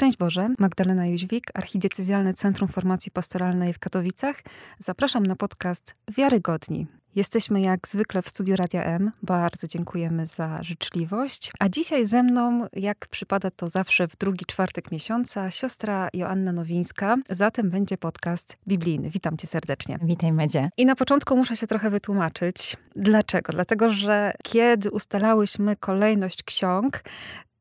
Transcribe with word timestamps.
Szczęść 0.00 0.16
Boże, 0.16 0.48
Magdalena 0.58 1.06
Jóźwik, 1.06 1.44
Archidiecezjalne 1.54 2.34
Centrum 2.34 2.68
Formacji 2.68 3.12
Pastoralnej 3.12 3.72
w 3.72 3.78
Katowicach. 3.78 4.36
Zapraszam 4.78 5.22
na 5.22 5.36
podcast 5.36 5.94
Wiarygodni. 6.16 6.86
Jesteśmy 7.14 7.60
jak 7.60 7.88
zwykle 7.88 8.22
w 8.22 8.28
studiu 8.28 8.56
Radia 8.56 8.84
M. 8.84 9.10
Bardzo 9.22 9.66
dziękujemy 9.66 10.26
za 10.26 10.62
życzliwość. 10.62 11.52
A 11.58 11.68
dzisiaj 11.68 12.06
ze 12.06 12.22
mną, 12.22 12.66
jak 12.72 13.08
przypada 13.08 13.50
to 13.50 13.68
zawsze 13.68 14.08
w 14.08 14.16
drugi 14.16 14.44
czwartek 14.44 14.92
miesiąca, 14.92 15.50
siostra 15.50 16.08
Joanna 16.14 16.52
Nowińska. 16.52 17.16
Zatem 17.30 17.70
będzie 17.70 17.98
podcast 17.98 18.56
biblijny. 18.68 19.10
Witam 19.10 19.36
cię 19.36 19.46
serdecznie. 19.46 19.98
Witaj, 20.02 20.32
Medzie. 20.32 20.70
I 20.76 20.86
na 20.86 20.96
początku 20.96 21.36
muszę 21.36 21.56
się 21.56 21.66
trochę 21.66 21.90
wytłumaczyć. 21.90 22.76
Dlaczego? 22.96 23.52
Dlatego, 23.52 23.90
że 23.90 24.32
kiedy 24.42 24.90
ustalałyśmy 24.90 25.76
kolejność 25.76 26.42
ksiąg, 26.42 27.02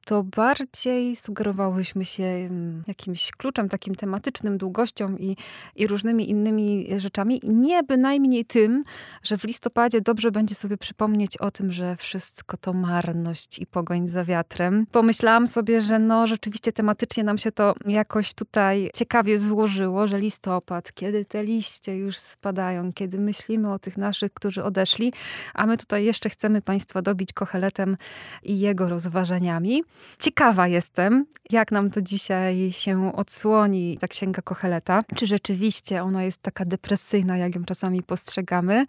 to 0.09 0.23
bardziej 0.23 1.15
sugerowałyśmy 1.15 2.05
się 2.05 2.23
mm, 2.23 2.83
jakimś 2.87 3.31
kluczem 3.31 3.69
takim 3.69 3.95
tematycznym, 3.95 4.57
długością 4.57 5.15
i, 5.17 5.37
i 5.75 5.87
różnymi 5.87 6.29
innymi 6.29 6.87
rzeczami. 6.97 7.41
Nie 7.43 7.83
bynajmniej 7.83 8.45
tym, 8.45 8.83
że 9.23 9.37
w 9.37 9.43
listopadzie 9.43 10.01
dobrze 10.01 10.31
będzie 10.31 10.55
sobie 10.55 10.77
przypomnieć 10.77 11.37
o 11.37 11.51
tym, 11.51 11.71
że 11.71 11.95
wszystko 11.95 12.57
to 12.57 12.73
marność 12.73 13.59
i 13.59 13.65
pogoń 13.65 14.09
za 14.09 14.25
wiatrem. 14.25 14.85
Pomyślałam 14.91 15.47
sobie, 15.47 15.81
że 15.81 15.99
no 15.99 16.27
rzeczywiście 16.27 16.71
tematycznie 16.71 17.23
nam 17.23 17.37
się 17.37 17.51
to 17.51 17.75
jakoś 17.85 18.33
tutaj 18.33 18.89
ciekawie 18.95 19.39
złożyło, 19.39 20.07
że 20.07 20.19
listopad, 20.19 20.93
kiedy 20.93 21.25
te 21.25 21.43
liście 21.43 21.97
już 21.97 22.17
spadają, 22.17 22.93
kiedy 22.93 23.19
myślimy 23.19 23.73
o 23.73 23.79
tych 23.79 23.97
naszych, 23.97 24.33
którzy 24.33 24.63
odeszli, 24.63 25.13
a 25.53 25.65
my 25.65 25.77
tutaj 25.77 26.05
jeszcze 26.05 26.29
chcemy 26.29 26.61
Państwa 26.61 27.01
dobić 27.01 27.33
kocheletem 27.33 27.97
i 28.43 28.59
jego 28.59 28.89
rozważaniami. 28.89 29.83
Ciekawa 30.19 30.67
jestem, 30.67 31.25
jak 31.49 31.71
nam 31.71 31.89
to 31.89 32.01
dzisiaj 32.01 32.71
się 32.71 33.15
odsłoni, 33.15 33.97
ta 33.97 34.07
księga 34.07 34.41
Kocheleta. 34.41 35.03
Czy 35.15 35.25
rzeczywiście 35.25 36.03
ona 36.03 36.23
jest 36.23 36.41
taka 36.41 36.65
depresyjna, 36.65 37.37
jak 37.37 37.55
ją 37.55 37.65
czasami 37.65 38.03
postrzegamy? 38.03 38.85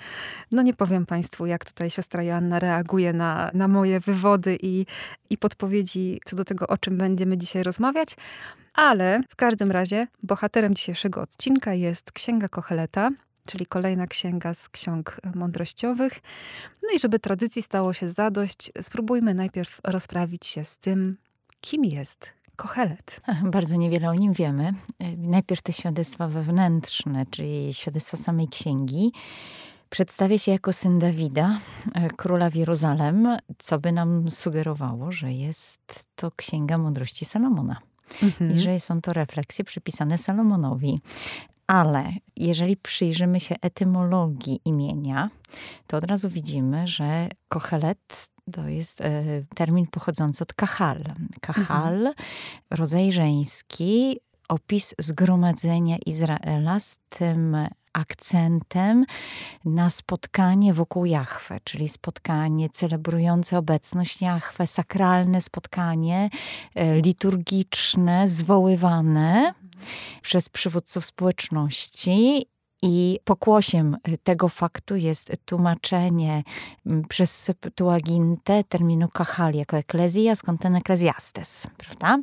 No 0.53 0.63
nie 0.63 0.75
powiem 0.75 1.07
Państwu, 1.07 1.47
jak 1.47 1.65
tutaj 1.65 1.91
siostra 1.91 2.23
Joanna 2.23 2.59
reaguje 2.59 3.13
na, 3.13 3.51
na 3.55 3.69
moje 3.69 4.01
wywody 4.01 4.59
i, 4.63 4.87
i 5.31 5.39
podpowiedzi 5.39 6.21
co 6.25 6.37
do 6.37 6.45
tego, 6.45 6.67
o 6.67 6.79
czym 6.79 6.97
będziemy 6.97 7.39
dzisiaj 7.39 7.63
rozmawiać. 7.63 8.17
Ale 8.75 9.21
w 9.29 9.37
każdym 9.37 9.71
razie 9.71 10.07
bohaterem 10.23 10.75
dzisiejszego 10.75 11.21
odcinka 11.21 11.75
jest 11.75 12.13
Księga 12.13 12.49
Kocheleta, 12.49 13.11
czyli 13.51 13.67
kolejna 13.67 14.07
księga 14.07 14.55
z 14.55 14.69
ksiąg 14.69 15.21
mądrościowych. 15.35 16.21
No 16.83 16.89
i 16.97 16.99
żeby 16.99 17.19
tradycji 17.19 17.63
stało 17.63 17.93
się 17.93 18.09
zadość, 18.09 18.73
spróbujmy 18.81 19.35
najpierw 19.35 19.81
rozprawić 19.85 20.47
się 20.47 20.65
z 20.65 20.79
tym, 20.79 21.17
kim 21.61 21.85
jest 21.85 22.33
Kochelet. 22.57 23.21
Bardzo 23.45 23.77
niewiele 23.77 24.09
o 24.09 24.15
nim 24.15 24.33
wiemy. 24.33 24.73
Najpierw 25.17 25.63
te 25.63 25.73
świadectwa 25.73 26.29
wewnętrzne, 26.29 27.27
czyli 27.31 27.75
świadectwa 27.75 28.17
samej 28.17 28.49
księgi. 28.49 29.13
Przedstawia 29.91 30.39
się 30.39 30.53
jako 30.53 30.73
syn 30.73 30.99
Dawida, 30.99 31.59
e, 31.95 32.09
króla 32.09 32.51
w 32.51 32.55
Jeruzalem, 32.55 33.37
co 33.59 33.79
by 33.79 33.93
nam 33.93 34.31
sugerowało, 34.31 35.13
że 35.13 35.33
jest 35.33 36.05
to 36.15 36.31
księga 36.37 36.79
mądrości 36.79 37.25
Salomona. 37.25 37.77
Mhm. 38.23 38.53
I 38.53 38.59
że 38.59 38.81
są 38.81 39.01
to 39.01 39.13
refleksje 39.13 39.65
przypisane 39.65 40.19
Salomonowi. 40.19 40.99
Ale 41.71 42.13
jeżeli 42.37 42.77
przyjrzymy 42.77 43.41
się 43.41 43.55
etymologii 43.61 44.61
imienia, 44.65 45.31
to 45.87 45.97
od 45.97 46.05
razu 46.05 46.29
widzimy, 46.29 46.87
że 46.87 47.29
kochelet 47.49 48.29
to 48.53 48.69
jest 48.69 49.01
e, 49.01 49.25
termin 49.55 49.87
pochodzący 49.87 50.45
od 50.45 50.55
kahal. 50.55 50.99
Kahal, 51.41 51.97
mhm. 51.97 52.15
rodzaj 52.71 53.13
żeński, 53.13 54.21
opis 54.49 54.95
zgromadzenia 54.99 55.97
Izraela 56.07 56.81
z 56.81 56.99
tym 57.09 57.57
akcentem 57.93 59.05
na 59.65 59.91
spotkanie 59.91 60.75
wokół 60.75 61.05
Jahwe, 61.05 61.59
czyli 61.65 61.89
spotkanie 61.89 62.71
celebrujące 62.71 63.59
obecność 63.59 64.23
Jahwe, 64.23 64.67
sakralne 64.67 65.41
spotkanie 65.41 66.31
e, 66.75 67.01
liturgiczne, 67.01 68.29
zwoływane 68.29 69.55
przez 70.23 70.49
przywódców 70.49 71.07
społeczności 71.07 72.47
i 72.83 73.21
pokłosiem 73.25 73.97
tego 74.23 74.49
faktu 74.49 74.97
jest 74.97 75.33
tłumaczenie 75.45 76.43
mm, 76.87 77.05
przez 77.09 77.41
Septuagintę 77.41 78.65
terminu 78.65 79.09
kachali 79.09 79.59
jako 79.59 79.77
eklezja, 79.77 80.37
skąd 80.37 80.61
ten 80.61 80.77
eklezjastes, 80.77 81.67
prawda? 81.77 82.19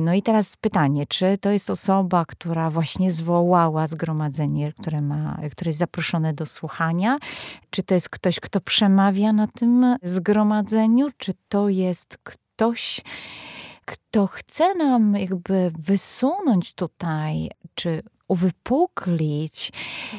No 0.00 0.14
i 0.14 0.22
teraz 0.22 0.56
pytanie, 0.56 1.06
czy 1.06 1.38
to 1.38 1.50
jest 1.50 1.70
osoba, 1.70 2.24
która 2.24 2.70
właśnie 2.70 3.12
zwołała 3.12 3.86
zgromadzenie, 3.86 4.72
które, 4.72 5.00
ma, 5.00 5.38
które 5.50 5.68
jest 5.68 5.78
zaproszone 5.78 6.34
do 6.34 6.46
słuchania? 6.46 7.18
Czy 7.70 7.82
to 7.82 7.94
jest 7.94 8.08
ktoś, 8.08 8.40
kto 8.40 8.60
przemawia 8.60 9.32
na 9.32 9.46
tym 9.46 9.96
zgromadzeniu? 10.02 11.08
Czy 11.16 11.32
to 11.48 11.68
jest 11.68 12.18
ktoś, 12.22 13.00
kto 13.84 14.26
chce 14.26 14.74
nam 14.74 15.14
jakby 15.14 15.72
wysunąć 15.78 16.74
tutaj, 16.74 17.50
czy 17.74 18.02
uwypuklić 18.28 19.72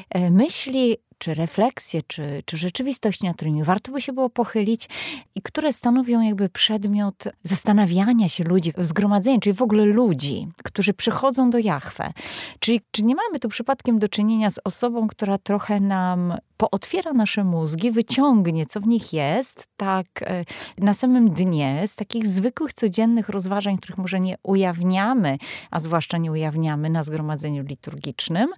e, 0.10 0.32
myśli 0.32 0.98
czy 1.18 1.34
refleksje, 1.34 2.02
czy, 2.08 2.44
czy 2.46 2.58
rzeczywistości, 2.58 3.26
nad 3.26 3.36
którymi 3.36 3.64
warto 3.64 3.92
by 3.92 4.02
się 4.02 4.14
było 4.14 4.30
pochylić 4.30 4.90
i 5.36 5.42
które 5.42 5.74
stanowią 5.74 6.22
jakby 6.22 6.50
przedmiot 6.50 7.24
zastanawiania 7.44 8.30
się 8.30 8.44
ludzi 8.44 8.74
w 8.78 8.86
zgromadzeniu, 8.86 9.40
czyli 9.40 9.54
w 9.54 9.62
ogóle 9.62 9.86
ludzi, 9.86 10.48
którzy 10.64 10.94
przychodzą 10.94 11.50
do 11.50 11.58
Jachwę. 11.58 12.14
Czyli 12.60 12.82
czy 12.92 13.04
nie 13.04 13.16
mamy 13.16 13.40
tu 13.40 13.50
przypadkiem 13.50 14.00
do 14.00 14.08
czynienia 14.08 14.52
z 14.52 14.60
osobą, 14.64 15.08
która 15.08 15.38
trochę 15.38 15.80
nam 15.80 16.38
pootwiera 16.58 17.14
nasze 17.14 17.44
mózgi, 17.44 17.92
wyciągnie, 17.92 18.66
co 18.66 18.82
w 18.82 18.88
nich 18.88 19.14
jest, 19.14 19.68
tak 19.78 20.08
e, 20.22 20.44
na 20.78 20.94
samym 20.94 21.30
dnie, 21.30 21.84
z 21.88 21.96
takich 21.96 22.28
zwykłych, 22.28 22.74
codziennych 22.74 23.30
rozważań, 23.30 23.78
których 23.78 23.98
może 23.98 24.20
nie 24.20 24.36
ujawniamy, 24.44 25.38
a 25.72 25.80
zwłaszcza 25.80 26.18
nie 26.18 26.32
ujawniamy 26.32 26.90
na 26.90 27.04
zgromadzeniu 27.04 27.64
liturgicznym 27.64 28.50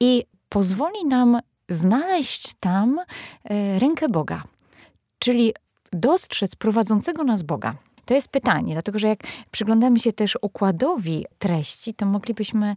i 0.00 0.24
pozwoli 0.48 1.06
nam 1.08 1.40
znaleźć 1.72 2.54
tam 2.60 2.98
e, 3.44 3.78
rękę 3.78 4.08
Boga, 4.08 4.42
czyli 5.18 5.54
dostrzec 5.92 6.56
prowadzącego 6.56 7.24
nas 7.24 7.42
Boga. 7.42 7.74
To 8.04 8.14
jest 8.14 8.28
pytanie, 8.28 8.72
dlatego 8.72 8.98
że 8.98 9.08
jak 9.08 9.20
przyglądamy 9.50 9.98
się 9.98 10.12
też 10.12 10.38
układowi 10.42 11.24
treści, 11.38 11.94
to 11.94 12.06
moglibyśmy 12.06 12.76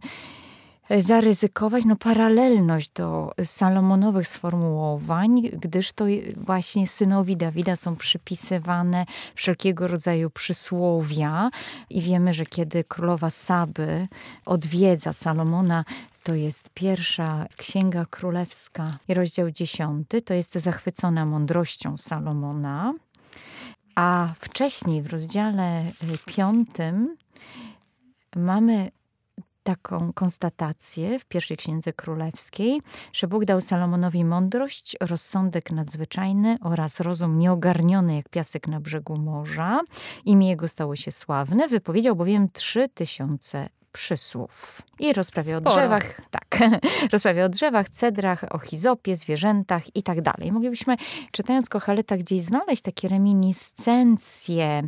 zaryzykować 0.98 1.84
no, 1.84 1.96
paralelność 1.96 2.90
do 2.90 3.32
Salomonowych 3.44 4.28
sformułowań, 4.28 5.42
gdyż 5.42 5.92
to 5.92 6.04
właśnie 6.36 6.86
synowi 6.86 7.36
Dawida 7.36 7.76
są 7.76 7.96
przypisywane 7.96 9.06
wszelkiego 9.34 9.86
rodzaju 9.86 10.30
przysłowia 10.30 11.50
i 11.90 12.02
wiemy, 12.02 12.34
że 12.34 12.46
kiedy 12.46 12.84
królowa 12.84 13.30
Saby 13.30 14.08
odwiedza 14.46 15.12
Salomona, 15.12 15.84
to 16.22 16.34
jest 16.34 16.70
pierwsza 16.74 17.46
księga 17.56 18.06
królewska, 18.10 18.98
rozdział 19.08 19.50
dziesiąty. 19.50 20.22
To 20.22 20.34
jest 20.34 20.54
zachwycona 20.54 21.26
mądrością 21.26 21.96
Salomona. 21.96 22.94
A 23.94 24.28
wcześniej 24.40 25.02
w 25.02 25.06
rozdziale 25.06 25.84
piątym 26.26 27.16
mamy 28.36 28.90
taką 29.66 30.12
konstatację 30.12 31.18
w 31.18 31.24
pierwszej 31.24 31.56
księdze 31.56 31.92
królewskiej, 31.92 32.80
że 33.12 33.26
Bóg 33.26 33.44
dał 33.44 33.60
Salomonowi 33.60 34.24
mądrość, 34.24 34.96
rozsądek 35.00 35.70
nadzwyczajny 35.70 36.56
oraz 36.60 37.00
rozum 37.00 37.38
nieogarniony 37.38 38.16
jak 38.16 38.28
piasek 38.28 38.68
na 38.68 38.80
brzegu 38.80 39.16
morza. 39.16 39.80
Imię 40.24 40.48
jego 40.48 40.68
stało 40.68 40.96
się 40.96 41.10
sławne. 41.10 41.68
Wypowiedział 41.68 42.16
bowiem 42.16 42.48
trzy 42.52 42.88
tysiące 42.88 43.68
przysłów. 43.92 44.82
I 44.98 45.12
rozprawia 45.12 45.58
Sporo. 45.58 45.70
o 45.70 45.74
drzewach, 45.74 46.20
tak, 46.30 46.58
rozprawia 47.12 47.44
o 47.44 47.48
drzewach, 47.48 47.88
cedrach, 47.88 48.44
o 48.50 48.58
hizopie, 48.58 49.16
zwierzętach 49.16 49.96
i 49.96 50.02
tak 50.02 50.22
dalej. 50.22 50.52
Moglibyśmy, 50.52 50.96
czytając 51.32 51.68
Kochaleta, 51.68 52.16
gdzieś 52.16 52.42
znaleźć 52.42 52.82
takie 52.82 53.08
reminiscencje 53.08 54.82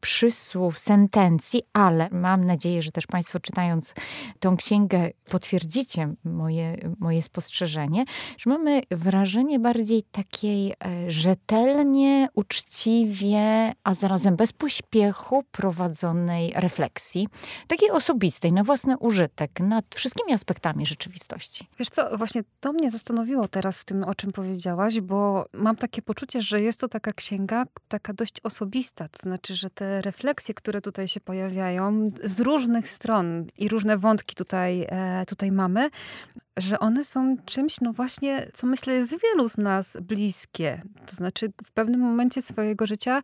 przysłów, 0.00 0.78
sentencji, 0.78 1.62
ale 1.72 2.08
mam 2.10 2.44
nadzieję, 2.46 2.82
że 2.82 2.92
też 2.92 3.06
Państwo 3.06 3.40
czytając 3.40 3.94
tą 4.40 4.56
księgę 4.56 5.10
potwierdzicie 5.30 6.14
moje, 6.24 6.76
moje 6.98 7.22
spostrzeżenie, 7.22 8.04
że 8.38 8.50
mamy 8.50 8.82
wrażenie 8.90 9.58
bardziej 9.58 10.02
takiej 10.02 10.72
e, 10.72 11.10
rzetelnie, 11.10 12.28
uczciwie, 12.34 13.72
a 13.84 13.94
zarazem 13.94 14.36
bez 14.36 14.52
pośpiechu 14.52 15.44
prowadzonej 15.50 16.52
refleksji, 16.56 17.28
takiej 17.68 17.90
osobistej, 17.90 18.52
na 18.52 18.64
własny 18.64 18.98
użytek, 18.98 19.60
nad 19.60 19.84
wszystkimi 19.94 20.32
aspektami 20.32 20.86
rzeczywistości. 20.86 21.68
Wiesz 21.78 21.88
co, 21.88 22.18
właśnie 22.18 22.42
to 22.60 22.72
mnie 22.72 22.90
zastanowiło 22.90 23.48
teraz 23.48 23.78
w 23.78 23.84
tym, 23.84 24.04
o 24.04 24.14
czym 24.14 24.32
powiedziałaś, 24.32 25.00
bo 25.00 25.46
mam 25.52 25.76
takie 25.76 26.02
poczucie, 26.02 26.42
że 26.42 26.60
jest 26.60 26.80
to 26.80 26.88
taka 26.88 27.12
księga, 27.12 27.64
taka 27.88 28.12
dość 28.12 28.40
osobista, 28.40 29.08
to 29.08 29.22
znaczy, 29.22 29.54
że 29.54 29.70
te 29.70 29.89
te 29.89 29.89
refleksje, 30.00 30.54
które 30.54 30.80
tutaj 30.80 31.08
się 31.08 31.20
pojawiają 31.20 32.10
z 32.24 32.40
różnych 32.40 32.88
stron 32.88 33.46
i 33.58 33.68
różne 33.68 33.98
wątki 33.98 34.36
tutaj, 34.36 34.86
e, 34.88 35.24
tutaj 35.26 35.52
mamy, 35.52 35.90
że 36.60 36.78
one 36.78 37.04
są 37.04 37.36
czymś, 37.44 37.80
no 37.80 37.92
właśnie, 37.92 38.50
co 38.54 38.66
myślę 38.66 38.94
jest 38.94 39.16
wielu 39.22 39.48
z 39.48 39.58
nas 39.58 39.96
bliskie. 40.00 40.82
To 41.06 41.16
znaczy 41.16 41.52
w 41.64 41.72
pewnym 41.72 42.00
momencie 42.00 42.42
swojego 42.42 42.86
życia 42.86 43.22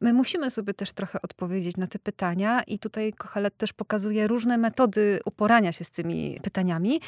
my 0.00 0.12
musimy 0.12 0.50
sobie 0.50 0.74
też 0.74 0.92
trochę 0.92 1.22
odpowiedzieć 1.22 1.76
na 1.76 1.86
te 1.86 1.98
pytania 1.98 2.62
i 2.62 2.78
tutaj 2.78 3.12
Kochelet 3.12 3.56
też 3.56 3.72
pokazuje 3.72 4.28
różne 4.28 4.58
metody 4.58 5.20
uporania 5.24 5.72
się 5.72 5.84
z 5.84 5.90
tymi 5.90 6.40
pytaniami, 6.42 7.00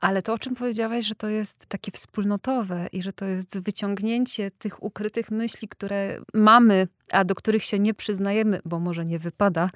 ale 0.00 0.22
to, 0.22 0.32
o 0.32 0.38
czym 0.38 0.54
powiedziałaś, 0.54 1.04
że 1.04 1.14
to 1.14 1.28
jest 1.28 1.66
takie 1.66 1.92
wspólnotowe 1.92 2.86
i 2.92 3.02
że 3.02 3.12
to 3.12 3.24
jest 3.24 3.60
wyciągnięcie 3.60 4.50
tych 4.50 4.82
ukrytych 4.82 5.30
myśli, 5.30 5.68
które 5.68 6.20
mamy, 6.34 6.88
a 7.12 7.24
do 7.24 7.34
których 7.34 7.64
się 7.64 7.78
nie 7.78 7.94
przyznajemy, 7.94 8.60
bo 8.64 8.80
może 8.80 9.04
nie 9.04 9.18
wypada 9.18 9.70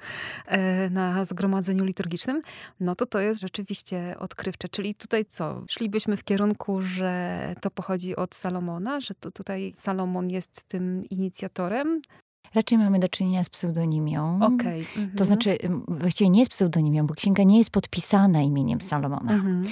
e, 0.45 0.89
na 0.89 1.25
zgromadzeniu 1.25 1.85
liturgicznym, 1.85 2.41
no 2.79 2.95
to 2.95 3.05
to 3.05 3.19
jest 3.19 3.41
rzeczywiście 3.41 4.15
odkrywcze. 4.19 4.69
Czyli 4.69 4.95
tutaj 4.95 5.25
co? 5.35 5.63
Szlibyśmy 5.69 6.17
w 6.17 6.23
kierunku, 6.23 6.81
że 6.81 7.55
to 7.61 7.71
pochodzi 7.71 8.15
od 8.15 8.35
Salomona, 8.35 9.01
że 9.01 9.15
to 9.15 9.31
tutaj 9.31 9.73
Salomon 9.75 10.29
jest 10.29 10.63
tym 10.63 11.05
inicjatorem, 11.09 12.01
Raczej 12.55 12.77
mamy 12.77 12.99
do 12.99 13.09
czynienia 13.09 13.43
z 13.43 13.49
pseudonimią. 13.49 14.39
Okay. 14.41 14.77
Mhm. 14.77 15.11
To 15.17 15.25
znaczy, 15.25 15.57
właściwie 15.87 16.29
nie 16.29 16.39
jest 16.39 16.51
pseudonimią, 16.51 17.07
bo 17.07 17.13
księga 17.13 17.43
nie 17.43 17.57
jest 17.57 17.69
podpisana 17.69 18.41
imieniem 18.41 18.81
Salomona. 18.81 19.33
Mhm. 19.33 19.65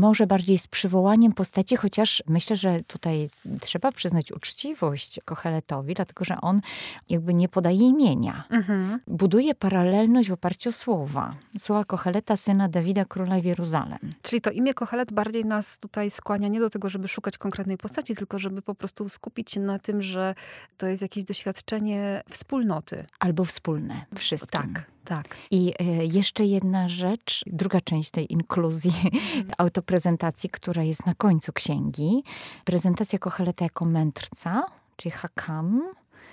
Może 0.00 0.26
bardziej 0.26 0.58
z 0.58 0.66
przywołaniem 0.66 1.32
postaci, 1.32 1.76
chociaż 1.76 2.22
myślę, 2.26 2.56
że 2.56 2.82
tutaj 2.82 3.30
trzeba 3.60 3.92
przyznać 3.92 4.32
uczciwość 4.32 5.20
Kocheletowi, 5.24 5.94
dlatego 5.94 6.24
że 6.24 6.40
on 6.40 6.60
jakby 7.08 7.34
nie 7.34 7.48
podaje 7.48 7.88
imienia. 7.88 8.44
Mhm. 8.50 9.00
Buduje 9.06 9.54
paralelność 9.54 10.28
w 10.28 10.32
oparciu 10.32 10.68
o 10.68 10.72
słowa. 10.72 11.34
Słowa 11.58 11.84
Kocheleta, 11.84 12.36
syna 12.36 12.68
Dawida, 12.68 13.04
króla 13.04 13.36
Jeruzalem. 13.36 13.98
Czyli 14.22 14.40
to 14.40 14.50
imię 14.50 14.74
Kochelet 14.74 15.12
bardziej 15.12 15.44
nas 15.44 15.78
tutaj 15.78 16.10
skłania 16.10 16.48
nie 16.48 16.60
do 16.60 16.70
tego, 16.70 16.90
żeby 16.90 17.08
szukać 17.08 17.38
konkretnej 17.38 17.78
postaci, 17.78 18.14
tylko 18.14 18.38
żeby 18.38 18.62
po 18.62 18.74
prostu 18.74 19.08
skupić 19.08 19.50
się 19.50 19.60
na 19.60 19.78
tym, 19.78 20.02
że 20.02 20.34
to 20.78 20.86
jest 20.86 21.02
jakieś 21.02 21.24
doświadczenie 21.24 21.99
wspólnoty. 22.30 23.04
Albo 23.18 23.44
wspólne, 23.44 24.04
wszystkim. 24.14 24.74
Tak, 24.74 24.90
tak. 25.04 25.36
I 25.50 25.72
e, 25.78 25.84
jeszcze 26.04 26.44
jedna 26.44 26.88
rzecz, 26.88 27.44
druga 27.46 27.80
część 27.80 28.10
tej 28.10 28.32
inkluzji, 28.32 28.94
mm. 29.02 29.50
autoprezentacji, 29.58 30.50
która 30.50 30.82
jest 30.82 31.06
na 31.06 31.14
końcu 31.14 31.52
księgi. 31.52 32.24
Prezentacja 32.64 33.18
Kocheleta 33.18 33.64
jako 33.64 33.84
mędrca, 33.84 34.66
czyli 34.96 35.12
hakam, 35.12 35.82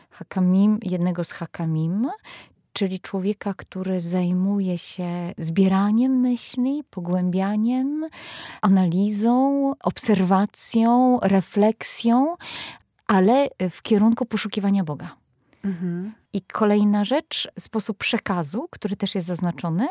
hakamim, 0.10 0.80
jednego 0.82 1.24
z 1.24 1.32
hakamim, 1.32 2.10
czyli 2.74 3.00
człowieka, 3.00 3.54
który 3.54 4.02
zajmuje 4.02 4.78
się 4.78 5.34
zbieraniem 5.38 6.20
myśli, 6.20 6.84
pogłębianiem, 6.90 8.06
analizą, 8.62 9.72
obserwacją, 9.84 11.20
refleksją, 11.22 12.36
ale 13.08 13.48
w 13.70 13.82
kierunku 13.82 14.26
poszukiwania 14.26 14.84
Boga. 14.84 15.16
Mhm. 15.68 16.14
I 16.34 16.42
kolejna 16.42 17.04
rzecz, 17.04 17.48
sposób 17.60 17.98
przekazu, 17.98 18.68
który 18.72 18.96
też 18.96 19.16
jest 19.16 19.28
zaznaczony, 19.28 19.88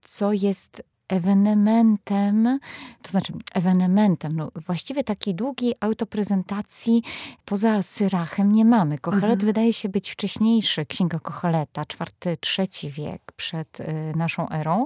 co 0.00 0.32
jest 0.32 0.82
ewenementem, 1.08 2.58
to 3.02 3.10
znaczy 3.10 3.32
ewenementem, 3.54 4.32
no 4.36 4.50
właściwie 4.66 5.04
takiej 5.04 5.34
długiej 5.34 5.74
autoprezentacji 5.80 7.02
poza 7.44 7.82
Syrachem 7.82 8.52
nie 8.52 8.64
mamy. 8.64 8.98
Kochelet 8.98 9.24
mhm. 9.24 9.46
wydaje 9.46 9.72
się 9.72 9.88
być 9.88 10.10
wcześniejszy, 10.10 10.86
Księga 10.86 11.18
Kocheleta, 11.18 11.84
czwarty, 11.86 12.36
trzeci 12.40 12.90
wiek 12.90 13.32
przed 13.36 13.80
y, 13.80 13.86
naszą 14.16 14.48
erą. 14.48 14.84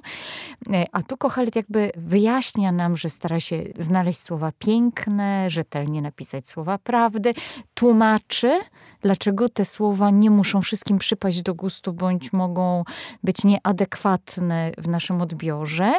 Y, 0.67 0.87
a 0.93 1.03
tu 1.03 1.17
Kochelet 1.17 1.57
jakby 1.57 1.93
wyjaśnia 1.97 2.73
nam, 2.73 2.97
że 2.97 3.11
stara 3.11 3.41
się 3.41 3.65
znaleźć 3.79 4.21
słowa 4.21 4.53
piękne, 4.59 5.51
rzetelnie 5.51 6.03
napisać 6.03 6.49
słowa 6.49 6.79
prawdy, 6.79 7.35
tłumaczy, 7.75 8.61
dlaczego 9.01 9.49
te 9.49 9.65
słowa 9.65 10.11
nie 10.11 10.31
muszą 10.31 10.61
wszystkim 10.61 10.99
przypaść 10.99 11.43
do 11.43 11.55
gustu, 11.55 11.93
bądź 11.93 12.33
mogą 12.33 12.85
być 13.25 13.45
nieadekwatne 13.45 14.73
w 14.79 14.89
naszym 14.89 15.23
odbiorze. 15.23 15.93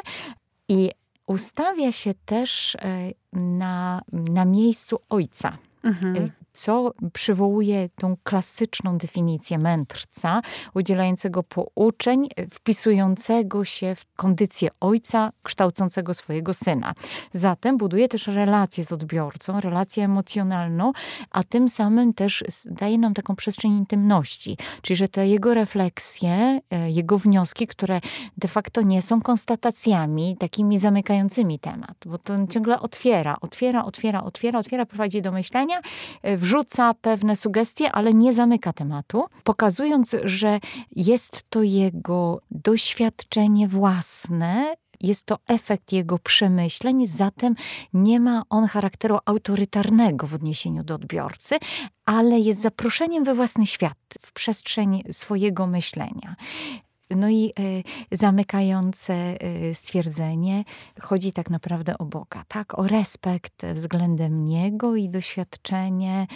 I 0.68 0.92
ustawia 1.28 1.92
się 1.92 2.14
też 2.26 2.76
e, 2.76 3.12
na, 3.34 4.02
na 4.12 4.46
miejscu 4.46 5.00
ojca. 5.10 5.58
Mhm. 5.84 6.32
Co 6.60 6.94
przywołuje 7.14 7.90
tą 7.90 8.18
klasyczną 8.24 8.98
definicję 8.98 9.58
mędrca, 9.58 10.42
udzielającego 10.74 11.44
pouczeń, 11.44 12.28
wpisującego 12.50 13.66
się 13.66 13.96
w 13.96 14.06
kondycję 14.16 14.70
ojca, 14.80 15.32
kształcącego 15.44 16.14
swojego 16.14 16.54
syna. 16.54 16.94
Zatem 17.34 17.78
buduje 17.78 18.08
też 18.08 18.28
relację 18.28 18.86
z 18.86 18.92
odbiorcą, 18.92 19.60
relację 19.60 20.06
emocjonalną, 20.06 20.92
a 21.32 21.44
tym 21.44 21.70
samym 21.70 22.14
też 22.14 22.44
daje 22.66 22.98
nam 22.98 23.14
taką 23.14 23.36
przestrzeń 23.36 23.72
intymności. 23.72 24.58
Czyli, 24.82 24.98
że 24.98 25.08
te 25.08 25.28
jego 25.28 25.54
refleksje, 25.54 26.60
e, 26.72 26.92
jego 26.92 27.18
wnioski, 27.18 27.68
które 27.68 28.02
de 28.38 28.48
facto 28.48 28.82
nie 28.82 29.02
są 29.02 29.22
konstatacjami 29.22 30.38
takimi 30.40 30.80
zamykającymi 30.80 31.60
temat, 31.60 31.96
bo 32.06 32.18
to 32.18 32.48
ciągle 32.48 32.80
otwiera, 32.80 33.38
otwiera, 33.42 33.86
otwiera, 33.86 34.24
otwiera, 34.24 34.60
otwiera, 34.60 34.86
prowadzi 34.86 35.22
do 35.22 35.32
myślenia, 35.32 35.82
e, 36.24 36.38
wrzuca 36.50 36.94
pewne 36.94 37.36
sugestie, 37.36 37.92
ale 37.92 38.14
nie 38.14 38.34
zamyka 38.34 38.74
tematu, 38.74 39.26
pokazując, 39.44 40.16
że 40.24 40.60
jest 40.96 41.44
to 41.50 41.64
jego 41.64 42.42
doświadczenie 42.52 43.68
własne, 43.68 44.74
jest 45.02 45.26
to 45.26 45.38
efekt 45.48 45.92
jego 45.92 46.20
przemyśleń, 46.20 47.08
zatem 47.08 47.56
nie 47.94 48.20
ma 48.20 48.44
on 48.50 48.68
charakteru 48.68 49.18
autorytarnego 49.26 50.28
w 50.28 50.34
odniesieniu 50.34 50.84
do 50.84 50.96
odbiorcy, 50.96 51.56
ale 52.06 52.40
jest 52.40 52.62
zaproszeniem 52.62 53.24
we 53.24 53.36
własny 53.36 53.66
świat, 53.66 53.98
w 54.22 54.34
przestrzeń 54.34 55.04
swojego 55.12 55.68
myślenia. 55.68 56.36
No 57.16 57.30
i 57.30 57.52
y, 57.60 57.84
zamykające 58.12 59.44
y, 59.44 59.74
stwierdzenie 59.74 60.64
chodzi 61.02 61.34
tak 61.34 61.50
naprawdę 61.50 61.98
o 61.98 62.06
Boga, 62.06 62.44
tak? 62.48 62.80
O 62.80 62.88
respekt 62.88 63.66
względem 63.74 64.46
Niego 64.46 64.96
i 64.96 65.10
doświadczenie 65.10 66.28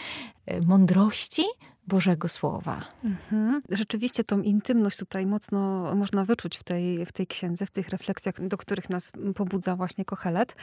y, 0.51 0.61
mądrości, 0.61 1.43
Bożego 1.87 2.29
Słowa. 2.29 2.81
Mhm. 3.03 3.61
Rzeczywiście 3.69 4.23
tą 4.23 4.41
intymność 4.41 4.97
tutaj 4.97 5.25
mocno 5.25 5.95
można 5.95 6.25
wyczuć 6.25 6.57
w 6.57 6.63
tej, 6.63 7.05
w 7.05 7.11
tej 7.11 7.27
księdze, 7.27 7.65
w 7.65 7.71
tych 7.71 7.89
refleksjach, 7.89 8.47
do 8.47 8.57
których 8.57 8.89
nas 8.89 9.11
pobudza 9.35 9.75
właśnie 9.75 10.05
Kochelet. 10.05 10.55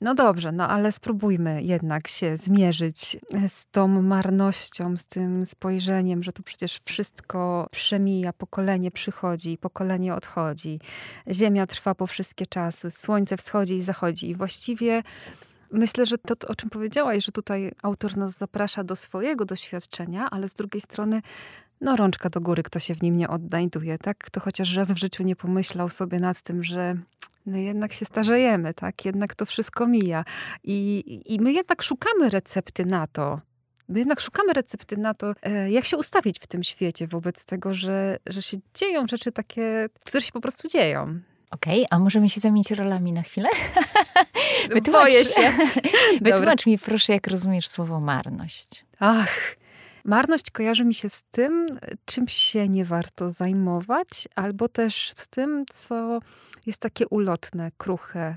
No 0.00 0.14
dobrze, 0.14 0.52
no 0.52 0.68
ale 0.68 0.92
spróbujmy 0.92 1.62
jednak 1.62 2.08
się 2.08 2.36
zmierzyć 2.36 3.16
z 3.48 3.66
tą 3.66 4.02
marnością, 4.02 4.96
z 4.96 5.06
tym 5.06 5.46
spojrzeniem, 5.46 6.22
że 6.22 6.32
to 6.32 6.42
przecież 6.42 6.80
wszystko 6.84 7.68
przemija, 7.70 8.32
pokolenie 8.32 8.90
przychodzi, 8.90 9.58
pokolenie 9.58 10.14
odchodzi. 10.14 10.80
Ziemia 11.30 11.66
trwa 11.66 11.94
po 11.94 12.06
wszystkie 12.06 12.46
czasy, 12.46 12.90
słońce 12.90 13.36
wschodzi 13.36 13.76
i 13.76 13.82
zachodzi. 13.82 14.30
I 14.30 14.34
właściwie 14.34 15.02
Myślę, 15.72 16.06
że 16.06 16.18
to, 16.18 16.48
o 16.48 16.54
czym 16.54 16.70
powiedziałaś, 16.70 17.24
że 17.24 17.32
tutaj 17.32 17.72
autor 17.82 18.16
nas 18.16 18.38
zaprasza 18.38 18.84
do 18.84 18.96
swojego 18.96 19.44
doświadczenia, 19.44 20.30
ale 20.30 20.48
z 20.48 20.54
drugiej 20.54 20.80
strony, 20.80 21.22
no 21.80 21.96
rączka 21.96 22.30
do 22.30 22.40
góry, 22.40 22.62
kto 22.62 22.78
się 22.78 22.94
w 22.94 23.02
nim 23.02 23.16
nie 23.16 23.28
odnajduje, 23.28 23.98
tak? 23.98 24.18
Kto 24.18 24.40
chociaż 24.40 24.76
raz 24.76 24.92
w 24.92 24.96
życiu 24.96 25.22
nie 25.22 25.36
pomyślał 25.36 25.88
sobie 25.88 26.20
nad 26.20 26.42
tym, 26.42 26.64
że 26.64 26.96
no 27.46 27.58
jednak 27.58 27.92
się 27.92 28.04
starzejemy, 28.04 28.74
tak? 28.74 29.04
Jednak 29.04 29.34
to 29.34 29.46
wszystko 29.46 29.86
mija. 29.86 30.24
I, 30.64 31.04
I 31.26 31.40
my 31.40 31.52
jednak 31.52 31.82
szukamy 31.82 32.30
recepty 32.30 32.86
na 32.86 33.06
to, 33.06 33.40
My 33.90 33.98
jednak 33.98 34.20
szukamy 34.20 34.52
recepty 34.52 34.96
na 34.96 35.14
to, 35.14 35.32
e, 35.42 35.70
jak 35.70 35.84
się 35.84 35.96
ustawić 35.96 36.40
w 36.40 36.46
tym 36.46 36.62
świecie 36.62 37.06
wobec 37.06 37.44
tego, 37.44 37.74
że, 37.74 38.16
że 38.26 38.42
się 38.42 38.58
dzieją 38.74 39.06
rzeczy 39.06 39.32
takie, 39.32 39.88
które 40.04 40.22
się 40.22 40.32
po 40.32 40.40
prostu 40.40 40.68
dzieją. 40.68 41.20
Okej, 41.50 41.84
okay, 41.84 41.86
a 41.90 41.98
możemy 41.98 42.28
się 42.28 42.40
zamienić 42.40 42.70
rolami 42.70 43.12
na 43.12 43.22
chwilę? 43.22 43.48
Wytłumacz, 44.74 45.02
Boję 45.02 45.24
się. 45.24 45.52
Wytłumacz 46.20 46.66
mi 46.66 46.78
proszę, 46.78 47.12
jak 47.12 47.26
rozumiesz 47.26 47.68
słowo 47.68 48.00
marność. 48.00 48.84
Ach, 48.98 49.56
marność 50.04 50.50
kojarzy 50.50 50.84
mi 50.84 50.94
się 50.94 51.08
z 51.08 51.22
tym, 51.30 51.66
czym 52.04 52.28
się 52.28 52.68
nie 52.68 52.84
warto 52.84 53.30
zajmować, 53.30 54.28
albo 54.34 54.68
też 54.68 55.10
z 55.10 55.28
tym, 55.28 55.64
co 55.68 56.20
jest 56.66 56.82
takie 56.82 57.08
ulotne, 57.08 57.70
kruche. 57.76 58.36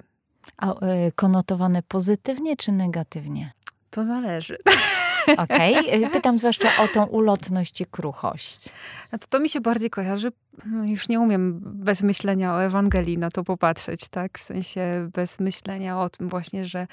A 0.57 0.71
y, 0.71 1.11
konotowane 1.15 1.83
pozytywnie 1.83 2.57
czy 2.57 2.71
negatywnie? 2.71 3.51
To 3.89 4.05
zależy. 4.05 4.57
Okej. 5.37 5.79
Okay. 5.79 6.09
Pytam 6.09 6.37
zwłaszcza 6.37 6.69
o 6.83 6.87
tą 6.87 7.05
ulotność 7.05 7.81
i 7.81 7.85
kruchość. 7.85 8.69
To 9.29 9.39
mi 9.39 9.49
się 9.49 9.61
bardziej 9.61 9.89
kojarzy 9.89 10.31
już 10.85 11.09
nie 11.09 11.19
umiem 11.19 11.59
bez 11.63 12.03
myślenia 12.03 12.53
o 12.53 12.63
Ewangelii 12.63 13.17
na 13.17 13.31
to 13.31 13.43
popatrzeć, 13.43 14.07
tak? 14.07 14.39
W 14.39 14.43
sensie 14.43 15.09
bez 15.13 15.39
myślenia 15.39 15.99
o 15.99 16.09
tym 16.09 16.29
właśnie, 16.29 16.65
że 16.65 16.87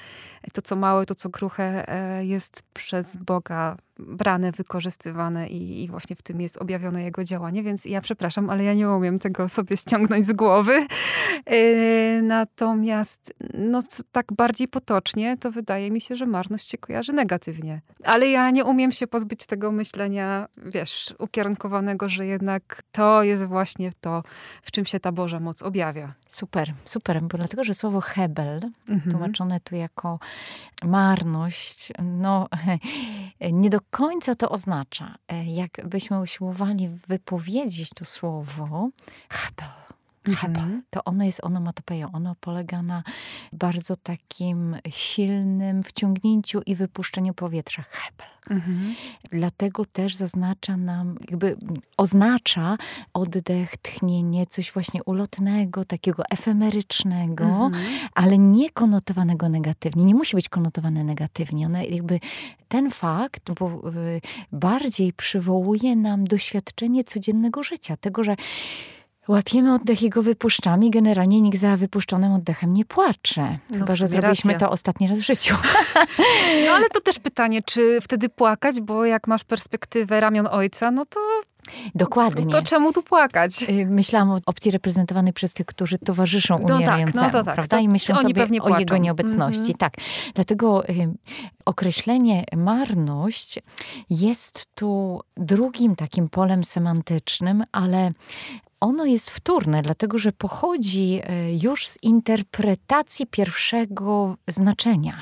to, 0.53 0.61
co 0.61 0.75
małe, 0.75 1.05
to, 1.05 1.15
co 1.15 1.29
kruche 1.29 1.89
e, 1.89 2.25
jest 2.25 2.63
przez 2.73 3.17
Boga 3.17 3.77
brane, 4.07 4.51
wykorzystywane 4.51 5.47
i, 5.49 5.83
i, 5.83 5.87
właśnie 5.87 6.15
w 6.15 6.21
tym 6.21 6.41
jest 6.41 6.57
objawione 6.57 7.03
jego 7.03 7.23
działanie, 7.23 7.63
więc 7.63 7.85
ja 7.85 8.01
przepraszam, 8.01 8.49
ale 8.49 8.63
ja 8.63 8.73
nie 8.73 8.89
umiem 8.89 9.19
tego 9.19 9.49
sobie 9.49 9.77
ściągnąć 9.77 10.27
z 10.27 10.33
głowy. 10.33 10.87
Yy, 11.49 12.21
natomiast 12.21 13.33
no, 13.53 13.79
tak 14.11 14.33
bardziej 14.33 14.67
potocznie, 14.67 15.37
to 15.37 15.51
wydaje 15.51 15.91
mi 15.91 16.01
się, 16.01 16.15
że 16.15 16.25
marność 16.25 16.69
się 16.69 16.77
kojarzy 16.77 17.13
negatywnie. 17.13 17.81
Ale 18.03 18.29
ja 18.29 18.49
nie 18.51 18.65
umiem 18.65 18.91
się 18.91 19.07
pozbyć 19.07 19.45
tego 19.45 19.71
myślenia, 19.71 20.47
wiesz, 20.65 21.13
ukierunkowanego, 21.19 22.09
że 22.09 22.25
jednak 22.25 22.83
to 22.91 23.23
jest 23.23 23.43
właśnie 23.51 23.91
to, 24.01 24.23
w 24.61 24.71
czym 24.71 24.85
się 24.85 24.99
ta 24.99 25.11
Boża 25.11 25.39
moc 25.39 25.61
objawia. 25.61 26.13
Super, 26.27 26.73
super, 26.85 27.21
bo 27.21 27.37
dlatego, 27.37 27.63
że 27.63 27.73
słowo 27.73 28.01
hebel, 28.01 28.61
mhm. 28.89 29.11
tłumaczone 29.11 29.59
tu 29.59 29.75
jako 29.75 30.19
marność, 30.83 31.91
no 32.03 32.47
nie 33.51 33.69
do 33.69 33.79
końca 33.89 34.35
to 34.35 34.49
oznacza. 34.49 35.15
E, 35.27 35.45
jakbyśmy 35.45 36.19
usiłowali 36.19 36.87
wypowiedzieć 37.07 37.89
to 37.89 38.05
słowo 38.05 38.89
hebel, 39.29 39.90
Mhm. 40.27 40.83
To 40.89 41.03
ono 41.03 41.23
jest 41.23 41.43
onomatopeją. 41.43 42.11
Ono 42.11 42.35
polega 42.39 42.81
na 42.81 43.03
bardzo 43.53 43.95
takim 43.95 44.75
silnym 44.89 45.83
wciągnięciu 45.83 46.61
i 46.65 46.75
wypuszczeniu 46.75 47.33
powietrza. 47.33 47.83
Hebel. 47.91 48.27
Mhm. 48.49 48.95
Dlatego 49.31 49.85
też 49.85 50.15
zaznacza 50.15 50.77
nam, 50.77 51.15
jakby 51.29 51.57
oznacza 51.97 52.77
oddech, 53.13 53.77
tchnienie, 53.77 54.45
coś 54.47 54.71
właśnie 54.71 55.03
ulotnego, 55.03 55.85
takiego 55.85 56.23
efemerycznego, 56.29 57.43
mhm. 57.43 57.83
ale 58.15 58.37
nie 58.37 58.69
konotowanego 58.69 59.49
negatywnie. 59.49 60.05
Nie 60.05 60.15
musi 60.15 60.35
być 60.35 60.49
konotowane 60.49 61.03
negatywnie. 61.03 61.65
One 61.65 61.85
jakby 61.85 62.19
ten 62.67 62.91
fakt 62.91 63.51
bo, 63.59 63.81
bardziej 64.51 65.13
przywołuje 65.13 65.95
nam 65.95 66.23
doświadczenie 66.23 67.03
codziennego 67.03 67.63
życia. 67.63 67.97
Tego, 67.97 68.23
że 68.23 68.35
łapiemy 69.27 69.73
oddech 69.73 70.03
i 70.03 70.09
go 70.09 70.23
wypuszczamy. 70.23 70.89
Generalnie 70.89 71.41
nikt 71.41 71.57
za 71.59 71.77
wypuszczonym 71.77 72.33
oddechem 72.33 72.73
nie 72.73 72.85
płacze. 72.85 73.57
No, 73.69 73.77
Chyba, 73.77 73.93
że 73.93 74.07
zrobiliśmy 74.07 74.53
racja. 74.53 74.67
to 74.67 74.73
ostatni 74.73 75.07
raz 75.07 75.19
w 75.19 75.25
życiu. 75.25 75.55
No 76.65 76.71
ale 76.71 76.89
to 76.89 77.01
też 77.01 77.19
pytanie, 77.19 77.61
czy 77.63 77.99
wtedy 78.01 78.29
płakać, 78.29 78.81
bo 78.81 79.05
jak 79.05 79.27
masz 79.27 79.43
perspektywę 79.43 80.19
ramion 80.19 80.47
ojca, 80.51 80.91
no 80.91 81.05
to 81.05 81.19
Dokładnie. 81.95 82.45
To, 82.45 82.61
czemu 82.61 82.93
tu 82.93 83.03
płakać? 83.03 83.63
Y, 83.63 83.85
myślałam 83.85 84.31
o 84.31 84.39
opcji 84.45 84.71
reprezentowanej 84.71 85.33
przez 85.33 85.53
tych, 85.53 85.65
którzy 85.65 85.97
towarzyszą 85.97 86.57
umierającemu, 86.57 87.15
no 87.15 87.21
tak, 87.21 87.33
no 87.33 87.39
to 87.39 87.45
tak. 87.45 87.55
prawda? 87.55 87.79
I 87.79 87.89
myślą 87.89 88.15
sobie 88.15 88.61
o 88.61 88.79
jego 88.79 88.97
nieobecności. 88.97 89.61
Mm 89.61 89.73
-hmm. 89.73 89.77
Tak. 89.77 89.93
Dlatego 90.35 90.89
y, 90.89 91.13
określenie 91.65 92.43
marność 92.57 93.59
jest 94.09 94.65
tu 94.75 95.21
drugim 95.37 95.95
takim 95.95 96.29
polem 96.29 96.63
semantycznym, 96.63 97.63
ale 97.71 98.11
ono 98.81 99.05
jest 99.05 99.29
wtórne, 99.29 99.81
dlatego 99.81 100.17
że 100.17 100.31
pochodzi 100.31 101.19
e, 101.23 101.57
już 101.57 101.87
z 101.87 101.97
interpretacji 102.01 103.27
pierwszego 103.27 104.35
znaczenia. 104.47 105.21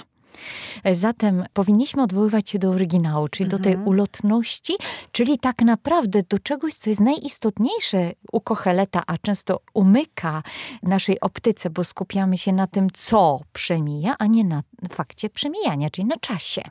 E, 0.83 0.95
zatem 0.95 1.43
powinniśmy 1.53 2.03
odwoływać 2.03 2.49
się 2.49 2.59
do 2.59 2.69
oryginału, 2.69 3.27
czyli 3.27 3.45
mhm. 3.45 3.57
do 3.57 3.63
tej 3.63 3.73
mhm. 3.73 3.87
ulotności, 3.87 4.73
czyli 5.11 5.39
tak 5.39 5.61
naprawdę 5.61 6.21
do 6.29 6.39
czegoś, 6.39 6.73
co 6.73 6.89
jest 6.89 7.01
najistotniejsze 7.01 8.11
u 8.31 8.41
Kocheleta, 8.41 9.03
a 9.07 9.17
często 9.17 9.59
umyka 9.73 10.43
naszej 10.83 11.19
optyce, 11.19 11.69
bo 11.69 11.83
skupiamy 11.83 12.37
się 12.37 12.53
na 12.53 12.67
tym, 12.67 12.87
co 12.93 13.39
przemija, 13.53 14.15
a 14.19 14.25
nie 14.25 14.43
na 14.43 14.63
fakcie 14.91 15.29
przemijania, 15.29 15.89
czyli 15.89 16.07
na 16.07 16.17
czasie. 16.17 16.61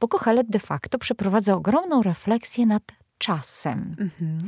Bo 0.00 0.08
Kochelet 0.08 0.50
de 0.50 0.58
facto 0.58 0.98
przeprowadza 0.98 1.54
ogromną 1.54 2.02
refleksję 2.02 2.66
nad 2.66 2.82
czasem, 3.24 3.96
mhm. 4.00 4.38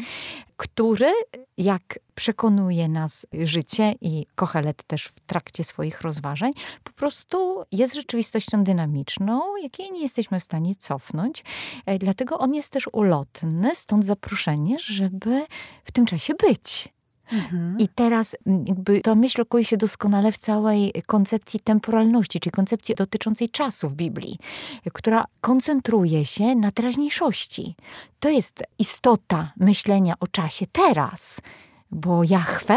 który, 0.57 1.11
jak 1.59 1.99
przekonuje 2.15 2.89
nas 2.89 3.27
życie 3.33 3.95
i 4.01 4.27
Kochelet 4.35 4.83
też 4.83 5.05
w 5.05 5.21
trakcie 5.21 5.65
swoich 5.65 6.01
rozważań, 6.01 6.53
po 6.85 6.93
prostu 6.93 7.63
jest 7.73 7.95
rzeczywistością 7.95 8.65
dynamiczną, 8.65 9.57
jakiej 9.63 9.93
nie 9.93 10.03
jesteśmy 10.03 10.41
w 10.41 10.45
stanie 10.45 10.75
cofnąć. 10.75 11.45
E, 11.87 11.99
dlatego 11.99 12.39
on 12.39 12.55
jest 12.55 12.73
też 12.73 12.89
ulotny, 12.93 13.75
stąd 13.75 14.07
zaproszenie, 14.07 14.79
żeby 14.79 15.47
w 15.85 15.93
tym 15.93 16.07
czasie 16.07 16.35
być. 16.35 16.96
Mhm. 17.33 17.77
I 17.79 17.89
teraz 17.89 18.37
jakby 18.67 19.01
to 19.01 19.15
myśl 19.15 19.43
okoi 19.43 19.65
się 19.65 19.77
doskonale 19.77 20.33
w 20.33 20.39
całej 20.39 20.93
koncepcji 21.07 21.61
temporalności, 21.61 22.41
czyli 22.41 22.53
koncepcji 22.53 22.95
dotyczącej 22.95 23.49
czasu 23.49 23.89
w 23.89 23.95
Biblii, 23.95 24.39
która 24.93 25.25
koncentruje 25.41 26.25
się 26.25 26.55
na 26.55 26.71
teraźniejszości. 26.71 27.77
To 28.21 28.29
jest 28.29 28.63
istota 28.79 29.53
myślenia 29.57 30.15
o 30.21 30.27
czasie 30.27 30.67
teraz, 30.73 31.41
bo 31.91 32.25
Jahwe 32.25 32.77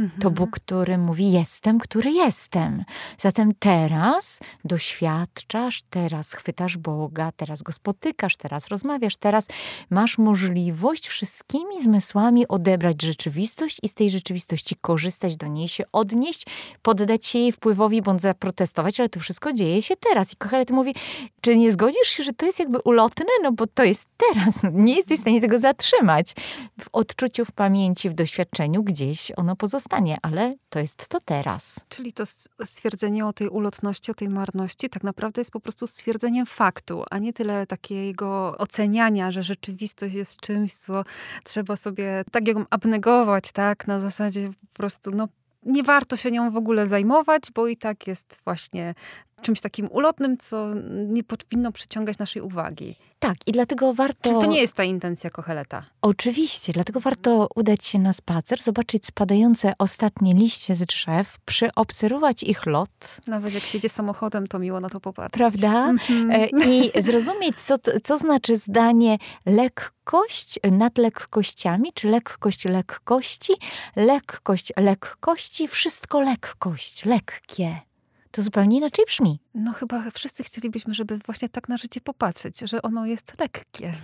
to 0.00 0.28
mhm. 0.28 0.34
Bóg, 0.34 0.50
który 0.50 0.98
mówi: 0.98 1.32
Jestem, 1.32 1.78
który 1.78 2.10
jestem. 2.10 2.84
Zatem 3.18 3.52
teraz 3.58 4.40
doświadczasz, 4.64 5.82
teraz 5.90 6.32
chwytasz 6.32 6.76
Boga, 6.76 7.32
teraz 7.32 7.62
go 7.62 7.72
spotykasz, 7.72 8.36
teraz 8.36 8.68
rozmawiasz, 8.68 9.16
teraz 9.16 9.46
masz 9.90 10.18
możliwość 10.18 11.08
wszystkimi 11.08 11.82
zmysłami 11.82 12.48
odebrać 12.48 13.02
rzeczywistość 13.02 13.78
i 13.82 13.88
z 13.88 13.94
tej 13.94 14.10
rzeczywistości 14.10 14.76
korzystać, 14.80 15.36
do 15.36 15.46
niej 15.46 15.68
się 15.68 15.84
odnieść, 15.92 16.46
poddać 16.82 17.26
się 17.26 17.38
jej 17.38 17.52
wpływowi 17.52 18.02
bądź 18.02 18.22
zaprotestować, 18.22 19.00
ale 19.00 19.08
to 19.08 19.20
wszystko 19.20 19.52
dzieje 19.52 19.82
się 19.82 19.94
teraz. 19.96 20.32
I 20.32 20.36
Kochelet 20.36 20.70
mówi: 20.70 20.94
Czy 21.40 21.56
nie 21.56 21.72
zgodzisz 21.72 22.08
się, 22.08 22.22
że 22.22 22.32
to 22.32 22.46
jest 22.46 22.58
jakby 22.58 22.78
ulotne? 22.78 23.26
No 23.42 23.52
bo 23.52 23.66
to 23.66 23.84
jest 23.84 24.06
teraz. 24.16 24.54
Nie 24.72 24.96
jesteś 24.96 25.18
w 25.18 25.22
stanie 25.22 25.40
tego 25.40 25.58
zatrzymać. 25.58 26.32
W 26.80 26.86
odczuciu, 26.92 27.44
w 27.44 27.52
pamięci, 27.52 28.10
w 28.10 28.14
doświadczeniu 28.14 28.82
gdzieś 28.82 29.32
ono 29.36 29.56
pozostaje 29.56 29.89
stanie, 29.90 30.16
ale 30.22 30.54
to 30.68 30.78
jest 30.78 31.08
to 31.08 31.20
teraz. 31.20 31.84
Czyli 31.88 32.12
to 32.12 32.26
stwierdzenie 32.64 33.26
o 33.26 33.32
tej 33.32 33.48
ulotności, 33.48 34.10
o 34.10 34.14
tej 34.14 34.28
marności 34.28 34.88
tak 34.88 35.04
naprawdę 35.04 35.40
jest 35.40 35.50
po 35.50 35.60
prostu 35.60 35.86
stwierdzeniem 35.86 36.46
faktu, 36.46 37.04
a 37.10 37.18
nie 37.18 37.32
tyle 37.32 37.66
takiego 37.66 38.54
oceniania, 38.58 39.30
że 39.30 39.42
rzeczywistość 39.42 40.14
jest 40.14 40.40
czymś, 40.40 40.74
co 40.74 41.04
trzeba 41.44 41.76
sobie 41.76 42.24
tak 42.32 42.48
ją 42.48 42.64
abnegować, 42.70 43.52
tak? 43.52 43.86
Na 43.86 43.98
zasadzie 43.98 44.50
po 44.60 44.76
prostu, 44.76 45.10
no 45.10 45.28
nie 45.62 45.82
warto 45.82 46.16
się 46.16 46.30
nią 46.30 46.50
w 46.50 46.56
ogóle 46.56 46.86
zajmować, 46.86 47.42
bo 47.54 47.66
i 47.66 47.76
tak 47.76 48.06
jest 48.06 48.38
właśnie 48.44 48.94
czymś 49.42 49.60
takim 49.60 49.88
ulotnym, 49.90 50.38
co 50.38 50.66
nie 51.06 51.24
powinno 51.24 51.72
przyciągać 51.72 52.18
naszej 52.18 52.42
uwagi. 52.42 52.96
Tak, 53.18 53.36
i 53.46 53.52
dlatego 53.52 53.94
warto. 53.94 54.32
Czy 54.34 54.40
to 54.40 54.46
nie 54.46 54.60
jest 54.60 54.74
ta 54.74 54.84
intencja 54.84 55.30
Kocheleta? 55.30 55.84
Oczywiście, 56.02 56.72
dlatego 56.72 57.00
warto 57.00 57.48
udać 57.54 57.84
się 57.84 57.98
na 57.98 58.12
spacer, 58.12 58.62
zobaczyć 58.62 59.06
spadające 59.06 59.72
ostatnie 59.78 60.34
liście 60.34 60.74
z 60.74 60.86
drzew, 60.86 61.38
przyobserwować 61.44 62.42
ich 62.42 62.66
lot. 62.66 63.20
Nawet 63.26 63.54
jak 63.54 63.64
siedzie 63.66 63.88
samochodem, 63.88 64.46
to 64.46 64.58
miło 64.58 64.80
na 64.80 64.88
to 64.88 65.00
popatrzeć. 65.00 65.38
Prawda? 65.38 65.92
Mm-hmm. 65.92 66.48
I 66.68 67.02
zrozumieć, 67.02 67.60
co, 67.60 67.76
co 68.04 68.18
znaczy 68.18 68.56
zdanie 68.56 69.18
lekkość 69.46 70.58
nad 70.70 70.98
lekkościami, 70.98 71.92
czy 71.94 72.08
lekkość 72.08 72.64
lekkości, 72.64 73.52
lekkość 73.96 74.72
lekkości, 74.76 75.68
wszystko 75.68 76.20
lekkość, 76.20 77.04
lekkie 77.04 77.89
to 78.30 78.42
zupełnie 78.42 78.76
inaczej 78.76 79.04
brzmi. 79.06 79.40
No 79.54 79.72
chyba 79.72 80.10
wszyscy 80.10 80.42
chcielibyśmy, 80.42 80.94
żeby 80.94 81.18
właśnie 81.26 81.48
tak 81.48 81.68
na 81.68 81.76
życie 81.76 82.00
popatrzeć, 82.00 82.60
że 82.60 82.82
ono 82.82 83.06
jest 83.06 83.40
lekkie. 83.40 83.94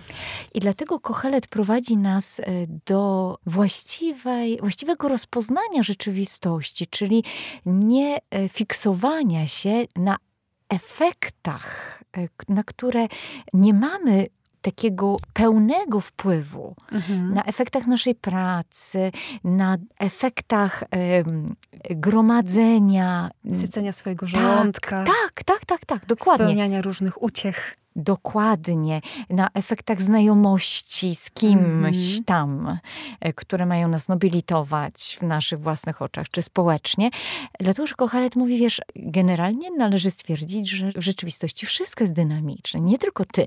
I 0.53 0.59
dlatego 0.59 0.99
Kochelet 0.99 1.47
prowadzi 1.47 1.97
nas 1.97 2.39
e, 2.39 2.43
do 2.85 3.37
właściwej, 3.45 4.57
właściwego 4.59 5.07
rozpoznania 5.07 5.83
rzeczywistości, 5.83 6.87
czyli 6.87 7.23
nie 7.65 8.17
e, 8.31 8.49
fiksowania 8.49 9.47
się 9.47 9.85
na 9.95 10.17
efektach, 10.69 11.99
e, 12.17 12.27
na 12.49 12.63
które 12.63 13.07
nie 13.53 13.73
mamy 13.73 14.27
takiego 14.67 15.17
pełnego 15.33 16.01
wpływu 16.01 16.75
mhm. 16.91 17.33
na 17.33 17.43
efektach 17.43 17.87
naszej 17.87 18.15
pracy, 18.15 19.11
na 19.43 19.77
efektach 19.99 20.83
um, 21.23 21.55
gromadzenia. 21.89 23.29
Sycenia 23.53 23.91
swojego 23.91 24.27
żołądka. 24.27 25.03
Tak, 25.03 25.43
tak, 25.43 25.65
tak, 25.65 25.85
tak, 25.85 26.05
dokładnie. 26.05 26.45
Spełniania 26.45 26.81
różnych 26.81 27.21
uciech. 27.21 27.77
Dokładnie 27.97 29.01
na 29.29 29.49
efektach 29.53 30.01
znajomości 30.01 31.15
z 31.15 31.31
kimś 31.31 32.13
mm. 32.13 32.23
tam, 32.25 32.79
e, 33.19 33.33
które 33.33 33.65
mają 33.65 33.87
nas 33.87 34.07
nobilitować 34.07 35.17
w 35.21 35.23
naszych 35.23 35.59
własnych 35.59 36.01
oczach, 36.01 36.29
czy 36.31 36.41
społecznie. 36.41 37.09
Dlatego, 37.59 37.87
że 37.87 37.95
Kochelet 37.95 38.35
mówi, 38.35 38.57
wiesz, 38.57 38.81
generalnie 38.95 39.71
należy 39.71 40.11
stwierdzić, 40.11 40.69
że 40.69 40.91
w 40.91 41.01
rzeczywistości 41.01 41.65
wszystko 41.65 42.03
jest 42.03 42.13
dynamiczne, 42.13 42.79
nie 42.79 42.97
tylko 42.97 43.25
ty, 43.25 43.45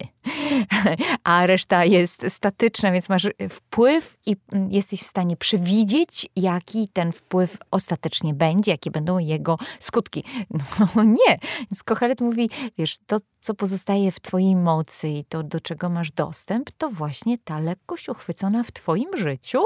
a 1.25 1.47
reszta 1.47 1.85
jest 1.85 2.27
statyczna, 2.29 2.93
więc 2.93 3.09
masz 3.09 3.29
wpływ 3.51 4.17
i 4.27 4.37
jesteś 4.71 5.01
w 5.01 5.07
stanie 5.07 5.37
przewidzieć, 5.37 6.29
jaki 6.37 6.89
ten 6.93 7.13
wpływ 7.13 7.57
ostatecznie 7.71 8.35
będzie, 8.35 8.71
jakie 8.71 8.91
będą 8.91 9.19
jego 9.19 9.57
skutki. 9.79 10.25
No 10.97 11.05
nie. 11.05 11.39
Więc 11.59 11.83
Kochelet 11.85 12.21
mówi, 12.21 12.51
wiesz, 12.79 12.99
to, 13.07 13.19
co 13.41 13.55
pozostaje 13.55 14.11
w 14.11 14.21
twojej 14.41 14.57
mocy 14.57 15.09
i 15.09 15.25
to, 15.25 15.43
do 15.43 15.61
czego 15.61 15.89
masz 15.89 16.13
dostęp, 16.13 16.71
to 16.79 16.91
właśnie 16.91 17.39
ta 17.39 17.59
lekkość 17.59 18.09
uchwycona 18.09 18.63
w 18.63 18.73
twoim 18.73 19.17
życiu 19.17 19.59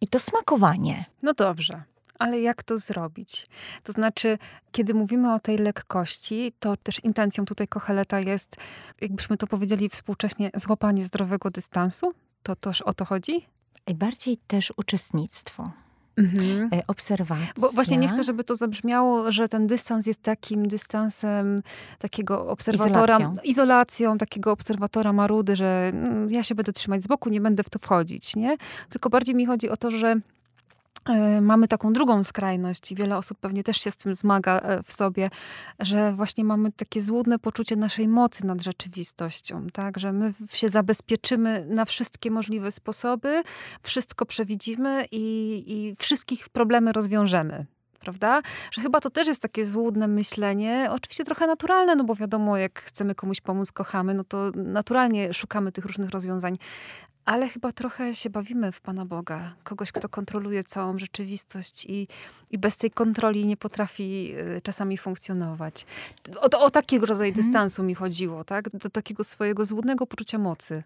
i 0.00 0.08
to 0.08 0.18
smakowanie. 0.18 1.04
No 1.22 1.32
dobrze. 1.34 1.82
Ale 2.18 2.40
jak 2.40 2.62
to 2.62 2.78
zrobić? 2.78 3.46
To 3.82 3.92
znaczy, 3.92 4.38
kiedy 4.72 4.94
mówimy 4.94 5.34
o 5.34 5.40
tej 5.40 5.58
lekkości, 5.58 6.52
to 6.58 6.76
też 6.76 7.04
intencją 7.04 7.44
tutaj 7.44 7.68
Kocheleta 7.68 8.20
jest, 8.20 8.56
jakbyśmy 9.00 9.36
to 9.36 9.46
powiedzieli 9.46 9.88
współcześnie, 9.88 10.50
złapanie 10.54 11.02
zdrowego 11.02 11.50
dystansu? 11.50 12.12
To 12.42 12.56
toż 12.56 12.82
o 12.82 12.92
to 12.92 13.04
chodzi? 13.04 13.46
I 13.86 13.94
bardziej 13.94 14.36
też 14.36 14.72
uczestnictwo. 14.76 15.70
Mhm. 16.16 16.68
E, 16.72 16.82
obserwacja. 16.86 17.52
Bo 17.60 17.68
właśnie 17.68 17.96
nie 17.96 18.08
chcę, 18.08 18.24
żeby 18.24 18.44
to 18.44 18.56
zabrzmiało, 18.56 19.32
że 19.32 19.48
ten 19.48 19.66
dystans 19.66 20.06
jest 20.06 20.22
takim 20.22 20.68
dystansem 20.68 21.62
takiego 21.98 22.48
obserwatora, 22.48 23.16
izolacją, 23.16 23.34
izolacją 23.44 24.18
takiego 24.18 24.52
obserwatora 24.52 25.12
marudy, 25.12 25.56
że 25.56 25.90
mm, 25.94 26.28
ja 26.30 26.42
się 26.42 26.54
będę 26.54 26.72
trzymać 26.72 27.02
z 27.02 27.06
boku, 27.06 27.28
nie 27.28 27.40
będę 27.40 27.62
w 27.62 27.70
to 27.70 27.78
wchodzić, 27.78 28.36
nie? 28.36 28.56
Tylko 28.88 29.10
bardziej 29.10 29.34
mi 29.34 29.46
chodzi 29.46 29.68
o 29.68 29.76
to, 29.76 29.90
że 29.90 30.16
mamy 31.40 31.68
taką 31.68 31.92
drugą 31.92 32.24
skrajność 32.24 32.92
i 32.92 32.94
wiele 32.94 33.16
osób 33.16 33.38
pewnie 33.38 33.64
też 33.64 33.76
się 33.76 33.90
z 33.90 33.96
tym 33.96 34.14
zmaga 34.14 34.58
e, 34.58 34.82
w 34.82 34.92
sobie, 34.92 35.30
że 35.80 36.12
właśnie 36.12 36.44
mamy 36.44 36.72
takie 36.72 37.02
złudne 37.02 37.38
poczucie 37.38 37.76
naszej 37.76 38.08
mocy 38.08 38.46
nad 38.46 38.62
rzeczywistością, 38.62 39.66
tak? 39.72 39.98
Że 39.98 40.12
my 40.12 40.32
się 40.50 40.68
zabezpieczymy 40.68 41.66
na 41.68 41.84
wszystkie 41.84 42.30
możliwe 42.30 42.70
sposoby, 42.72 43.42
wszystko 43.82 44.26
przewidzimy 44.26 45.06
i, 45.10 45.64
i 45.66 45.96
wszystkich 45.96 46.48
problemy 46.48 46.92
rozwiążemy 46.92 47.66
prawda? 48.00 48.42
Że 48.70 48.82
chyba 48.82 49.00
to 49.00 49.10
też 49.10 49.28
jest 49.28 49.42
takie 49.42 49.64
złudne 49.64 50.08
myślenie, 50.08 50.88
oczywiście 50.90 51.24
trochę 51.24 51.46
naturalne, 51.46 51.94
no 51.94 52.04
bo 52.04 52.14
wiadomo, 52.14 52.56
jak 52.56 52.80
chcemy 52.80 53.14
komuś 53.14 53.40
pomóc, 53.40 53.72
kochamy, 53.72 54.14
no 54.14 54.24
to 54.24 54.50
naturalnie 54.54 55.34
szukamy 55.34 55.72
tych 55.72 55.84
różnych 55.84 56.10
rozwiązań, 56.10 56.58
ale 57.30 57.48
chyba 57.48 57.72
trochę 57.72 58.14
się 58.14 58.30
bawimy 58.30 58.72
w 58.72 58.80
Pana 58.80 59.04
Boga. 59.04 59.54
Kogoś, 59.64 59.92
kto 59.92 60.08
kontroluje 60.08 60.64
całą 60.64 60.98
rzeczywistość 60.98 61.84
i, 61.84 62.08
i 62.50 62.58
bez 62.58 62.76
tej 62.76 62.90
kontroli 62.90 63.46
nie 63.46 63.56
potrafi 63.56 64.32
y, 64.56 64.60
czasami 64.60 64.98
funkcjonować. 64.98 65.86
O, 66.40 66.60
o 66.60 66.70
takiego 66.70 67.06
rodzaju 67.06 67.28
mhm. 67.28 67.46
dystansu 67.46 67.82
mi 67.82 67.94
chodziło, 67.94 68.44
tak? 68.44 68.68
Do 68.68 68.90
takiego 68.90 69.24
swojego 69.24 69.64
złudnego 69.64 70.06
poczucia 70.06 70.38
mocy. 70.38 70.82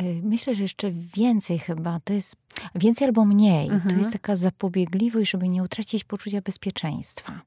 Y, 0.00 0.20
myślę, 0.22 0.54
że 0.54 0.62
jeszcze 0.62 0.90
więcej 0.90 1.58
chyba. 1.58 2.00
To 2.04 2.12
jest 2.12 2.36
więcej 2.74 3.06
albo 3.06 3.24
mniej. 3.24 3.68
Mhm. 3.68 3.90
To 3.90 3.98
jest 3.98 4.12
taka 4.12 4.36
zapobiegliwość, 4.36 5.30
żeby 5.30 5.48
nie 5.48 5.62
utracić 5.62 6.04
poczucia 6.04 6.40
bezpieczeństwa. 6.40 7.40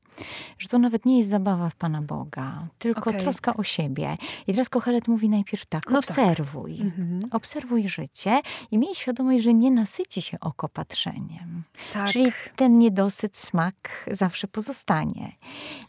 Że 0.59 0.67
to 0.67 0.79
nawet 0.79 1.05
nie 1.05 1.17
jest 1.17 1.29
zabawa 1.29 1.69
w 1.69 1.75
Pana 1.75 2.01
Boga, 2.01 2.67
tylko 2.77 3.09
okay. 3.09 3.21
troska 3.21 3.53
o 3.53 3.63
siebie. 3.63 4.15
I 4.47 4.51
teraz 4.51 4.69
Kochelet 4.69 5.07
mówi 5.07 5.29
najpierw 5.29 5.65
tak, 5.65 5.83
no 5.89 6.01
tak. 6.01 6.09
obserwuj. 6.09 6.77
Tak. 6.77 6.85
Mhm. 6.85 7.19
Obserwuj 7.31 7.88
życie 7.88 8.39
i 8.71 8.77
miej 8.77 8.95
świadomość, 8.95 9.43
że 9.43 9.53
nie 9.53 9.71
nasyci 9.71 10.21
się 10.21 10.39
oko 10.39 10.69
patrzeniem. 10.69 11.63
Tak. 11.93 12.09
Czyli 12.09 12.31
ten 12.55 12.79
niedosyt, 12.79 13.38
smak 13.38 14.09
zawsze 14.12 14.47
pozostanie. 14.47 15.31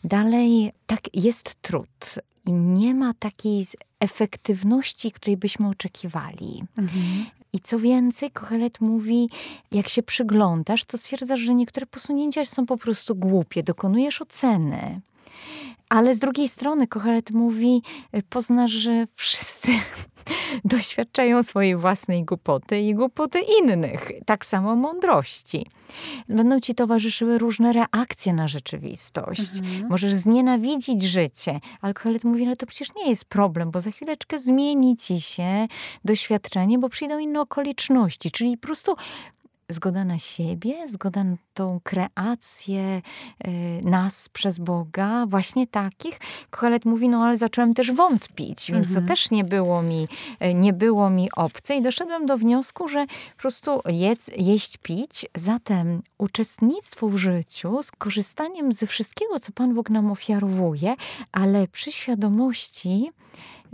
Dalej, 0.05 0.73
tak, 0.87 1.01
jest 1.15 1.63
trud 1.63 2.19
i 2.47 2.53
nie 2.53 2.95
ma 2.95 3.15
takiej 3.15 3.67
efektywności, 4.05 5.13
której 5.13 5.37
byśmy 5.37 5.69
oczekiwali. 5.69 6.63
Mhm. 6.79 7.27
I 7.53 7.61
co 7.61 7.79
więcej, 7.79 8.31
Kochelet 8.31 8.81
mówi, 8.81 9.31
jak 9.73 9.89
się 9.89 10.03
przyglądasz, 10.03 10.85
to 10.85 10.99
stwierdzasz, 10.99 11.41
że 11.41 11.55
niektóre 11.55 11.87
posunięcia 11.87 12.45
są 12.45 12.67
po 12.67 12.77
prostu 12.77 13.15
głupie, 13.15 13.63
dokonujesz 13.63 14.23
oceny. 14.23 15.01
Ale 15.95 16.15
z 16.15 16.19
drugiej 16.19 16.49
strony 16.49 16.87
Kochelet 16.87 17.31
mówi, 17.31 17.83
poznasz, 18.29 18.71
że 18.71 19.07
wszyscy 19.15 19.73
doświadczają 20.65 21.43
swojej 21.43 21.77
własnej 21.77 22.25
głupoty 22.25 22.81
i 22.81 22.95
głupoty 22.95 23.41
innych, 23.61 24.11
tak 24.27 24.47
samo 24.47 24.77
mądrości. 24.77 25.67
Będą 26.29 26.61
ci 26.61 26.75
towarzyszyły 26.75 27.39
różne 27.39 27.73
reakcje 27.73 28.33
na 28.33 28.49
rzeczywistość. 28.49 29.59
Mhm. 29.59 29.89
Możesz 29.89 30.15
znienawidzić 30.15 31.03
życie. 31.03 31.61
Alkoholit 31.81 32.25
mówi, 32.25 32.47
no 32.47 32.57
to 32.57 32.67
przecież 32.67 32.95
nie 32.95 33.11
jest 33.11 33.25
problem, 33.25 33.71
bo 33.71 33.81
za 33.81 33.91
chwileczkę 33.91 34.39
zmieni 34.39 34.97
ci 34.97 35.21
się 35.21 35.67
doświadczenie, 36.05 36.79
bo 36.79 36.89
przyjdą 36.89 37.19
inne 37.19 37.41
okoliczności. 37.41 38.31
Czyli 38.31 38.57
po 38.57 38.67
prostu 38.67 38.97
zgoda 39.69 40.05
na 40.05 40.19
siebie, 40.19 40.89
zgoda 40.89 41.25
na 41.25 41.37
tą 41.55 41.81
kreację 41.83 43.03
y, 43.49 43.51
nas 43.85 44.29
przez 44.29 44.59
Boga, 44.59 45.27
właśnie 45.27 45.67
takich. 45.67 46.19
Kohelet 46.51 46.85
mówi, 46.85 47.09
no 47.09 47.25
ale 47.25 47.37
zacząłem 47.37 47.75
też 47.75 47.93
wątpić, 47.93 48.73
więc 48.73 48.87
mhm. 48.87 49.07
to 49.07 49.09
też 49.09 49.31
nie 49.31 49.45
było, 49.45 49.83
mi, 49.83 50.09
y, 50.43 50.55
nie 50.55 50.73
było 50.73 51.11
mi 51.11 51.29
obce 51.37 51.77
i 51.77 51.83
doszedłem 51.83 52.27
do 52.27 52.39
wniosku, 52.39 52.89
że 52.89 53.07
po 53.07 53.41
prostu 53.41 53.81
jedz, 53.87 54.31
jeść, 54.37 54.77
pić, 54.77 55.27
zatem 55.35 56.03
uczestnictwo 56.19 57.09
w 57.09 57.17
życiu 57.17 57.83
z 57.83 57.91
korzystaniem 57.91 58.73
ze 58.73 58.87
wszystkiego, 58.87 59.41
co 59.41 59.53
Pan 59.53 59.75
Bóg 59.75 59.91
nam 59.91 60.11
ofiarowuje, 60.11 60.95
ale 61.33 61.69
przy 61.69 61.93
świadomości, 61.93 63.11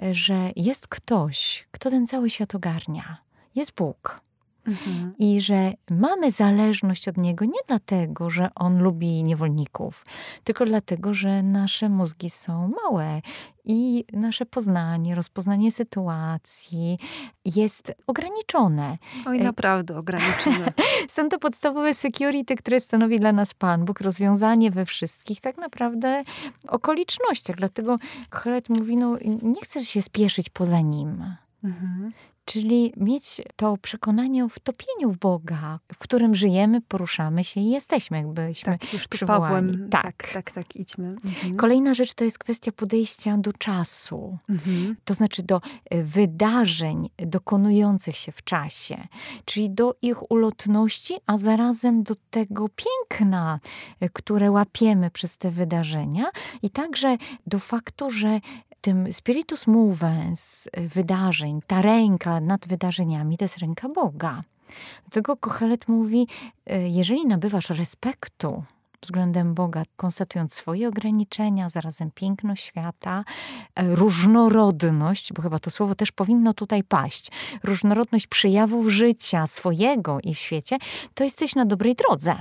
y, 0.03 0.14
że 0.14 0.50
jest 0.57 0.88
ktoś, 0.88 1.68
kto 1.70 1.90
ten 1.90 2.07
cały 2.07 2.31
świat 2.31 2.55
ogarnia. 2.55 3.16
Jest 3.55 3.74
Bóg. 3.74 4.20
Mhm. 4.66 5.14
I 5.18 5.40
że 5.40 5.73
mamy 5.90 6.31
zależność 6.31 7.09
od 7.09 7.16
niego 7.16 7.44
nie 7.44 7.61
dlatego, 7.68 8.31
że 8.31 8.49
on 8.55 8.83
lubi 8.83 9.25
niewolników, 9.25 10.05
tylko 10.44 10.64
dlatego, 10.64 11.14
że 11.14 11.42
nasze 11.42 11.88
mózgi 11.88 12.31
są 12.31 12.70
małe 12.85 13.20
i 13.64 14.05
nasze 14.12 14.46
poznanie, 14.46 15.14
rozpoznanie 15.14 15.73
sytuacji 15.73 16.99
jest 17.44 17.92
ograniczone. 18.07 18.99
Oj, 19.27 19.40
naprawdę 19.40 19.96
ograniczone. 19.96 20.73
Są 21.09 21.29
to 21.29 21.38
podstawowe 21.38 21.94
security, 21.94 22.57
które 22.57 22.81
stanowi 22.81 23.20
dla 23.20 23.33
nas 23.33 23.55
Pan 23.55 23.85
Bóg, 23.85 24.01
rozwiązanie 24.01 24.70
we 24.70 24.87
wszystkich 24.87 25.40
tak 25.40 25.57
naprawdę 25.57 26.23
okolicznościach. 26.68 27.57
Dlatego 27.57 27.96
Kohelet 28.31 28.68
mówi, 28.68 28.96
no 28.96 29.18
nie 29.42 29.61
chcesz 29.62 29.88
się 29.88 30.03
spieszyć 30.03 30.51
poza 30.51 30.81
nim. 30.81 31.25
Mhm. 31.64 32.12
Czyli 32.53 32.93
mieć 32.97 33.41
to 33.57 33.77
przekonanie 33.77 34.45
o 34.45 34.49
wtopieniu 34.49 35.13
w 35.13 35.19
Boga, 35.19 35.79
w 35.93 35.99
którym 35.99 36.35
żyjemy, 36.35 36.81
poruszamy 36.81 37.45
się 37.45 37.61
i 37.61 37.71
jesteśmy, 37.71 38.17
jakbyśmy 38.17 38.79
tak, 38.79 38.93
już 38.93 39.09
przywołani. 39.09 39.73
Pawłem, 39.73 39.89
tak. 39.91 40.03
tak, 40.03 40.33
tak, 40.33 40.51
tak, 40.51 40.77
idźmy. 40.77 41.09
Mhm. 41.09 41.57
Kolejna 41.57 41.95
rzecz 41.95 42.15
to 42.15 42.25
jest 42.25 42.39
kwestia 42.39 42.73
podejścia 42.73 43.37
do 43.39 43.53
czasu. 43.53 44.39
Mhm. 44.49 44.97
To 45.05 45.15
znaczy 45.15 45.43
do 45.43 45.61
e, 45.91 46.03
wydarzeń 46.03 47.11
dokonujących 47.17 48.17
się 48.17 48.33
w 48.33 48.45
czasie, 48.45 49.07
czyli 49.45 49.71
do 49.71 49.95
ich 50.03 50.31
ulotności, 50.31 51.15
a 51.27 51.37
zarazem 51.37 52.03
do 52.03 52.15
tego 52.31 52.69
piękna, 52.69 53.61
e, 54.01 54.09
które 54.09 54.51
łapiemy 54.51 55.11
przez 55.11 55.39
te 55.39 55.51
wydarzenia 55.51 56.25
i 56.63 56.71
także 56.71 57.17
do 57.47 57.59
faktu, 57.59 58.11
że 58.11 58.41
tym 58.81 59.12
spiritus 59.12 59.66
movens 59.66 60.66
y, 60.66 60.88
wydarzeń, 60.88 61.61
ta 61.66 61.83
ręka 61.83 62.40
nad 62.40 62.69
wydarzeniami, 62.69 63.37
to 63.37 63.45
jest 63.45 63.59
ręka 63.59 63.88
Boga. 63.88 64.43
Dlatego 65.05 65.37
Kochelet 65.37 65.88
mówi, 65.88 66.27
y, 66.73 66.88
jeżeli 66.88 67.27
nabywasz 67.27 67.71
respektu 67.71 68.64
względem 69.03 69.55
Boga, 69.55 69.83
konstatując 69.97 70.55
swoje 70.55 70.88
ograniczenia, 70.88 71.69
zarazem 71.69 72.11
piękno 72.14 72.57
świata, 72.57 73.25
y, 73.81 73.97
różnorodność, 73.97 75.33
bo 75.33 75.43
chyba 75.43 75.59
to 75.59 75.71
słowo 75.71 75.95
też 75.95 76.12
powinno 76.12 76.55
tutaj 76.55 76.85
paść, 76.85 77.31
różnorodność 77.64 78.27
przejawów 78.27 78.88
życia 78.88 79.47
swojego 79.47 80.19
i 80.25 80.35
w 80.35 80.38
świecie, 80.38 80.79
to 81.14 81.25
jesteś 81.25 81.55
na 81.55 81.64
dobrej 81.64 81.95
drodze 81.95 82.37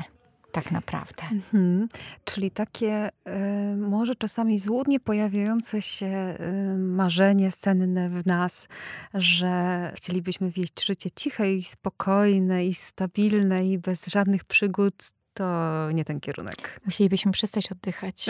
tak 0.51 0.71
naprawdę. 0.71 1.23
Mhm. 1.31 1.87
Czyli 2.25 2.51
takie 2.51 3.09
y, 3.09 3.77
może 3.77 4.15
czasami 4.15 4.59
złudnie 4.59 4.99
pojawiające 4.99 5.81
się 5.81 6.37
y, 6.39 6.77
marzenie 6.77 7.51
senne 7.51 8.09
w 8.09 8.25
nas, 8.25 8.67
że 9.13 9.91
chcielibyśmy 9.95 10.51
wieść 10.51 10.85
życie 10.85 11.11
ciche 11.11 11.53
i 11.53 11.63
spokojne 11.63 12.65
i 12.65 12.73
stabilne 12.73 13.67
i 13.67 13.77
bez 13.77 14.07
żadnych 14.07 14.45
przygód 14.45 14.93
to 15.33 15.91
nie 15.91 16.05
ten 16.05 16.19
kierunek. 16.19 16.79
Musielibyśmy 16.85 17.31
przestać 17.31 17.71
oddychać. 17.71 18.25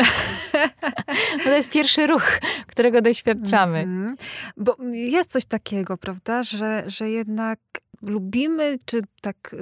Bo 1.38 1.44
to 1.44 1.54
jest 1.54 1.70
pierwszy 1.70 2.08
ruch, 2.08 2.40
którego 2.68 3.02
doświadczamy. 3.02 3.80
Mm 3.80 4.16
-hmm. 4.16 4.22
Bo 4.58 4.78
jest 4.92 5.32
coś 5.32 5.46
takiego, 5.46 5.98
prawda, 5.98 6.44
że, 6.44 6.84
że 6.88 7.10
jednak 7.10 7.60
lubimy, 8.02 8.78
czy 8.86 9.02
tak 9.22 9.56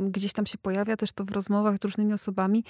gdzieś 0.00 0.32
tam 0.32 0.46
się 0.46 0.58
pojawia 0.58 0.96
też 0.96 1.12
to 1.12 1.24
w 1.24 1.30
rozmowach 1.30 1.76
z 1.76 1.84
różnymi 1.84 2.12
osobami, 2.12 2.64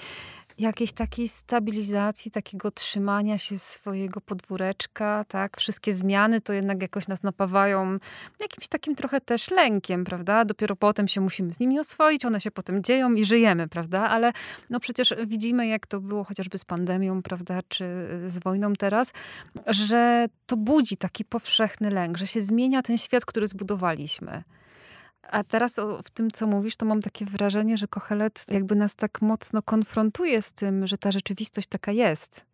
jakiejś 0.59 0.93
takiej 0.93 1.29
stabilizacji, 1.29 2.31
takiego 2.31 2.71
trzymania 2.71 3.39
się 3.39 3.59
swojego 3.59 4.21
podwóreczka, 4.21 5.25
tak? 5.29 5.57
Wszystkie 5.57 5.95
zmiany 5.95 6.41
to 6.41 6.53
jednak 6.53 6.83
jakoś 6.83 7.09
nas 7.09 7.23
napawają 7.23 7.99
jakimś 8.41 8.69
takim 8.69 8.95
trochę 8.95 9.21
też 9.21 9.51
lękiem, 9.51 10.05
prawda? 10.05 10.45
Dopiero 10.45 10.77
potem 10.77 11.09
się 11.09 11.21
musimy 11.21 11.53
z 11.53 11.61
nimi 11.61 11.79
oswoić, 11.79 12.25
one 12.25 12.41
się 12.41 12.51
potem 12.51 12.83
dzieją 12.83 13.13
i 13.13 13.25
żyjemy, 13.25 13.69
prawda? 13.69 14.09
Ale 14.09 14.33
no 14.71 14.81
przecież 14.81 15.15
widzimy, 15.27 15.67
jak 15.67 15.87
to 15.87 16.01
było 16.01 16.25
chociażby 16.25 16.59
z 16.59 16.65
pandemią, 16.65 17.23
prawda? 17.23 17.61
Czy 17.69 17.85
z 18.27 18.39
wojną 18.39 18.73
teraz, 18.73 19.13
że 19.67 20.27
to 20.47 20.57
budzi 20.57 20.97
taki 20.97 21.25
powszechny 21.25 21.91
lęk, 21.91 22.19
że 22.19 22.27
się 22.27 22.43
zmienia 22.43 22.83
ten 22.83 22.99
świat, 22.99 23.25
który 23.25 23.47
zbudowaliśmy. 23.47 24.43
A 25.23 25.45
teraz 25.45 25.79
o, 25.79 26.03
w 26.03 26.11
tym, 26.11 26.31
co 26.31 26.47
mówisz, 26.47 26.77
to 26.77 26.87
mam 26.87 27.01
takie 27.01 27.25
wrażenie, 27.25 27.77
że 27.77 27.89
Kochelet 27.89 28.45
jakby 28.49 28.75
nas 28.75 28.97
tak 28.97 29.23
mocno 29.23 29.63
konfrontuje 29.63 30.43
z 30.43 30.53
tym, 30.53 30.87
że 30.87 30.99
ta 30.99 31.11
rzeczywistość 31.11 31.69
taka 31.69 31.93
jest. 31.93 32.51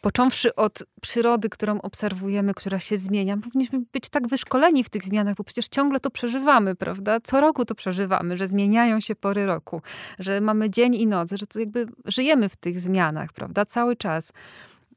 Począwszy 0.00 0.54
od 0.54 0.82
przyrody, 1.00 1.48
którą 1.48 1.80
obserwujemy, 1.80 2.54
która 2.54 2.78
się 2.78 2.98
zmienia, 2.98 3.36
powinniśmy 3.36 3.80
być 3.92 4.08
tak 4.08 4.28
wyszkoleni 4.28 4.84
w 4.84 4.90
tych 4.90 5.04
zmianach, 5.04 5.34
bo 5.34 5.44
przecież 5.44 5.68
ciągle 5.68 6.00
to 6.00 6.10
przeżywamy, 6.10 6.74
prawda? 6.74 7.20
Co 7.20 7.40
roku 7.40 7.64
to 7.64 7.74
przeżywamy, 7.74 8.36
że 8.36 8.48
zmieniają 8.48 9.00
się 9.00 9.14
pory 9.14 9.46
roku, 9.46 9.82
że 10.18 10.40
mamy 10.40 10.70
dzień 10.70 10.94
i 10.94 11.06
noc, 11.06 11.32
że 11.32 11.46
to 11.46 11.60
jakby 11.60 11.86
żyjemy 12.04 12.48
w 12.48 12.56
tych 12.56 12.80
zmianach, 12.80 13.32
prawda? 13.32 13.64
Cały 13.64 13.96
czas. 13.96 14.32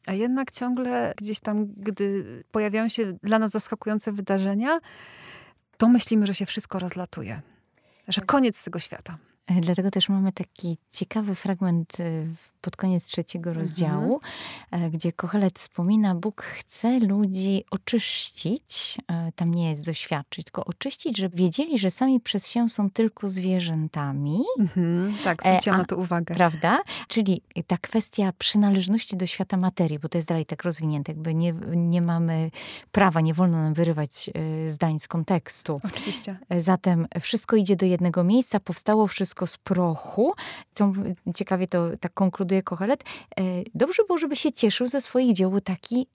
A 0.08 0.14
jednak 0.14 0.52
ciągle 0.52 1.14
gdzieś 1.18 1.40
tam, 1.40 1.66
gdy 1.78 2.26
pojawiają 2.52 2.90
się 2.90 3.14
dla 3.24 3.40
nas 3.40 3.52
zaskakujące 3.52 4.12
wydarzenia, 4.12 4.80
to 5.78 5.88
myślimy, 5.88 6.28
że 6.28 6.34
się 6.34 6.46
wszystko 6.46 6.80
rozlatuje, 6.80 7.42
że 8.08 8.22
koniec 8.22 8.64
tego 8.64 8.80
świata. 8.80 9.18
E, 9.48 9.62
dlatego 9.62 9.92
też 9.92 10.10
mamy 10.10 10.32
taki 10.32 10.78
ciekawy 10.92 11.36
fragment 11.36 12.00
e, 12.00 12.04
pod 12.62 12.76
koniec 12.76 13.04
trzeciego 13.04 13.50
mhm. 13.50 13.58
rozdziału, 13.58 14.20
mhm. 14.72 14.92
gdzie 14.92 15.14
Kochelet 15.14 15.60
wspomina, 15.60 16.16
Bóg 16.16 16.42
chce 16.42 17.00
ludzi 17.00 17.64
oczyścić, 17.72 18.98
tam 19.36 19.54
nie 19.54 19.70
jest 19.70 19.86
doświadczyć, 19.86 20.46
tylko 20.46 20.66
oczyścić, 20.66 21.18
żeby 21.18 21.38
wiedzieli, 21.38 21.80
że 21.80 21.92
sami 21.92 22.20
przez 22.20 22.48
się 22.48 22.70
są 22.70 22.90
tylko 22.90 23.30
zwierzętami. 23.30 24.40
Mhm. 24.60 25.14
Tak, 25.24 25.44
zwróciłam 25.44 25.80
na 25.80 25.86
to 25.86 25.98
uwagę. 25.98 26.36
Prawda? 26.36 26.80
Czyli 27.08 27.42
ta 27.68 27.78
kwestia 27.78 28.34
przynależności 28.38 29.18
do 29.18 29.26
świata 29.26 29.58
materii, 29.58 30.00
bo 30.00 30.10
to 30.10 30.18
jest 30.18 30.28
dalej 30.28 30.46
tak 30.46 30.64
rozwinięte, 30.64 31.12
jakby 31.12 31.36
nie, 31.36 31.54
nie 31.76 32.02
mamy 32.02 32.52
prawa, 32.92 33.22
nie 33.22 33.34
wolno 33.34 33.58
nam 33.58 33.74
wyrywać 33.74 34.30
zdań 34.68 35.00
z 35.00 35.08
kontekstu. 35.08 35.82
Oczywiście. 35.84 36.38
Zatem 36.58 37.08
wszystko 37.22 37.56
idzie 37.56 37.76
do 37.76 37.86
jednego 37.86 38.24
miejsca, 38.24 38.60
powstało 38.60 39.08
wszystko 39.08 39.35
z 39.48 39.58
prochu. 39.58 40.34
Co 40.74 40.94
ciekawie 41.36 41.68
to 41.68 41.98
tak 42.00 42.14
konkluduje 42.14 42.64
Kochelet, 42.64 43.04
e, 43.04 43.44
dobrze 43.76 44.04
było, 44.08 44.18
żeby 44.18 44.36
się 44.36 44.52
cieszył 44.52 44.88
ze 44.88 45.02
swoich 45.02 45.34
dzieł 45.34 45.62
taki 45.62 46.08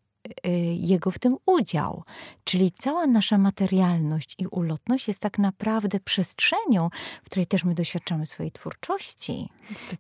e, 0.45 0.51
jego 0.75 1.11
w 1.11 1.19
tym 1.19 1.37
udział. 1.47 2.05
Czyli 2.45 2.71
cała 2.71 3.07
nasza 3.07 3.39
materialność 3.39 4.35
i 4.39 4.47
ulotność 4.47 5.09
jest 5.09 5.21
tak 5.21 5.39
naprawdę 5.39 6.01
przestrzenią, 6.01 6.91
w 7.23 7.27
której 7.27 7.47
też 7.47 7.65
my 7.65 7.75
doświadczamy 7.75 8.27
swojej 8.27 8.53
twórczości, 8.53 9.49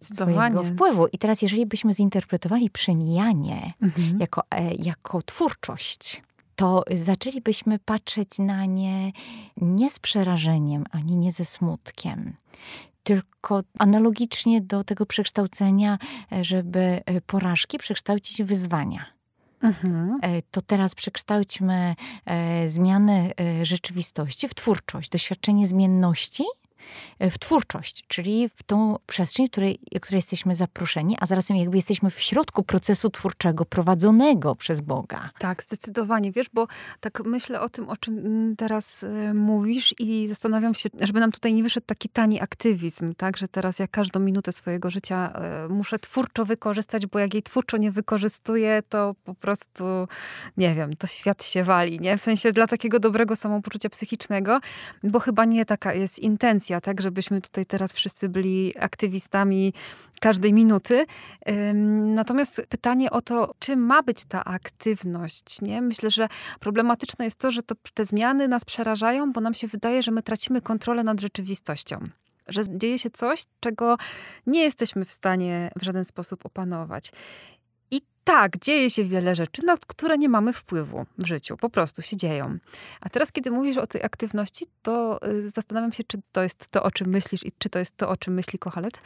swojego 0.03 0.65
wpływu. 0.65 1.07
I 1.07 1.19
teraz, 1.19 1.43
jeżeli 1.43 1.67
byśmy 1.67 1.93
zinterpretowali 1.93 2.71
przemijanie 2.71 3.73
mhm. 3.83 4.21
jako, 4.21 4.43
e, 4.51 4.75
jako 4.75 5.23
twórczość, 5.23 6.23
to 6.61 6.85
zaczęlibyśmy 6.95 7.79
patrzeć 7.79 8.39
na 8.39 8.65
nie 8.65 9.13
nie 9.57 9.91
z 9.91 9.99
przerażeniem, 9.99 10.85
ani 10.91 11.17
nie 11.17 11.33
ze 11.33 11.45
smutkiem 11.45 12.37
tylko 13.11 13.63
analogicznie 13.79 14.61
do 14.61 14.85
tego 14.85 15.07
przekształcenia, 15.07 15.99
e, 16.33 16.45
żeby 16.45 16.81
e, 16.81 17.21
porażki 17.21 17.79
przekształcić 17.79 18.43
w 18.43 18.47
wyzwania. 18.47 19.05
Mhm. 19.63 20.19
E, 20.23 20.43
to 20.51 20.61
teraz 20.61 20.95
przekształćmy 20.95 21.95
zmianę 22.67 23.31
rzeczywistości 23.63 24.49
w 24.49 24.55
twórczość, 24.55 25.11
doświadczenie 25.11 25.67
zmienności 25.67 26.45
w 27.21 27.39
twórczość, 27.39 28.05
czyli 28.09 28.49
w 28.49 28.63
tą 28.63 28.97
przestrzeń, 29.07 29.47
w 29.47 29.51
której, 29.51 29.79
w 29.97 30.01
której 30.01 30.19
jesteśmy 30.19 30.55
zaproszeni, 30.55 31.17
a 31.21 31.27
zarazem 31.27 31.57
jakby 31.57 31.77
jesteśmy 31.77 32.11
w 32.11 32.21
środku 32.21 32.63
procesu 32.63 33.11
twórczego 33.11 33.65
prowadzonego 33.65 34.55
przez 34.55 34.81
Boga. 34.81 35.31
Tak, 35.39 35.63
zdecydowanie. 35.63 36.33
Wiesz, 36.33 36.47
bo 36.53 36.67
tak 37.01 37.25
myślę 37.25 37.61
o 37.61 37.69
tym, 37.69 37.89
o 37.89 37.97
czym 37.97 38.55
teraz 38.57 39.03
y, 39.03 39.35
mówisz 39.35 39.95
i 39.99 40.29
zastanawiam 40.29 40.75
się, 40.75 40.89
żeby 41.01 41.21
nam 41.21 41.33
tutaj 41.33 41.55
nie 41.55 41.63
wyszedł 41.63 41.87
taki 41.87 42.09
tani 42.09 42.41
aktywizm, 42.41 43.15
tak, 43.15 43.37
że 43.37 43.49
teraz 43.49 43.79
ja 43.79 43.87
każdą 43.87 44.21
minutę 44.21 44.53
swojego 44.53 44.91
życia 44.91 45.33
y, 45.67 45.69
muszę 45.69 45.99
twórczo 45.99 46.45
wykorzystać, 46.45 47.07
bo 47.07 47.19
jak 47.19 47.35
jej 47.35 47.43
twórczo 47.43 47.77
nie 47.77 47.91
wykorzystuję, 47.91 48.83
to 48.89 49.15
po 49.25 49.35
prostu, 49.35 49.85
nie 50.57 50.75
wiem, 50.75 50.97
to 50.97 51.07
świat 51.07 51.45
się 51.45 51.65
wali, 51.65 52.01
nie? 52.01 52.19
W 52.19 52.23
sensie 52.23 52.53
dla 52.53 52.67
takiego 52.67 52.99
dobrego 52.99 53.37
samopoczucia 53.37 53.89
psychicznego, 53.89 54.61
bo 55.03 55.21
chyba 55.21 55.45
nie 55.45 55.65
taka 55.65 55.95
jest 55.95 56.19
intencja 56.19 56.80
tak, 56.81 57.03
żebyśmy 57.03 57.41
tutaj 57.41 57.67
teraz 57.67 57.93
wszyscy 57.93 58.29
byli 58.29 58.79
aktywistami 58.79 59.73
każdej 60.21 60.53
minuty. 60.53 61.07
Natomiast 62.15 62.63
pytanie 62.69 63.11
o 63.11 63.23
to, 63.23 63.55
czym 63.59 63.81
ma 63.81 64.03
być 64.03 64.25
ta 64.25 64.45
aktywność, 64.45 65.63
nie? 65.63 65.83
Myślę, 65.83 66.11
że 66.11 66.29
problematyczne 66.61 67.25
jest 67.25 67.39
to, 67.39 67.51
że 67.51 67.63
to, 67.63 67.75
te 67.95 68.05
zmiany 68.05 68.49
nas 68.49 68.65
przerażają, 68.65 69.33
bo 69.33 69.41
nam 69.41 69.55
się 69.55 69.69
wydaje, 69.69 70.03
że 70.03 70.11
my 70.11 70.23
tracimy 70.23 70.61
kontrolę 70.61 71.05
nad 71.05 71.21
rzeczywistością 71.21 72.09
że 72.51 72.63
dzieje 72.69 72.99
się 72.99 73.11
coś, 73.11 73.43
czego 73.61 73.97
nie 74.47 74.63
jesteśmy 74.63 75.05
w 75.05 75.13
stanie 75.13 75.71
w 75.77 75.83
żaden 75.83 76.05
sposób 76.05 76.47
opanować. 76.47 77.13
Tak, 78.25 78.59
dzieje 78.59 78.91
się 78.91 79.05
wiele 79.05 79.35
rzeczy, 79.35 79.63
na 79.67 79.77
które 79.87 80.19
nie 80.19 80.29
mamy 80.29 80.53
wpływu 80.53 81.07
w 81.19 81.27
życiu. 81.27 81.57
Po 81.57 81.71
prostu 81.71 82.03
się 82.03 82.17
dzieją. 82.17 82.59
A 83.01 83.09
teraz, 83.09 83.33
kiedy 83.33 83.51
mówisz 83.51 83.77
o 83.77 83.87
tej 83.87 84.03
aktywności, 84.03 84.67
to 84.83 85.21
y, 85.29 85.51
zastanawiam 85.51 85.93
się, 85.93 86.05
czy 86.05 86.19
to 86.33 86.43
jest 86.43 86.69
to, 86.69 86.83
o 86.83 86.91
czym 86.91 87.09
myślisz 87.09 87.47
i 87.47 87.53
czy 87.59 87.69
to 87.71 87.79
jest 87.79 87.97
to, 87.97 88.09
o 88.09 88.17
czym 88.17 88.35
myśli 88.35 88.59
Kochalet, 88.59 89.01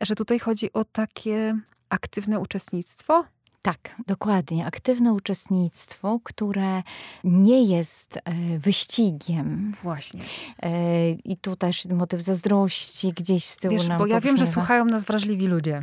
że 0.00 0.14
tutaj 0.14 0.38
chodzi 0.38 0.72
o 0.72 0.84
takie 0.84 1.58
aktywne 1.88 2.40
uczestnictwo 2.40 3.24
tak, 3.62 3.94
dokładnie. 4.06 4.66
Aktywne 4.66 5.12
uczestnictwo, 5.12 6.20
które 6.24 6.82
nie 7.24 7.62
jest 7.62 8.16
e, 8.16 8.58
wyścigiem. 8.58 9.74
Właśnie. 9.82 10.22
E, 10.62 11.10
I 11.10 11.36
tu 11.36 11.56
też 11.56 11.86
motyw 11.86 12.22
zazdrości 12.22 13.12
gdzieś 13.12 13.44
z 13.44 13.56
tyłu 13.56 13.74
Wiesz, 13.74 13.88
nam 13.88 13.98
bo 13.98 14.06
ja 14.06 14.20
wiem, 14.20 14.36
że 14.36 14.46
słuchają 14.46 14.84
nas 14.84 15.04
wrażliwi 15.04 15.46
ludzie. 15.46 15.82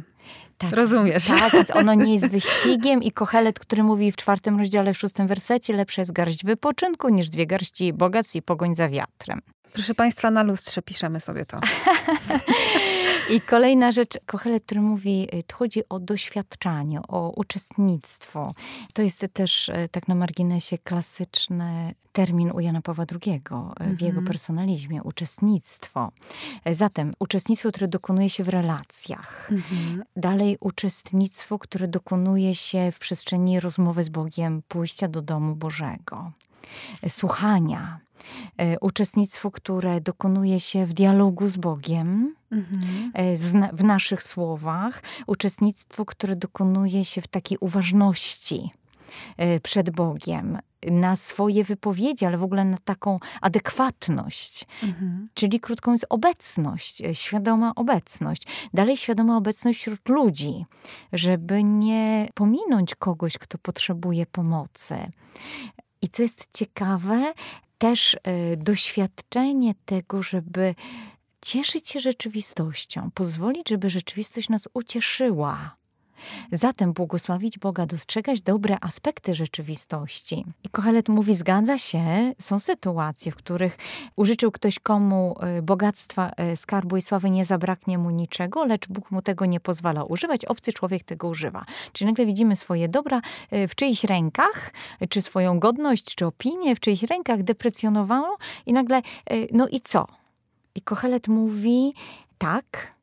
Tak, 0.57 0.71
Rozumiesz. 0.71 1.27
Tak, 1.27 1.53
więc 1.53 1.71
ono 1.71 1.93
nie 1.93 2.13
jest 2.13 2.29
wyścigiem 2.37 3.03
i 3.03 3.11
Kochelet, 3.11 3.59
który 3.59 3.83
mówi 3.83 4.11
w 4.11 4.15
czwartym 4.15 4.59
rozdziale, 4.59 4.93
w 4.93 4.97
szóstym 4.97 5.27
wersecie, 5.27 5.73
lepsze 5.73 6.01
jest 6.01 6.11
garść 6.11 6.45
wypoczynku 6.45 7.09
niż 7.09 7.29
dwie 7.29 7.45
garści 7.45 7.93
bogactw 7.93 8.35
i 8.35 8.41
pogoń 8.41 8.75
za 8.75 8.89
wiatrem. 8.89 9.41
Proszę 9.73 9.95
Państwa, 9.95 10.31
na 10.31 10.43
lustrze 10.43 10.81
piszemy 10.81 11.19
sobie 11.19 11.45
to. 11.45 11.57
I 13.29 13.41
kolejna 13.41 13.91
rzecz, 13.91 14.19
Kochelet, 14.25 14.63
który 14.65 14.81
mówi, 14.81 15.27
y, 15.33 15.43
chodzi 15.53 15.89
o 15.89 15.99
doświadczanie, 15.99 16.99
o 17.07 17.29
uczestnictwo. 17.35 18.53
To 18.93 19.01
jest 19.01 19.25
też 19.33 19.69
y, 19.69 19.89
tak 19.91 20.07
na 20.07 20.15
marginesie 20.15 20.77
klasyczny 20.77 21.93
termin 22.13 22.51
u 22.51 22.59
Jana 22.59 22.81
Pawła 22.81 23.05
II 23.11 23.41
mhm. 23.51 23.97
w 23.97 24.01
jego 24.01 24.19
mhm. 24.19 24.25
personalizmie, 24.27 25.03
uczestnictwo. 25.03 26.11
Zatem 26.71 27.13
uczestnictwo, 27.19 27.69
które 27.69 27.87
dokonuje 27.87 28.29
się 28.29 28.43
w 28.43 28.49
relacjach. 28.49 29.51
Mhm. 29.51 30.03
Dalej 30.15 30.57
uczestnictwo, 30.59 31.59
które 31.59 31.87
dokonuje 31.87 32.55
się 32.55 32.91
w 32.91 32.99
przestrzeni 32.99 33.59
rozmowy 33.59 34.03
z 34.03 34.09
Bogiem, 34.09 34.61
pójścia 34.67 35.07
do 35.07 35.21
domu 35.21 35.55
Bożego, 35.55 36.31
słuchania, 37.09 37.99
E, 37.99 38.04
uczestnictwo, 38.81 39.51
które 39.51 40.01
dokonuje 40.01 40.59
się 40.59 40.85
w 40.85 40.93
dialogu 40.93 41.47
z 41.47 41.57
Bogiem, 41.57 42.35
mhm. 42.51 43.11
E, 43.13 43.35
w 43.73 43.83
naszych 43.83 44.23
słowach, 44.23 45.03
uczestnictwo, 45.27 46.05
które 46.05 46.35
dokonuje 46.35 47.05
się 47.05 47.21
w 47.21 47.27
takiej 47.27 47.57
uważności 47.61 48.71
e, 49.37 49.59
przed 49.59 49.89
Bogiem, 49.89 50.57
na 50.91 51.15
swoje 51.15 51.63
wypowiedzi, 51.63 52.25
ale 52.25 52.37
w 52.37 52.43
ogóle 52.43 52.65
na 52.65 52.77
taką 52.77 53.17
adekwatność. 53.41 54.67
Mhm. 54.83 55.29
Czyli 55.33 55.59
krótko 55.59 55.91
mówiąc, 55.91 56.05
obecność, 56.09 57.03
świadoma 57.13 57.75
obecność. 57.75 58.47
Dalej 58.73 58.97
świadoma 58.97 59.37
obecność 59.37 59.79
wśród 59.79 60.09
ludzi, 60.09 60.65
żeby 61.13 61.63
nie 61.63 62.27
pominąć 62.33 62.95
kogoś, 62.95 63.37
kto 63.37 63.57
potrzebuje 63.57 64.25
pomocy. 64.25 64.95
I 66.01 66.09
co 66.09 66.21
jest 66.21 66.47
ciekawe, 66.53 67.33
też 67.85 68.13
y, 68.13 68.57
doświadczenie 68.57 69.75
tego, 69.85 70.23
żeby 70.23 70.75
cieszyć 71.41 71.89
się 71.89 71.99
rzeczywistością, 71.99 73.11
pozwolić, 73.13 73.69
żeby 73.69 73.89
rzeczywistość 73.89 74.49
nas 74.49 74.69
ucieszyła. 74.73 75.75
Zatem 76.51 76.93
błogosławić 76.93 77.59
Boga, 77.59 77.85
dostrzegać 77.85 78.41
dobre 78.41 78.77
aspekty 78.81 79.35
rzeczywistości. 79.35 80.45
I 80.63 80.69
Kohelet 80.69 81.09
mówi, 81.09 81.35
zgadza 81.35 81.77
się, 81.77 82.33
są 82.39 82.59
sytuacje, 82.59 83.31
w 83.31 83.35
których 83.35 83.77
użyczył 84.15 84.51
ktoś 84.51 84.79
komu 84.79 85.35
y, 85.57 85.61
bogactwa, 85.61 86.31
y, 86.53 86.55
skarbu 86.55 86.97
i 86.97 87.01
sławy, 87.01 87.29
nie 87.29 87.45
zabraknie 87.45 87.97
mu 87.97 88.09
niczego, 88.09 88.65
lecz 88.65 88.87
Bóg 88.87 89.11
mu 89.11 89.21
tego 89.21 89.45
nie 89.45 89.59
pozwala 89.59 90.03
używać, 90.03 90.45
obcy 90.45 90.73
człowiek 90.73 91.03
tego 91.03 91.27
używa. 91.27 91.65
Czyli 91.93 92.07
nagle 92.07 92.25
widzimy 92.25 92.55
swoje 92.55 92.89
dobra 92.89 93.21
y, 93.53 93.67
w 93.67 93.75
czyichś 93.75 94.03
rękach, 94.03 94.73
czy 95.09 95.21
swoją 95.21 95.59
godność, 95.59 96.15
czy 96.15 96.25
opinię 96.25 96.75
w 96.75 96.79
czyichś 96.79 97.03
rękach 97.03 97.43
deprecjonowaną 97.43 98.27
i 98.65 98.73
nagle, 98.73 99.01
no 99.51 99.67
i 99.67 99.79
co? 99.79 100.07
I 100.75 100.81
Kohelet 100.81 101.27
mówi, 101.27 101.93
tak, 102.37 102.95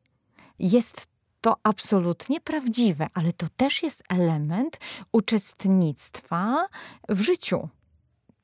jest 0.58 1.11
to 1.42 1.56
absolutnie 1.62 2.40
prawdziwe, 2.40 3.06
ale 3.14 3.32
to 3.32 3.46
też 3.56 3.82
jest 3.82 4.02
element 4.08 4.78
uczestnictwa 5.12 6.66
w 7.08 7.20
życiu. 7.20 7.68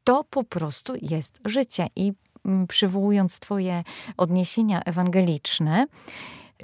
To 0.05 0.25
po 0.25 0.45
prostu 0.45 0.93
jest 1.03 1.41
życie. 1.45 1.87
I 1.97 2.13
mm, 2.45 2.67
przywołując 2.67 3.41
Twoje 3.41 3.85
odniesienia 4.17 4.81
ewangeliczne, 4.83 5.87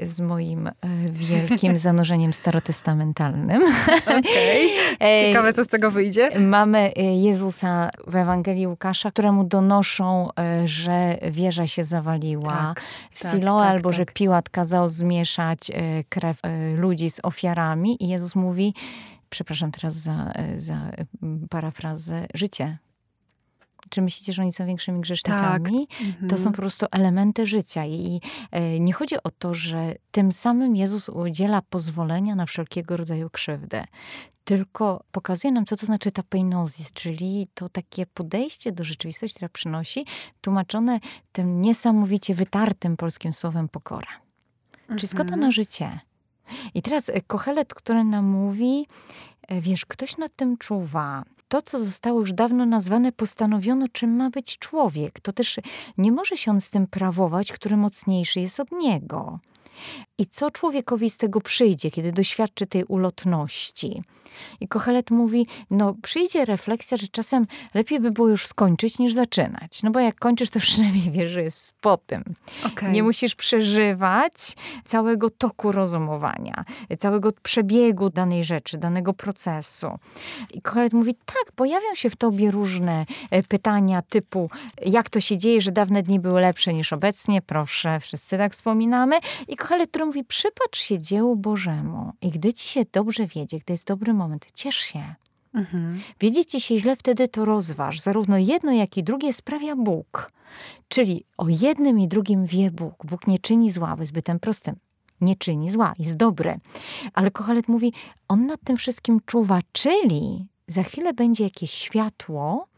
z 0.02 0.20
moim 0.20 0.66
e, 0.66 0.72
wielkim 1.12 1.76
zanurzeniem 1.86 2.32
starotestamentalnym. 2.32 3.62
Okay. 4.02 4.68
Ciekawe, 5.20 5.52
co 5.52 5.64
z 5.64 5.66
tego 5.66 5.90
wyjdzie. 5.90 6.40
Mamy 6.40 6.92
e, 6.96 7.02
Jezusa 7.02 7.90
w 8.06 8.16
Ewangelii 8.16 8.66
Łukasza, 8.66 9.10
któremu 9.10 9.44
donoszą, 9.44 10.28
e, 10.38 10.68
że 10.68 11.18
wieża 11.30 11.66
się 11.66 11.84
zawaliła 11.84 12.50
tak, 12.74 12.80
w 13.10 13.22
tak, 13.22 13.32
Siloe, 13.32 13.58
tak, 13.58 13.68
albo 13.68 13.88
tak. 13.88 13.96
że 13.96 14.06
Piłat 14.06 14.48
kazał 14.48 14.88
zmieszać 14.88 15.70
krew 16.08 16.40
ludzi 16.76 17.10
z 17.10 17.20
ofiarami. 17.22 18.04
I 18.04 18.08
Jezus 18.08 18.34
mówi, 18.34 18.74
przepraszam 19.30 19.72
teraz 19.72 19.94
za, 19.94 20.32
za 20.56 20.90
parafrazę, 21.50 22.26
życie 22.34 22.78
czy 23.94 24.02
myślicie, 24.02 24.32
że 24.32 24.42
oni 24.42 24.52
są 24.52 24.66
większymi 24.66 25.00
grzesznikami? 25.00 25.86
Tak. 25.86 26.00
Mhm. 26.00 26.28
To 26.28 26.38
są 26.38 26.50
po 26.50 26.56
prostu 26.56 26.86
elementy 26.90 27.46
życia. 27.46 27.86
I 27.86 28.20
e, 28.50 28.80
nie 28.80 28.92
chodzi 28.92 29.16
o 29.22 29.30
to, 29.30 29.54
że 29.54 29.94
tym 30.10 30.32
samym 30.32 30.76
Jezus 30.76 31.08
udziela 31.08 31.62
pozwolenia 31.62 32.34
na 32.34 32.46
wszelkiego 32.46 32.96
rodzaju 32.96 33.30
krzywdę. 33.30 33.84
Tylko 34.44 35.04
pokazuje 35.12 35.52
nam, 35.52 35.66
co 35.66 35.76
to 35.76 35.86
znaczy 35.86 36.12
tapeinozis, 36.12 36.92
czyli 36.92 37.48
to 37.54 37.68
takie 37.68 38.06
podejście 38.06 38.72
do 38.72 38.84
rzeczywistości, 38.84 39.36
która 39.36 39.48
przynosi, 39.48 40.06
tłumaczone 40.40 41.00
tym 41.32 41.62
niesamowicie 41.62 42.34
wytartym 42.34 42.96
polskim 42.96 43.32
słowem 43.32 43.68
pokora. 43.68 44.20
Mhm. 44.80 44.98
Czyli 44.98 45.10
zgoda 45.10 45.36
na 45.36 45.50
życie. 45.50 46.00
I 46.74 46.82
teraz 46.82 47.08
e, 47.08 47.20
Kochelet, 47.20 47.74
który 47.74 48.04
nam 48.04 48.24
mówi, 48.24 48.86
e, 49.48 49.60
wiesz, 49.60 49.86
ktoś 49.86 50.16
nad 50.16 50.36
tym 50.36 50.56
czuwa, 50.56 51.24
to, 51.48 51.62
co 51.62 51.78
zostało 51.78 52.20
już 52.20 52.32
dawno 52.32 52.66
nazwane, 52.66 53.12
postanowiono, 53.12 53.88
czym 53.88 54.16
ma 54.16 54.30
być 54.30 54.58
człowiek. 54.58 55.20
To 55.20 55.32
też 55.32 55.60
nie 55.98 56.12
może 56.12 56.36
się 56.36 56.50
on 56.50 56.60
z 56.60 56.70
tym 56.70 56.86
prawować, 56.86 57.52
który 57.52 57.76
mocniejszy 57.76 58.40
jest 58.40 58.60
od 58.60 58.72
niego. 58.72 59.38
I 60.18 60.26
co 60.26 60.50
człowiekowi 60.50 61.10
z 61.10 61.16
tego 61.16 61.40
przyjdzie, 61.40 61.90
kiedy 61.90 62.12
doświadczy 62.12 62.66
tej 62.66 62.84
ulotności? 62.84 64.02
I 64.60 64.68
Kochelet 64.68 65.10
mówi, 65.10 65.46
no 65.70 65.94
przyjdzie 66.02 66.44
refleksja, 66.44 66.96
że 66.96 67.08
czasem 67.08 67.46
lepiej 67.74 68.00
by 68.00 68.10
było 68.10 68.28
już 68.28 68.46
skończyć 68.46 68.98
niż 68.98 69.14
zaczynać. 69.14 69.82
No 69.82 69.90
bo 69.90 70.00
jak 70.00 70.14
kończysz, 70.14 70.50
to 70.50 70.60
przynajmniej 70.70 71.10
wiesz, 71.10 71.30
że 71.30 71.42
jest 71.42 71.74
po 71.80 71.96
tym. 71.96 72.24
Okay. 72.66 72.92
Nie 72.92 73.02
musisz 73.02 73.34
przeżywać 73.34 74.32
całego 74.84 75.30
toku 75.30 75.72
rozumowania, 75.72 76.64
całego 76.98 77.32
przebiegu 77.42 78.10
danej 78.10 78.44
rzeczy, 78.44 78.78
danego 78.78 79.12
procesu. 79.12 79.86
I 80.54 80.62
Kochelet 80.62 80.92
mówi, 80.92 81.14
tak, 81.14 81.52
pojawią 81.54 81.94
się 81.94 82.10
w 82.10 82.16
tobie 82.16 82.50
różne 82.50 83.06
e, 83.30 83.42
pytania 83.42 84.02
typu, 84.02 84.50
jak 84.86 85.10
to 85.10 85.20
się 85.20 85.36
dzieje, 85.36 85.60
że 85.60 85.72
dawne 85.72 86.02
dni 86.02 86.20
były 86.20 86.40
lepsze 86.40 86.74
niż 86.74 86.92
obecnie? 86.92 87.42
Proszę, 87.42 88.00
wszyscy 88.00 88.38
tak 88.38 88.52
wspominamy. 88.52 89.18
I 89.48 89.56
Kochelet, 89.64 89.90
który 89.90 90.06
mówi, 90.06 90.24
przypatrz 90.24 90.80
się 90.80 91.00
dziełu 91.00 91.36
Bożemu 91.36 92.12
i 92.20 92.30
gdy 92.30 92.52
ci 92.52 92.68
się 92.68 92.84
dobrze 92.92 93.26
wiedzie, 93.26 93.58
gdy 93.58 93.72
jest 93.72 93.86
dobry 93.86 94.14
moment, 94.14 94.46
ciesz 94.54 94.76
się. 94.76 95.14
Mhm. 95.54 96.00
Wiedzie 96.20 96.44
ci 96.44 96.60
się 96.60 96.78
źle, 96.78 96.96
wtedy 96.96 97.28
to 97.28 97.44
rozważ. 97.44 98.00
Zarówno 98.00 98.38
jedno, 98.38 98.72
jak 98.72 98.96
i 98.96 99.04
drugie 99.04 99.32
sprawia 99.32 99.76
Bóg. 99.76 100.32
Czyli 100.88 101.24
o 101.36 101.48
jednym 101.48 101.98
i 101.98 102.08
drugim 102.08 102.46
wie 102.46 102.70
Bóg. 102.70 103.06
Bóg 103.06 103.26
nie 103.26 103.38
czyni 103.38 103.70
zła, 103.70 103.96
zbytem 104.02 104.40
prostym. 104.40 104.76
Nie 105.20 105.36
czyni 105.36 105.70
zła, 105.70 105.94
jest 105.98 106.16
dobry. 106.16 106.58
Ale 107.14 107.30
Kochelet 107.30 107.68
mówi, 107.68 107.92
on 108.28 108.46
nad 108.46 108.60
tym 108.64 108.76
wszystkim 108.76 109.20
czuwa, 109.26 109.60
czyli 109.72 110.46
za 110.66 110.82
chwilę 110.82 111.14
będzie 111.14 111.44
jakieś 111.44 111.70
światło, 111.70 112.68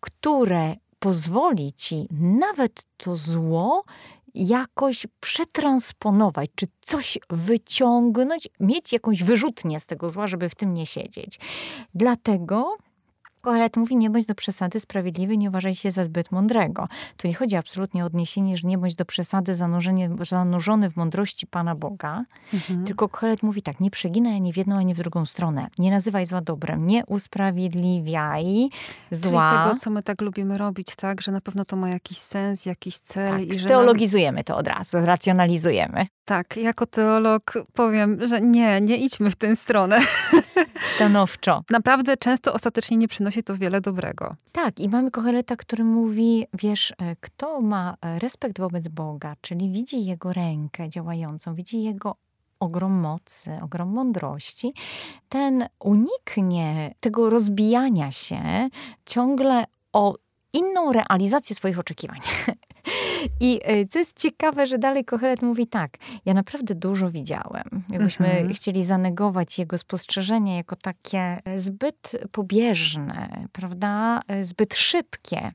które 0.00 0.76
pozwoli 0.98 1.72
ci 1.72 2.08
nawet 2.10 2.82
to 2.96 3.16
zło 3.16 3.84
jakoś 4.34 5.06
przetransponować, 5.20 6.50
czy 6.54 6.66
coś 6.80 7.18
wyciągnąć, 7.30 8.48
mieć 8.60 8.92
jakąś 8.92 9.22
wyrzutnię 9.22 9.80
z 9.80 9.86
tego 9.86 10.10
zła, 10.10 10.26
żeby 10.26 10.48
w 10.48 10.54
tym 10.54 10.74
nie 10.74 10.86
siedzieć. 10.86 11.40
Dlatego 11.94 12.76
Kohelet 13.40 13.76
mówi, 13.76 13.96
nie 13.96 14.10
bądź 14.10 14.26
do 14.26 14.34
przesady 14.34 14.80
sprawiedliwy, 14.80 15.36
nie 15.36 15.48
uważaj 15.48 15.74
się 15.74 15.90
za 15.90 16.04
zbyt 16.04 16.32
mądrego. 16.32 16.88
Tu 17.16 17.28
nie 17.28 17.34
chodzi 17.34 17.56
absolutnie 17.56 18.02
o 18.02 18.06
odniesienie, 18.06 18.56
że 18.56 18.68
nie 18.68 18.78
bądź 18.78 18.94
do 18.94 19.04
przesady 19.04 19.54
zanurzony 20.20 20.90
w 20.90 20.96
mądrości 20.96 21.46
Pana 21.46 21.74
Boga, 21.74 22.24
mhm. 22.54 22.84
tylko 22.84 23.08
Kohelet 23.08 23.42
mówi 23.42 23.62
tak, 23.62 23.80
nie 23.80 23.90
przeginaj 23.90 24.34
ani 24.34 24.52
w 24.52 24.56
jedną, 24.56 24.76
ani 24.76 24.94
w 24.94 24.98
drugą 24.98 25.26
stronę. 25.26 25.66
Nie 25.78 25.90
nazywaj 25.90 26.26
zła 26.26 26.40
dobrem, 26.40 26.86
nie 26.86 27.06
usprawiedliwiaj 27.06 28.68
zła. 29.10 29.50
Czyli 29.50 29.62
tego, 29.64 29.80
co 29.80 29.90
my 29.90 30.02
tak 30.02 30.20
lubimy 30.20 30.58
robić, 30.58 30.96
tak? 30.96 31.20
Że 31.22 31.32
na 31.32 31.40
pewno 31.40 31.64
to 31.64 31.76
ma 31.76 31.88
jakiś 31.88 32.18
sens, 32.18 32.66
jakiś 32.66 32.98
cel. 32.98 33.30
Tak, 33.30 33.42
i 33.42 33.54
że 33.54 33.60
steologizujemy 33.60 34.36
nam... 34.36 34.44
to 34.44 34.56
od 34.56 34.66
razu, 34.66 34.98
racjonalizujemy. 35.00 36.06
Tak, 36.24 36.56
jako 36.56 36.86
teolog 36.86 37.52
powiem, 37.72 38.26
że 38.26 38.40
nie, 38.40 38.80
nie 38.80 38.96
idźmy 38.96 39.30
w 39.30 39.36
tę 39.36 39.56
stronę. 39.56 39.98
Stanowczo. 40.94 41.64
Naprawdę 41.70 42.16
często 42.16 42.52
ostatecznie 42.52 42.96
nie 42.96 43.08
przynosi 43.08 43.29
to 43.42 43.56
wiele 43.56 43.80
dobrego. 43.80 44.36
Tak, 44.52 44.80
i 44.80 44.88
mamy 44.88 45.10
Koheleta, 45.10 45.56
który 45.56 45.84
mówi, 45.84 46.46
wiesz, 46.54 46.92
e, 46.98 47.16
kto 47.20 47.60
ma 47.60 47.96
e, 48.00 48.18
respekt 48.18 48.58
wobec 48.58 48.88
Boga, 48.88 49.36
czyli 49.40 49.70
widzi 49.70 50.04
Jego 50.04 50.32
rękę 50.32 50.88
działającą, 50.88 51.54
widzi 51.54 51.82
Jego 51.82 52.16
ogrom 52.60 52.92
mocy, 52.92 53.58
ogrom 53.62 53.88
mądrości, 53.88 54.72
ten 55.28 55.68
uniknie 55.80 56.94
tego 57.00 57.30
rozbijania 57.30 58.10
się 58.10 58.68
ciągle 59.06 59.64
o 59.92 60.14
inną 60.52 60.92
realizację 60.92 61.56
swoich 61.56 61.78
oczekiwań. 61.78 62.18
I 63.40 63.60
e, 63.62 63.86
co 63.86 63.98
jest 63.98 64.18
ciekawe, 64.18 64.66
że 64.66 64.78
dalej 64.78 65.04
Kohelet 65.04 65.42
mówi 65.42 65.66
tak, 65.66 65.96
ja 66.24 66.34
naprawdę 66.34 66.74
dużo 66.74 67.10
widziałem. 67.10 67.82
Jakbyśmy 67.90 68.26
mhm. 68.26 68.54
chcieli 68.54 68.84
zanegować 68.84 69.58
jego 69.58 69.78
spostrzeżenia 69.78 70.56
jako 70.56 70.76
takie 70.76 71.18
e, 71.18 71.58
zbyt 71.58 72.16
pobieżne, 72.32 73.46
prawda, 73.52 74.20
e, 74.28 74.44
zbyt 74.44 74.74
szybkie. 74.74 75.50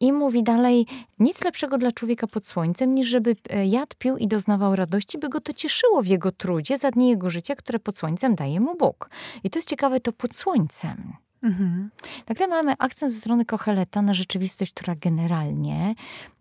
I 0.00 0.12
mówi 0.12 0.42
dalej, 0.42 0.86
nic 1.18 1.44
lepszego 1.44 1.78
dla 1.78 1.92
człowieka 1.92 2.26
pod 2.26 2.46
słońcem, 2.46 2.94
niż 2.94 3.08
żeby 3.08 3.36
jadł, 3.64 3.94
pił 3.98 4.16
i 4.16 4.28
doznawał 4.28 4.76
radości, 4.76 5.18
by 5.18 5.28
go 5.28 5.40
to 5.40 5.52
cieszyło 5.52 6.02
w 6.02 6.06
jego 6.06 6.32
trudzie 6.32 6.78
za 6.78 6.90
dni 6.90 7.08
jego 7.08 7.30
życia, 7.30 7.54
które 7.54 7.78
pod 7.78 7.98
słońcem 7.98 8.34
daje 8.34 8.60
mu 8.60 8.76
Bóg. 8.76 9.10
I 9.44 9.50
to 9.50 9.58
jest 9.58 9.68
ciekawe, 9.68 10.00
to 10.00 10.12
pod 10.12 10.36
słońcem. 10.36 11.12
Mhm. 11.42 11.90
Nagle 12.28 12.48
mamy 12.48 12.74
akcent 12.78 13.12
ze 13.12 13.18
strony 13.20 13.44
Kocheleta 13.44 14.02
na 14.02 14.14
rzeczywistość, 14.14 14.72
która 14.72 14.94
generalnie 14.94 15.94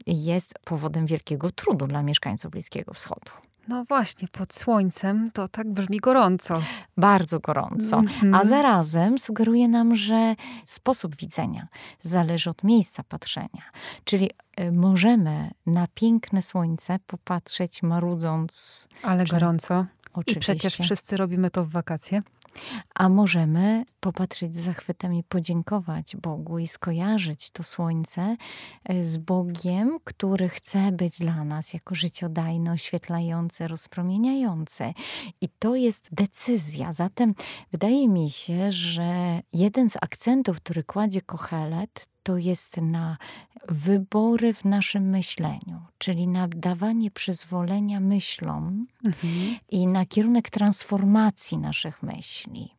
jest 0.08 0.60
powodem 0.64 1.06
wielkiego 1.06 1.52
trudu 1.52 1.88
dla 1.88 2.04
mieszkańców 2.04 2.52
Bliskiego 2.52 2.94
Wschodu. 2.94 3.32
No 3.70 3.84
właśnie, 3.84 4.28
pod 4.28 4.54
słońcem 4.54 5.32
to 5.34 5.48
tak 5.48 5.72
brzmi 5.72 5.98
gorąco. 5.98 6.62
Bardzo 6.98 7.40
gorąco. 7.40 7.98
Mhm. 7.98 8.34
A 8.36 8.46
zarazem 8.46 9.20
sugeruje 9.20 9.68
nam, 9.68 9.96
że 9.96 10.36
sposób 10.66 11.16
widzenia 11.16 11.68
zależy 12.02 12.50
od 12.50 12.64
miejsca 12.64 13.04
patrzenia. 13.04 13.64
Czyli 14.04 14.30
y, 14.60 14.72
możemy 14.72 15.52
na 15.66 15.88
piękne 15.94 16.42
słońce 16.42 17.00
popatrzeć 17.08 17.84
marudząc. 17.84 18.88
Ale 19.04 19.26
gorąco. 19.26 19.86
Oczywiście. 20.14 20.54
I 20.54 20.56
przecież 20.56 20.86
wszyscy 20.86 21.18
robimy 21.18 21.50
to 21.50 21.64
w 21.66 21.70
wakacje. 21.70 22.22
A 22.96 23.10
możemy 23.10 23.86
popatrzeć 24.00 24.56
z 24.56 24.60
zachwytem 24.60 25.14
i 25.14 25.24
podziękować 25.24 26.16
Bogu 26.16 26.60
i 26.60 26.68
skojarzyć 26.68 27.50
to 27.52 27.64
słońce 27.64 28.36
e, 28.84 29.04
z 29.04 29.18
Bogiem, 29.18 30.00
który 30.04 30.50
chce 30.50 30.92
być 30.92 31.20
dla 31.20 31.44
nas 31.44 31.74
jako 31.74 31.96
życiodajny, 31.96 32.72
oświetlający, 32.72 33.68
rozpromieniający. 33.68 34.94
I 35.42 35.50
to 35.60 35.76
jest 35.76 36.10
decyzja. 36.12 36.94
Zatem 36.94 37.34
wydaje 37.72 38.08
mi 38.08 38.30
się, 38.30 38.72
że 38.72 39.42
jeden 39.54 39.90
z 39.90 39.98
akcentów, 40.02 40.58
który 40.58 40.84
kładzie 40.84 41.22
Kochelet, 41.22 42.08
to 42.30 42.38
jest 42.38 42.78
na 42.78 43.18
wybory 43.68 44.54
w 44.54 44.66
naszym 44.66 45.10
myśleniu, 45.10 45.82
czyli 45.98 46.28
na 46.28 46.48
dawanie 46.48 47.12
przyzwolenia 47.12 48.00
myślom 48.00 48.88
mhm. 49.06 49.58
i 49.70 49.88
na 49.88 50.06
kierunek 50.06 50.50
transformacji 50.50 51.58
naszych 51.58 52.04
myśli 52.04 52.76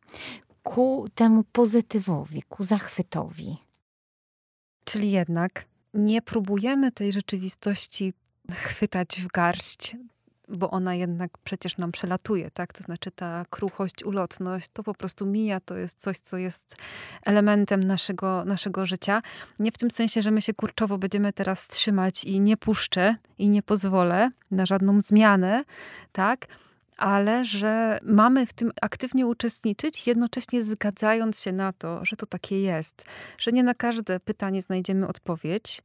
ku 0.63 1.07
temu 1.15 1.43
pozytywowi, 1.43 2.41
ku 2.41 2.63
zachwytowi. 2.63 3.57
Czyli 4.83 5.11
jednak 5.11 5.65
nie 5.93 6.21
próbujemy 6.21 6.91
tej 6.91 7.11
rzeczywistości 7.11 8.13
chwytać 8.51 9.21
w 9.21 9.27
garść, 9.27 9.95
bo 10.51 10.71
ona 10.71 10.95
jednak 10.95 11.37
przecież 11.37 11.77
nam 11.77 11.91
przelatuje, 11.91 12.51
tak? 12.51 12.73
To 12.73 12.83
znaczy 12.83 13.11
ta 13.11 13.45
kruchość, 13.49 14.03
ulotność, 14.03 14.67
to 14.73 14.83
po 14.83 14.93
prostu 14.93 15.25
mija, 15.25 15.59
to 15.59 15.77
jest 15.77 15.99
coś, 15.99 16.17
co 16.17 16.37
jest 16.37 16.75
elementem 17.25 17.83
naszego, 17.83 18.45
naszego 18.45 18.85
życia. 18.85 19.21
Nie 19.59 19.71
w 19.71 19.77
tym 19.77 19.91
sensie, 19.91 20.21
że 20.21 20.31
my 20.31 20.41
się 20.41 20.53
kurczowo 20.53 20.97
będziemy 20.97 21.33
teraz 21.33 21.67
trzymać 21.67 22.23
i 22.23 22.39
nie 22.39 22.57
puszczę 22.57 23.15
i 23.37 23.49
nie 23.49 23.63
pozwolę 23.63 24.31
na 24.51 24.65
żadną 24.65 25.01
zmianę, 25.01 25.63
tak? 26.11 26.47
Ale 27.01 27.45
że 27.45 27.99
mamy 28.03 28.45
w 28.45 28.53
tym 28.53 28.71
aktywnie 28.81 29.27
uczestniczyć, 29.27 30.07
jednocześnie 30.07 30.63
zgadzając 30.63 31.39
się 31.39 31.51
na 31.51 31.73
to, 31.73 32.05
że 32.05 32.15
to 32.15 32.25
takie 32.25 32.61
jest, 32.61 33.05
że 33.37 33.51
nie 33.51 33.63
na 33.63 33.73
każde 33.73 34.19
pytanie 34.19 34.61
znajdziemy 34.61 35.07
odpowiedź 35.07 35.81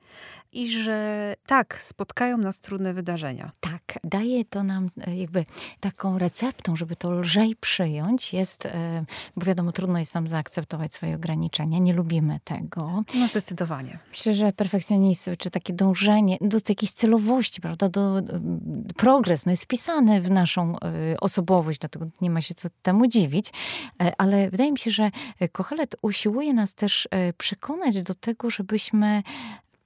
i 0.52 0.68
że 0.68 1.34
tak, 1.46 1.82
spotkają 1.82 2.38
nas 2.38 2.60
trudne 2.60 2.94
wydarzenia. 2.94 3.50
Tak, 3.60 3.98
daje 4.04 4.44
to 4.44 4.62
nam 4.62 4.90
e, 5.06 5.16
jakby 5.16 5.44
taką 5.80 6.18
receptą, 6.18 6.76
żeby 6.76 6.96
to 6.96 7.10
lżej 7.10 7.56
przyjąć, 7.60 8.32
jest, 8.32 8.66
e, 8.66 9.04
bo 9.36 9.46
wiadomo, 9.46 9.72
trudno 9.72 9.98
jest 9.98 10.14
nam 10.14 10.28
zaakceptować 10.28 10.94
swoje 10.94 11.14
ograniczenia, 11.14 11.78
nie 11.78 11.92
lubimy 11.92 12.40
tego. 12.44 13.02
No 13.14 13.28
zdecydowanie. 13.28 13.98
Myślę, 14.10 14.34
że 14.34 14.52
perfekcjonizm, 14.52 15.36
czy 15.38 15.50
takie 15.50 15.72
dążenie 15.72 16.38
do 16.40 16.58
jakiejś 16.68 16.92
celowości, 16.92 17.60
prawda, 17.60 17.88
do, 17.88 18.22
do 18.22 18.40
progres, 18.96 19.46
no 19.46 19.52
jest 19.52 19.64
wpisane 19.64 20.20
w 20.20 20.30
naszą 20.30 20.78
e, 20.80 21.05
osobowość, 21.20 21.78
dlatego 21.78 22.06
nie 22.20 22.30
ma 22.30 22.40
się 22.40 22.54
co 22.54 22.68
temu 22.82 23.06
dziwić, 23.06 23.52
ale 24.18 24.50
wydaje 24.50 24.72
mi 24.72 24.78
się, 24.78 24.90
że 24.90 25.10
Kochelet 25.52 25.96
usiłuje 26.02 26.54
nas 26.54 26.74
też 26.74 27.08
przekonać 27.38 28.02
do 28.02 28.14
tego, 28.14 28.50
żebyśmy 28.50 29.22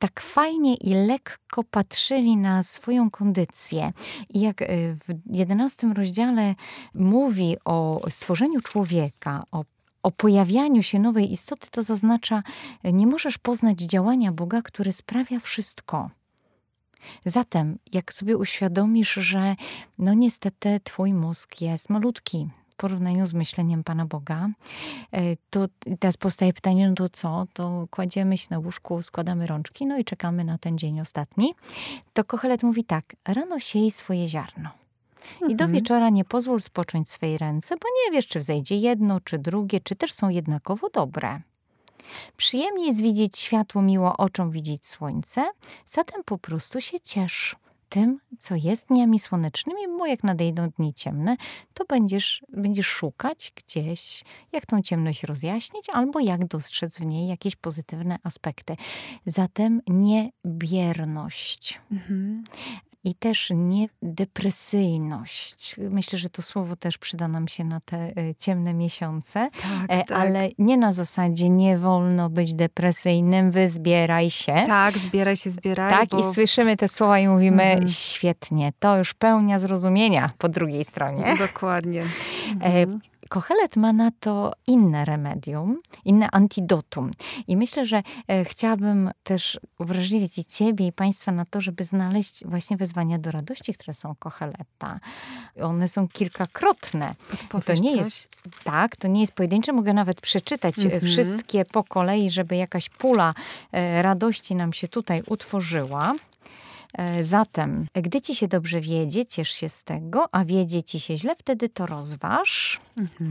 tak 0.01 0.21
fajnie 0.21 0.75
i 0.75 0.95
lekko 0.95 1.65
patrzyli 1.65 2.37
na 2.37 2.63
swoją 2.63 3.11
kondycję. 3.11 3.93
I 4.31 4.41
jak 4.41 4.63
e, 4.63 4.67
w 4.95 5.37
jedenastym 5.37 5.93
rozdziale 5.93 6.55
mówi 6.95 7.57
o 7.65 8.01
stworzeniu 8.09 8.61
człowieka, 8.61 9.45
o 9.53 9.65
o 10.03 10.11
pojawianiu 10.11 10.83
się 10.83 10.99
nowej 10.99 11.33
istoty, 11.33 11.69
to 11.71 11.83
zaznacza, 11.83 12.43
nie 12.85 13.07
możesz 13.07 13.39
poznać 13.39 13.81
działania 13.81 14.33
Boga, 14.33 14.63
który 14.63 14.93
sprawia 14.93 15.41
wszystko. 15.41 16.11
Zatem, 17.25 17.79
jak 17.93 18.13
sobie 18.13 18.37
uświadomisz, 18.37 19.13
że 19.13 19.55
no 19.99 20.15
niestety 20.15 20.81
twój 20.85 21.15
mózg 21.15 21.61
jest 21.61 21.91
malutki, 21.91 22.49
porównaniu 22.81 23.27
z 23.27 23.33
myśleniem 23.33 23.85
Pana 23.85 24.07
Boga, 24.07 24.49
e, 25.13 25.37
to 25.51 25.67
teraz 25.99 26.17
powstaje 26.17 26.53
pytanie, 26.53 26.89
no 26.89 26.95
to 26.95 27.09
co? 27.09 27.47
To 27.53 27.87
kładziemy 27.91 28.39
się 28.39 28.47
na 28.51 28.59
łóżku, 28.59 29.03
składamy 29.03 29.47
rączki, 29.47 29.87
no 29.87 29.99
i 29.99 30.05
czekamy 30.05 30.45
na 30.45 30.59
ten 30.59 30.79
dzień 30.79 31.01
ostatni. 31.01 31.55
To 32.13 32.25
Kochelet 32.25 32.63
mówi 32.63 32.85
tak, 32.85 33.17
rano 33.29 33.59
siej 33.59 33.91
swoje 33.91 34.29
ziarno. 34.29 34.71
I 35.41 35.57
do 35.57 35.65
mhm. 35.65 35.73
wieczora 35.73 36.11
nie 36.11 36.25
pozwól 36.25 36.61
spocząć 36.61 37.11
swej 37.11 37.39
ręce, 37.39 37.75
bo 37.77 37.89
nie 37.89 38.17
wiesz, 38.17 38.27
czy 38.27 38.39
wzejdzie 38.39 38.77
jedno, 38.77 39.21
czy 39.21 39.39
drugie, 39.39 39.81
czy 39.81 39.97
też 39.97 40.13
są 40.13 40.29
jednakowo 40.29 40.89
dobre. 40.89 41.41
Przyjemnie 42.37 42.87
jest 42.87 43.03
widzieć 43.03 43.39
światło, 43.39 43.83
miło 43.83 44.17
oczom 44.17 44.51
widzieć 44.51 44.87
słońce, 44.87 45.51
zatem 45.85 46.25
po 46.25 46.39
prostu 46.39 46.81
się 46.81 47.01
ciesz 47.01 47.57
tym, 47.91 48.21
co 48.39 48.55
jest 48.55 48.89
dniami 48.89 49.19
słonecznymi, 49.19 49.81
bo 49.99 50.07
jak 50.07 50.25
nadejdą 50.25 50.69
dni 50.69 50.95
ciemne, 50.95 51.37
to 51.75 51.85
będziesz, 51.85 52.43
będziesz 52.49 52.87
szukać 52.87 53.53
gdzieś, 53.57 54.25
jak 54.53 54.67
tą 54.67 54.83
ciemność 54.83 55.23
rozjaśnić, 55.23 55.91
albo 55.93 56.21
jak 56.21 56.47
dostrzec 56.47 56.99
w 56.99 57.05
niej 57.05 57.29
jakieś 57.29 57.57
pozytywne 57.57 58.19
aspekty. 58.23 58.77
Zatem 59.27 59.81
niebierność. 59.89 61.81
Mhm 61.93 62.45
i 63.05 63.15
też 63.15 63.53
nie 63.55 63.87
depresyjność. 64.03 65.77
Myślę, 65.79 66.19
że 66.19 66.31
to 66.31 66.43
słowo 66.43 66.77
też 66.77 66.99
przyda 66.99 67.29
nam 67.29 67.49
się 67.49 67.65
na 67.65 67.81
te 67.81 67.97
e, 67.97 68.35
ciemne 68.39 68.75
miesiące, 68.75 69.49
tak, 69.63 69.85
e, 69.89 70.05
tak. 70.05 70.19
ale 70.19 70.49
nie 70.59 70.77
na 70.77 70.93
zasadzie 70.93 71.49
nie 71.49 71.79
wolno 71.79 72.31
być 72.31 72.55
depresyjnym, 72.55 73.51
wyzbieraj 73.51 74.31
się. 74.31 74.55
Tak, 74.67 74.99
zbieraj 74.99 75.37
się, 75.37 75.51
zbieraj. 75.51 75.91
Tak, 75.91 76.09
bo... 76.09 76.19
i 76.19 76.35
słyszymy 76.35 76.77
te 76.77 76.89
słowa 76.89 77.19
i 77.19 77.29
mówimy 77.29 77.63
mhm. 77.63 77.89
świetnie, 77.89 78.73
to 78.79 78.99
już 78.99 79.15
pełnia 79.15 79.59
zrozumienia 79.59 80.31
po 80.39 80.49
drugiej 80.49 80.85
stronie. 80.85 81.37
Dokładnie. 81.39 82.03
E, 82.61 82.65
mhm. 82.65 83.01
Kochelet 83.31 83.77
ma 83.77 83.93
na 83.93 84.11
to 84.21 84.53
inne 84.67 85.05
remedium, 85.05 85.81
inne 86.05 86.31
antidotum. 86.31 87.11
I 87.49 87.57
myślę, 87.57 87.87
że 87.87 88.03
e, 88.29 88.45
chciałabym 88.45 89.11
też 89.23 89.61
uwrażliwić 89.79 90.39
i 90.39 90.45
ciebie 90.45 90.87
i 90.87 90.93
państwa 90.93 91.33
na 91.33 91.45
to, 91.45 91.61
żeby 91.61 91.85
znaleźć 91.85 92.45
właśnie 92.47 92.77
wezwania 92.77 93.19
do 93.19 93.31
radości, 93.31 93.75
które 93.75 93.95
są 93.95 94.15
Kocheleta. 94.19 95.01
One 95.63 95.89
są 95.89 96.09
kilkakrotne. 96.09 97.15
To 97.65 97.75
nie 97.75 97.91
coś? 97.91 97.99
jest 97.99 98.29
tak, 98.65 98.97
to 98.97 99.09
nie 99.09 99.21
jest 99.21 99.33
pojedyncze. 99.33 99.73
Mogę 99.73 99.93
nawet 99.93 100.21
przeczytać 100.21 100.79
mm 100.79 100.91
-hmm. 100.91 101.05
wszystkie 101.05 101.65
po 101.65 101.85
kolei, 101.85 102.31
żeby 102.31 102.57
jakaś 102.57 102.89
pula 102.89 103.35
e, 103.73 104.03
radości 104.03 104.55
nam 104.55 104.73
się 104.73 104.89
tutaj 104.89 105.23
utworzyła. 105.27 106.15
E, 106.95 107.25
zatem, 107.25 107.87
gdy 107.95 108.21
ci 108.21 108.35
się 108.35 108.49
dobrze 108.49 108.81
wiedzie, 108.81 109.27
ciesz 109.27 109.51
się 109.51 109.69
z 109.69 109.85
tego, 109.85 110.27
a 110.33 110.45
wiedzie 110.45 110.83
ci 110.83 111.01
się 111.01 111.17
źle, 111.17 111.37
wtedy 111.37 111.69
to 111.69 111.87
rozważ. 111.87 112.81
Mhm. 112.97 113.31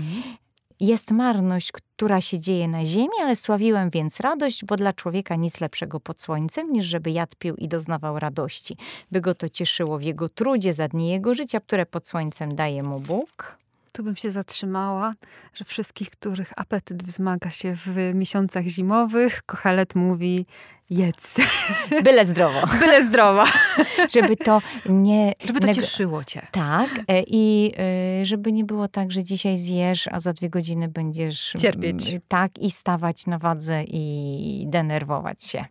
Jest 0.80 1.12
marność, 1.12 1.72
która 1.72 2.22
się 2.22 2.40
dzieje 2.40 2.68
na 2.68 2.86
ziemi, 2.86 3.14
ale 3.22 3.36
sławiłem 3.36 3.90
więc 3.90 4.20
radość, 4.20 4.66
bo 4.66 4.76
dla 4.76 4.94
człowieka 4.94 5.36
nic 5.36 5.60
lepszego 5.60 6.00
pod 6.00 6.22
słońcem, 6.22 6.72
niż 6.72 6.86
żeby 6.86 7.12
jadł, 7.12 7.34
pił 7.40 7.56
i 7.56 7.68
doznawał 7.68 8.20
radości. 8.20 8.78
By 9.12 9.22
go 9.22 9.36
to 9.36 9.50
cieszyło 9.50 9.98
w 9.98 10.02
jego 10.02 10.30
trudzie 10.30 10.74
za 10.74 10.88
dni 10.88 11.10
jego 11.10 11.34
życia, 11.34 11.60
które 11.60 11.86
pod 11.86 12.08
słońcem 12.08 12.56
daje 12.56 12.84
mu 12.84 13.00
Bóg. 13.00 13.58
Tu 13.92 14.04
bym 14.04 14.16
się 14.16 14.32
zatrzymała, 14.32 15.14
że 15.54 15.66
wszystkich, 15.66 16.10
których 16.10 16.54
apetyt 16.56 17.04
wzmaga 17.04 17.50
się 17.50 17.76
w 17.76 17.96
miesiącach 18.14 18.66
zimowych, 18.66 19.42
Kochelet 19.46 19.96
mówi 19.96 20.46
jedz. 20.90 21.38
Byle 22.04 22.26
zdrowo. 22.26 22.68
Byle 22.80 23.06
zdrowo. 23.06 23.44
żeby 24.16 24.36
to 24.36 24.62
nie... 24.90 25.34
Żeby 25.46 25.60
to 25.60 25.74
cieszyło 25.74 26.24
cię. 26.24 26.48
Tak. 26.52 26.90
E, 27.08 27.24
I 27.28 27.74
e, 28.22 28.26
żeby 28.26 28.52
nie 28.52 28.66
było 28.66 28.88
tak, 28.88 29.12
że 29.12 29.24
dzisiaj 29.24 29.58
zjesz, 29.58 30.08
a 30.12 30.20
za 30.20 30.34
dwie 30.34 30.50
godziny 30.50 30.88
będziesz... 30.88 31.54
Cierpieć. 31.60 32.16
Tak. 32.28 32.58
I 32.60 32.72
stawać 32.72 33.28
na 33.28 33.38
wadze 33.38 33.84
i 33.84 34.66
denerwować 34.68 35.44
się. 35.44 35.66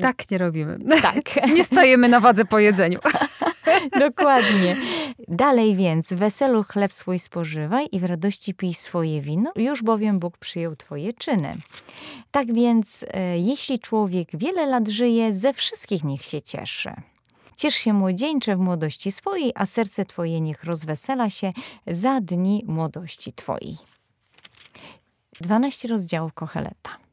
Tak 0.00 0.30
nie 0.30 0.38
robimy. 0.38 0.78
Tak. 1.02 1.46
nie 1.54 1.64
stajemy 1.64 2.08
na 2.08 2.20
wadze 2.20 2.44
po 2.44 2.58
jedzeniu. 2.58 2.98
Dokładnie. 4.08 4.76
Dalej 5.28 5.76
więc, 5.76 6.12
weselu 6.12 6.64
chleb 6.64 6.92
swój 6.92 7.18
spożywaj 7.18 7.88
i 7.92 8.00
w 8.00 8.04
radości 8.04 8.54
pij 8.54 8.74
swoje 8.74 9.20
wino, 9.20 9.52
już 9.56 9.82
bowiem 9.82 10.18
Bóg 10.18 10.38
przyjął 10.38 10.76
twoje 10.76 11.12
czyny. 11.12 11.52
Tak 12.30 12.54
więc, 12.54 13.04
e, 13.08 13.38
jeśli 13.38 13.78
człowiek 13.78 14.28
wiele 14.34 14.66
lat 14.66 14.88
żyje, 14.88 15.32
ze 15.32 15.52
wszystkich 15.52 16.04
niech 16.04 16.22
się 16.22 16.42
cieszy. 16.42 16.90
Ciesz 17.56 17.74
się 17.74 17.92
młodzieńcze 17.92 18.56
w 18.56 18.58
młodości 18.58 19.12
swojej, 19.12 19.52
a 19.54 19.66
serce 19.66 20.04
twoje 20.04 20.40
niech 20.40 20.64
rozwesela 20.64 21.30
się 21.30 21.52
za 21.86 22.20
dni 22.20 22.64
młodości 22.66 23.32
twojej. 23.32 23.76
12 25.40 25.88
rozdziałów 25.88 26.32
Kocheleta 26.32 27.05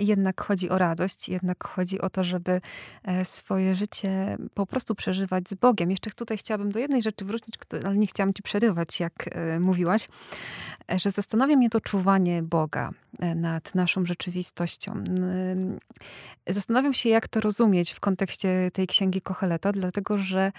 jednak 0.00 0.40
chodzi 0.40 0.70
o 0.70 0.78
radość, 0.78 1.28
jednak 1.28 1.68
chodzi 1.68 2.00
o 2.00 2.10
to, 2.10 2.24
żeby 2.24 2.60
e, 3.04 3.24
swoje 3.24 3.74
życie 3.74 4.38
po 4.54 4.66
prostu 4.66 4.94
przeżywać 4.94 5.48
z 5.48 5.54
Bogiem. 5.54 5.90
Jeszcze 5.90 6.10
tutaj 6.10 6.36
chciałabym 6.38 6.72
do 6.72 6.78
jednej 6.78 7.02
rzeczy 7.02 7.24
wrócić, 7.24 7.54
ale 7.84 7.96
nie 7.96 8.06
chciałam 8.06 8.34
ci 8.34 8.42
przerywać, 8.42 9.00
jak 9.00 9.12
e, 9.32 9.60
mówiłaś, 9.60 10.08
e, 10.92 10.98
że 10.98 11.10
zastanawia 11.10 11.56
mnie 11.56 11.70
to 11.70 11.80
czuwanie 11.80 12.42
Boga 12.42 12.90
nad 13.36 13.74
naszą 13.74 14.06
rzeczywistością. 14.06 15.04
Zastanawiam 16.46 16.92
się, 16.92 17.08
jak 17.08 17.28
to 17.28 17.40
rozumieć 17.40 17.92
w 17.92 18.00
kontekście 18.00 18.70
tej 18.72 18.86
księgi 18.86 19.20
Kocheleta, 19.20 19.72
dlatego 19.72 20.18
że 20.18 20.52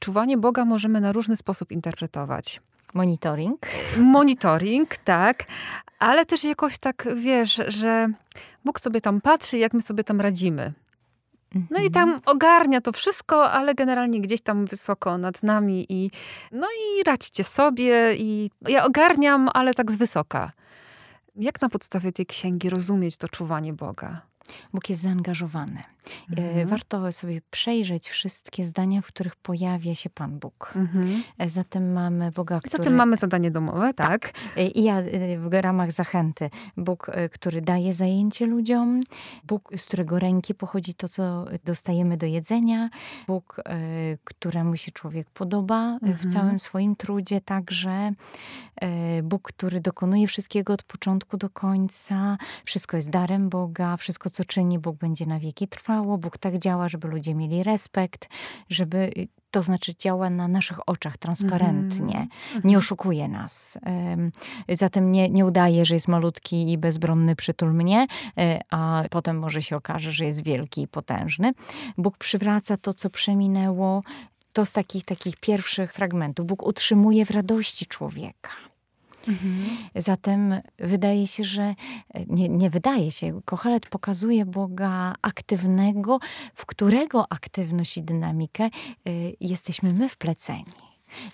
czuwanie 0.00 0.38
Boga 0.38 0.64
możemy 0.64 1.00
na 1.00 1.12
różny 1.12 1.36
sposób 1.36 1.72
interpretować. 1.72 2.60
Monitoring. 2.94 3.66
Monitoring, 3.96 4.96
tak. 4.96 5.44
Ale 5.98 6.26
też 6.26 6.44
jakoś 6.44 6.78
tak, 6.78 7.08
wiesz, 7.16 7.60
że 7.68 8.08
Bóg 8.64 8.80
sobie 8.80 9.00
tam 9.00 9.20
patrzy, 9.20 9.58
jak 9.58 9.74
my 9.74 9.80
sobie 9.80 10.04
tam 10.04 10.20
radzimy. 10.20 10.72
No 11.70 11.80
i 11.80 11.90
tam 11.90 12.08
mhm. 12.08 12.20
ogarnia 12.26 12.80
to 12.80 12.92
wszystko, 12.92 13.50
ale 13.50 13.74
generalnie 13.74 14.20
gdzieś 14.20 14.40
tam 14.40 14.66
wysoko 14.66 15.18
nad 15.18 15.42
nami 15.42 15.86
i 15.88 16.10
no 16.52 16.66
i 16.66 17.04
radźcie 17.04 17.44
sobie 17.44 18.14
i 18.16 18.50
ja 18.68 18.84
ogarniam, 18.84 19.48
ale 19.54 19.74
tak 19.74 19.90
z 19.90 19.96
wysoka. 19.96 20.52
Jak 21.36 21.62
na 21.62 21.68
podstawie 21.68 22.12
tej 22.12 22.26
księgi 22.26 22.70
rozumieć 22.70 23.16
to 23.16 23.28
czuwanie 23.28 23.72
Boga? 23.72 24.29
Bóg 24.72 24.90
jest 24.90 25.02
zaangażowany. 25.02 25.80
E, 26.36 26.40
Mhm. 26.50 26.68
Warto 26.68 27.12
sobie 27.12 27.40
przejrzeć 27.50 28.08
wszystkie 28.08 28.64
zdania, 28.64 29.00
w 29.02 29.06
których 29.06 29.36
pojawia 29.36 29.94
się 29.94 30.10
Pan 30.10 30.38
Bóg. 30.38 30.72
Mhm. 30.76 31.22
E, 31.38 31.50
Zatem 31.50 31.92
mamy 31.92 32.30
Boga, 32.30 32.60
który... 32.60 32.70
Zatem 32.78 32.94
mamy 32.94 33.16
zadanie 33.16 33.50
domowe, 33.50 33.94
tak? 33.94 34.32
E, 34.56 34.66
I 34.66 34.84
ja 34.84 34.96
w 35.38 35.48
ramach 35.52 35.92
zachęty. 35.92 36.50
Bóg, 36.76 37.10
który 37.32 37.60
daje 37.62 37.94
zajęcie 37.94 38.46
ludziom, 38.46 39.00
Bóg, 39.44 39.70
z 39.76 39.86
którego 39.86 40.18
ręki 40.18 40.54
pochodzi 40.54 40.94
to, 40.94 41.08
co 41.08 41.44
dostajemy 41.64 42.16
do 42.16 42.26
jedzenia, 42.26 42.90
Bóg, 43.26 43.56
któremu 44.24 44.76
się 44.76 44.92
człowiek 44.92 45.30
podoba 45.30 45.96
e, 45.96 45.98
w 46.00 46.02
Mhm. 46.04 46.30
całym 46.30 46.58
swoim 46.58 46.96
trudzie 46.96 47.40
także, 47.40 48.12
Bóg, 49.22 49.42
który 49.42 49.80
dokonuje 49.80 50.26
wszystkiego 50.26 50.72
od 50.72 50.82
początku 50.82 51.36
do 51.36 51.50
końca, 51.50 52.38
wszystko 52.64 52.96
jest 52.96 53.10
darem 53.10 53.48
Boga, 53.48 53.96
wszystko, 53.96 54.30
co 54.30 54.39
czyni, 54.44 54.78
Bóg 54.78 54.96
będzie 54.96 55.26
na 55.26 55.38
wieki 55.38 55.68
trwało, 55.68 56.18
Bóg 56.18 56.38
tak 56.38 56.58
działa, 56.58 56.88
żeby 56.88 57.08
ludzie 57.08 57.34
mieli 57.34 57.62
respekt, 57.62 58.28
żeby 58.68 58.96
y, 59.18 59.28
to 59.50 59.62
znaczy 59.62 59.94
działa 59.98 60.30
na 60.30 60.48
naszych 60.48 60.88
oczach 60.88 61.18
transparentnie, 61.18 62.28
Mhm. 62.54 62.60
nie 62.64 62.78
oszukuje 62.78 63.28
nas. 63.28 63.78
Em, 63.82 64.30
Zatem 64.68 65.12
nie, 65.12 65.28
nie 65.30 65.46
udaje, 65.46 65.84
że 65.84 65.94
jest 65.94 66.08
malutki 66.08 66.72
i 66.72 66.78
bezbronny, 66.78 67.36
przytul 67.36 67.72
mnie, 67.74 68.06
e, 68.38 68.60
a 68.70 69.02
potem 69.10 69.38
może 69.38 69.62
się 69.62 69.76
okaże, 69.76 70.12
że 70.12 70.24
jest 70.24 70.44
wielki 70.44 70.82
i 70.82 70.88
potężny. 70.88 71.52
Bóg 71.98 72.18
przywraca 72.18 72.76
to, 72.76 72.94
co 72.94 73.10
przeminęło. 73.10 74.02
To 74.52 74.64
z 74.64 74.72
takich, 74.72 75.04
takich 75.04 75.36
pierwszych 75.36 75.92
fragmentów. 75.92 76.46
Bóg 76.46 76.66
utrzymuje 76.66 77.26
w 77.26 77.30
radości 77.30 77.86
człowieka. 77.86 78.50
Mhm. 79.28 79.76
Zatem 79.96 80.54
wydaje 80.78 81.26
się, 81.26 81.44
że 81.44 81.74
nie, 82.26 82.48
nie 82.48 82.70
wydaje 82.70 83.10
się, 83.10 83.40
Kochelet 83.44 83.86
pokazuje 83.88 84.46
Boga 84.46 85.14
aktywnego, 85.22 86.18
w 86.54 86.66
którego 86.66 87.32
aktywność 87.32 87.96
i 87.96 88.02
dynamikę 88.02 88.64
y, 89.08 89.36
jesteśmy 89.40 89.92
my 89.92 90.08
wpleceni. 90.08 90.64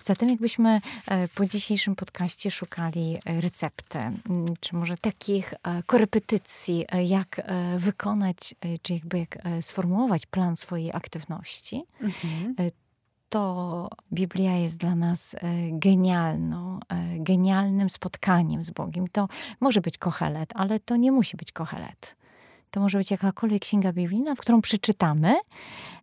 Zatem 0.03 0.29
jakbyśmy 0.29 0.79
e, 1.07 1.27
po 1.27 1.45
dzisiejszym 1.45 1.95
podcaście 1.95 2.51
szukali 2.51 3.17
e, 3.25 3.41
recepty, 3.41 3.99
czy 4.59 4.75
może 4.75 4.97
takich 4.97 5.53
e, 5.53 5.83
korepetycji, 5.83 6.85
e, 6.91 7.03
jak 7.03 7.39
e, 7.39 7.79
wykonać, 7.79 8.55
e, 8.61 8.79
czy 8.81 8.93
jakby 8.93 9.19
jak 9.19 9.37
e, 9.45 9.61
sformułować 9.61 10.25
plan 10.25 10.55
swojej 10.55 10.91
aktywności, 10.93 11.83
Mhm. 12.01 12.55
to 13.29 13.89
Biblia 14.13 14.53
jest 14.55 14.77
dla 14.77 14.95
nas 14.95 15.33
e, 15.35 15.39
genialną, 15.71 16.79
e, 16.89 16.96
genialnym 17.27 17.89
spotkaniem 17.89 18.63
z 18.63 18.71
Bogiem. 18.71 19.07
To 19.11 19.27
może 19.59 19.81
być 19.81 19.97
kohelet, 19.97 20.49
ale 20.55 20.79
to 20.79 20.95
nie 20.95 21.11
musi 21.11 21.37
być 21.37 21.51
kohelet. 21.51 22.15
To 22.71 22.79
może 22.79 22.97
być 22.97 23.11
jakakolwiek 23.11 23.61
księga 23.61 23.93
biblijna, 23.93 24.35
w 24.35 24.37
którą 24.37 24.61
przeczytamy, 24.61 25.35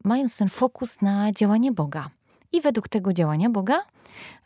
mając 0.05 0.37
ten 0.37 0.49
fokus 0.49 1.03
na 1.03 1.33
działanie 1.33 1.73
Boga. 1.73 2.11
I 2.55 2.61
według 2.61 2.89
tego 2.89 3.13
działania 3.13 3.51
Boga, 3.51 3.85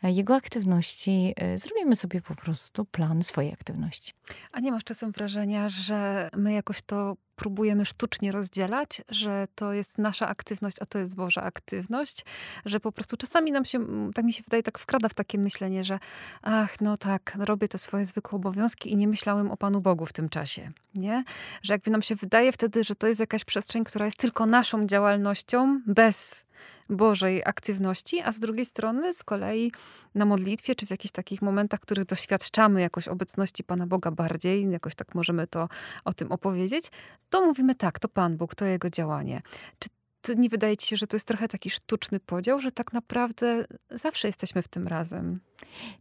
e, 0.03 0.11
jego 0.11 0.35
aktywności, 0.35 1.33
e, 1.37 1.57
zrobimy 1.57 1.95
sobie 1.95 2.21
po 2.21 2.35
prostu 2.35 2.85
plan 2.85 3.23
swojej 3.23 3.53
aktywności. 3.53 4.13
A 4.51 4.59
nie 4.59 4.71
masz 4.71 4.83
czasem 4.83 5.11
wrażenia, 5.11 5.69
że 5.69 6.29
my 6.37 6.53
jakoś 6.53 6.81
to 6.81 7.15
próbujemy 7.35 7.85
sztucznie 7.85 8.31
rozdzielać, 8.31 9.01
że 9.09 9.47
to 9.55 9.73
jest 9.73 9.97
nasza 9.97 10.27
aktywność, 10.27 10.77
a 10.81 10.85
to 10.85 10.99
jest 10.99 11.15
Boża 11.15 11.43
aktywność, 11.43 12.25
że 12.65 12.79
po 12.79 12.91
prostu 12.91 13.17
czasami 13.17 13.51
nam 13.51 13.65
się, 13.65 13.85
tak 14.13 14.25
mi 14.25 14.33
się 14.33 14.43
wydaje, 14.43 14.63
tak 14.63 14.79
wkrada 14.79 15.09
w 15.09 15.13
takie 15.13 15.37
myślenie, 15.37 15.83
że 15.83 15.99
ach, 16.41 16.81
no 16.81 16.97
tak, 16.97 17.37
robię 17.39 17.67
te 17.67 17.77
swoje 17.77 18.05
zwykłe 18.05 18.35
obowiązki 18.35 18.91
i 18.91 18.95
nie 18.95 19.07
myślałem 19.07 19.51
o 19.51 19.57
Panu 19.57 19.81
Bogu 19.81 20.05
w 20.05 20.13
tym 20.13 20.29
czasie, 20.29 20.71
nie? 20.95 21.23
Że 21.61 21.73
jakby 21.73 21.91
nam 21.91 22.01
się 22.01 22.15
wydaje 22.15 22.51
wtedy, 22.51 22.83
że 22.83 22.95
to 22.95 23.07
jest 23.07 23.19
jakaś 23.19 23.45
przestrzeń, 23.45 23.83
która 23.83 24.05
jest 24.05 24.17
tylko 24.17 24.45
naszą 24.45 24.87
działalnością, 24.87 25.81
bez 25.87 26.45
Bożej 26.89 27.41
aktywności, 27.45 28.21
a 28.21 28.31
z 28.31 28.39
drugiej 28.39 28.65
strony 28.65 29.13
z 29.13 29.23
kolei 29.23 29.71
na 30.15 30.25
modlitwie, 30.25 30.75
czy 30.75 30.85
w 30.85 30.89
jakichś 30.89 31.11
takich 31.11 31.41
momentach, 31.41 31.79
w 31.79 31.83
których 31.83 32.05
doświadczamy 32.05 32.81
jakoś 32.81 33.07
obecności 33.07 33.63
Pana 33.63 33.87
Boga 33.87 34.11
bardziej, 34.11 34.71
jakoś 34.71 34.95
tak 34.95 35.15
możemy 35.15 35.47
to 35.47 35.69
o 36.05 36.13
tym 36.13 36.31
opowiedzieć, 36.31 36.85
to 37.29 37.45
mówimy 37.45 37.75
tak, 37.75 37.99
to 37.99 38.07
Pan 38.07 38.37
Bóg, 38.37 38.55
to 38.55 38.65
Jego 38.65 38.89
działanie. 38.89 39.41
Czy 39.79 39.89
nie 40.35 40.49
wydaje 40.49 40.77
ci 40.77 40.87
się, 40.87 40.97
że 40.97 41.07
to 41.07 41.15
jest 41.15 41.27
trochę 41.27 41.47
taki 41.47 41.69
sztuczny 41.69 42.19
podział, 42.19 42.59
że 42.59 42.71
tak 42.71 42.93
naprawdę 42.93 43.65
zawsze 43.91 44.27
jesteśmy 44.27 44.61
w 44.61 44.67
tym 44.67 44.87
razem? 44.87 45.39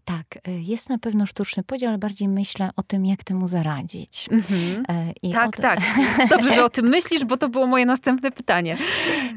Tak, 0.05 0.27
e, 0.49 0.61
jest 0.61 0.89
na 0.89 0.99
pewno 0.99 1.27
sztuczny 1.27 1.63
podział, 1.65 1.89
ale 1.89 1.99
bardziej 1.99 2.29
myślę 2.29 2.71
o 2.77 2.83
tym, 2.83 3.07
jak 3.07 3.25
temu 3.25 3.47
zaradzić. 3.49 4.29
E, 4.89 5.13
I 5.23 5.31
o 5.31 5.33
Tak, 5.33 5.57
tym- 5.57 5.63
tak. 5.63 5.81
Dobrze, 6.31 6.55
że 6.55 6.65
o 6.65 6.69
tym 6.71 6.89
myślisz, 6.89 7.25
bo 7.25 7.37
to 7.37 7.49
było 7.49 7.67
moje 7.67 7.87
następne 7.87 8.31
pytanie. 8.31 8.77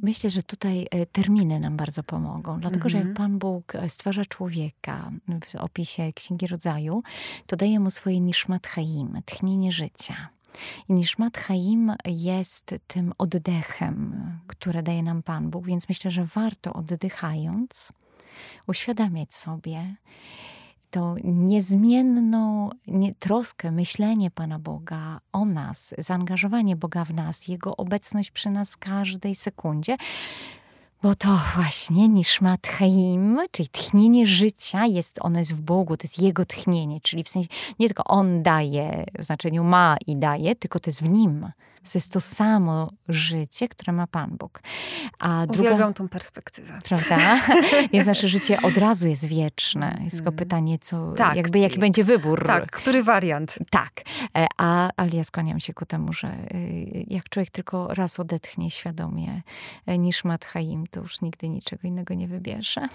Myślę, 0.03 0.29
że 0.29 0.43
tutaj 0.43 0.87
e, 0.91 1.05
terminy 1.05 1.59
nam 1.59 1.77
bardzo 1.77 2.03
pomogą, 2.03 2.59
dlatego 2.59 2.89
że 2.89 2.97
jak 2.97 3.07
Mhm. 3.07 3.29
Pan 3.29 3.39
Bóg 3.39 3.75
e, 3.75 3.89
stwarza 3.89 4.25
człowieka 4.25 5.11
w 5.45 5.55
opisie 5.55 6.13
Księgi 6.15 6.47
Rodzaju, 6.47 7.03
to 7.45 7.55
daje 7.55 7.79
mu 7.79 7.91
swoje 7.91 8.19
nishmat 8.19 8.67
chaim, 8.67 9.21
tchnienie 9.25 9.71
życia. 9.71 10.29
I 10.89 10.93
nishmat 10.93 11.37
chaim 11.37 11.93
jest 12.05 12.75
tym 12.87 13.13
oddechem, 13.17 14.13
które 14.47 14.83
daje 14.83 15.03
nam 15.03 15.23
Pan 15.23 15.49
Bóg, 15.49 15.65
więc 15.65 15.89
myślę, 15.89 16.11
że 16.11 16.25
warto 16.25 16.73
oddychając 16.73 17.91
uświadamiać 18.67 19.33
sobie 19.33 19.95
tą 20.91 21.15
niezmienną 21.23 22.69
nie, 22.87 23.15
troskę, 23.15 23.71
myślenie 23.71 24.31
Pana 24.31 24.59
Boga 24.59 25.19
o 25.31 25.45
nas, 25.45 25.93
zaangażowanie 25.97 26.75
Boga 26.75 27.05
w 27.05 27.13
nas, 27.13 27.47
Jego 27.47 27.77
obecność 27.77 28.31
przy 28.31 28.49
nas 28.49 28.77
każdej 28.77 29.35
sekundzie. 29.35 29.97
Bo 31.03 31.15
to 31.15 31.39
właśnie 31.55 32.07
Nishmat 32.09 32.67
Chaim, 32.67 33.39
czyli 33.51 33.69
tchnienie 33.69 34.25
życia, 34.25 34.85
jest, 34.85 35.19
ono 35.21 35.39
jest 35.39 35.55
w 35.55 35.61
Bogu, 35.61 35.97
to 35.97 36.03
jest 36.03 36.21
Jego 36.21 36.45
tchnienie, 36.45 37.01
czyli 37.01 37.23
w 37.23 37.29
sensie 37.29 37.49
nie 37.79 37.87
tylko 37.87 38.03
On 38.03 38.43
daje, 38.43 39.05
w 39.19 39.23
znaczeniu 39.23 39.63
ma 39.63 39.97
i 40.07 40.15
daje, 40.15 40.55
tylko 40.55 40.79
to 40.79 40.89
jest 40.89 41.03
w 41.03 41.09
Nim. 41.09 41.51
To 41.83 41.89
jest 41.95 42.11
to 42.11 42.21
samo 42.21 42.91
życie, 43.09 43.67
które 43.67 43.93
ma 43.93 44.07
Pan 44.07 44.37
Bóg. 44.37 44.61
A 45.19 45.45
druga, 45.47 45.69
Uwielbiam 45.69 45.93
tą 45.93 46.09
perspektywę. 46.09 46.79
prawda? 46.89 47.39
Więc 47.93 48.07
nasze 48.07 48.27
życie 48.27 48.61
od 48.61 48.77
razu 48.77 49.07
jest 49.07 49.25
wieczne. 49.25 49.99
Jest 50.03 50.15
tylko 50.15 50.29
Mm. 50.29 50.37
pytanie, 50.37 50.79
co, 50.79 51.11
Tak. 51.17 51.35
jakby 51.35 51.59
jaki 51.59 51.79
będzie 51.79 52.03
wybór. 52.03 52.45
Tak, 52.47 52.71
który 52.71 53.03
wariant? 53.03 53.55
Tak. 53.69 54.01
E, 54.37 54.47
A, 54.57 54.89
ale 54.97 55.09
ja 55.13 55.23
skłaniam 55.23 55.59
się 55.59 55.73
ku 55.73 55.85
temu, 55.85 56.13
że 56.13 56.27
y, 56.53 57.05
jak 57.07 57.29
człowiek 57.29 57.49
tylko 57.49 57.87
raz 57.93 58.19
odetchnie 58.19 58.69
świadomie 58.71 59.41
e, 59.85 59.97
niż 59.97 60.23
Matchaim, 60.23 60.87
to 60.87 60.99
już 60.99 61.21
nigdy 61.21 61.49
niczego 61.49 61.87
innego 61.87 62.13
nie 62.13 62.27
wybierze. 62.27 62.87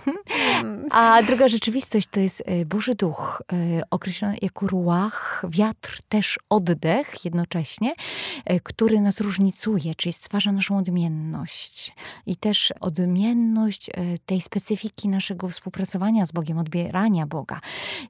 Mm, 0.61 0.87
A 0.91 1.23
druga 1.23 1.49
rzeczywistość 1.49 2.07
to 2.11 2.21
jest 2.21 2.43
e, 2.47 2.65
Boży 2.65 2.95
Duch, 2.95 3.43
e, 3.53 3.57
określony 3.91 4.37
jako 4.43 4.67
ruach, 4.67 5.43
wiatr, 5.49 5.99
też 6.09 6.39
oddech 6.51 7.25
jednocześnie, 7.25 7.95
e, 8.45 8.61
który 8.77 9.01
nas 9.01 9.21
różnicuje, 9.21 9.95
czyli 9.95 10.13
stwarza 10.13 10.53
naszą 10.53 10.77
odmienność. 10.77 11.95
I 12.27 12.37
też 12.37 12.73
odmienność 12.81 13.89
e, 13.89 13.93
tej 14.27 14.41
specyfiki 14.41 15.09
naszego 15.09 15.49
współpracowania 15.49 16.27
z 16.27 16.33
Bogiem, 16.33 16.59
odbierania 16.59 17.27
Boga. 17.27 17.61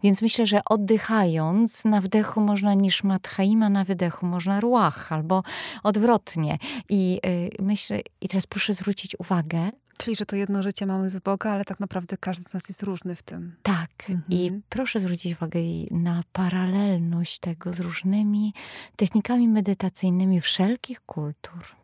Więc 0.02 0.22
myślę, 0.22 0.46
że 0.46 0.60
oddychając 0.64 1.84
na 1.84 2.00
wdechu 2.00 2.40
można 2.40 2.74
niż 2.74 3.04
matchaima, 3.04 3.68
na 3.68 3.84
wydechu 3.84 4.26
można 4.26 4.60
ruach, 4.60 5.12
albo 5.12 5.42
odwrotnie. 5.82 6.58
I 6.88 7.20
y, 7.26 7.50
myślę, 7.62 8.00
i 8.20 8.28
teraz 8.28 8.46
proszę 8.46 8.74
zwrócić 8.74 9.16
uwagę, 9.20 9.70
Czyli, 9.98 10.16
że 10.16 10.26
to 10.26 10.36
jedno 10.36 10.62
życie 10.62 10.86
mamy 10.86 11.10
z 11.10 11.18
Boga, 11.20 11.50
ale 11.50 11.64
tak 11.64 11.80
naprawdę 11.80 12.16
każdy 12.16 12.50
z 12.50 12.54
nas 12.54 12.68
jest 12.68 12.82
różny 12.82 13.14
w 13.16 13.22
tym. 13.22 13.56
tak, 13.62 13.90
i 14.28 14.44
Mhm. 14.44 14.62
proszę 14.68 15.00
zwrócić 15.00 15.32
uwagę 15.32 15.60
i 15.60 15.88
na 15.90 16.22
paralelność 16.32 17.38
tego 17.38 17.72
z 17.72 17.80
różnymi 17.80 18.54
technikami 18.96 19.48
medytacyjnymi 19.48 20.40
wszelkich 20.56 21.00
kultur. 21.00 21.76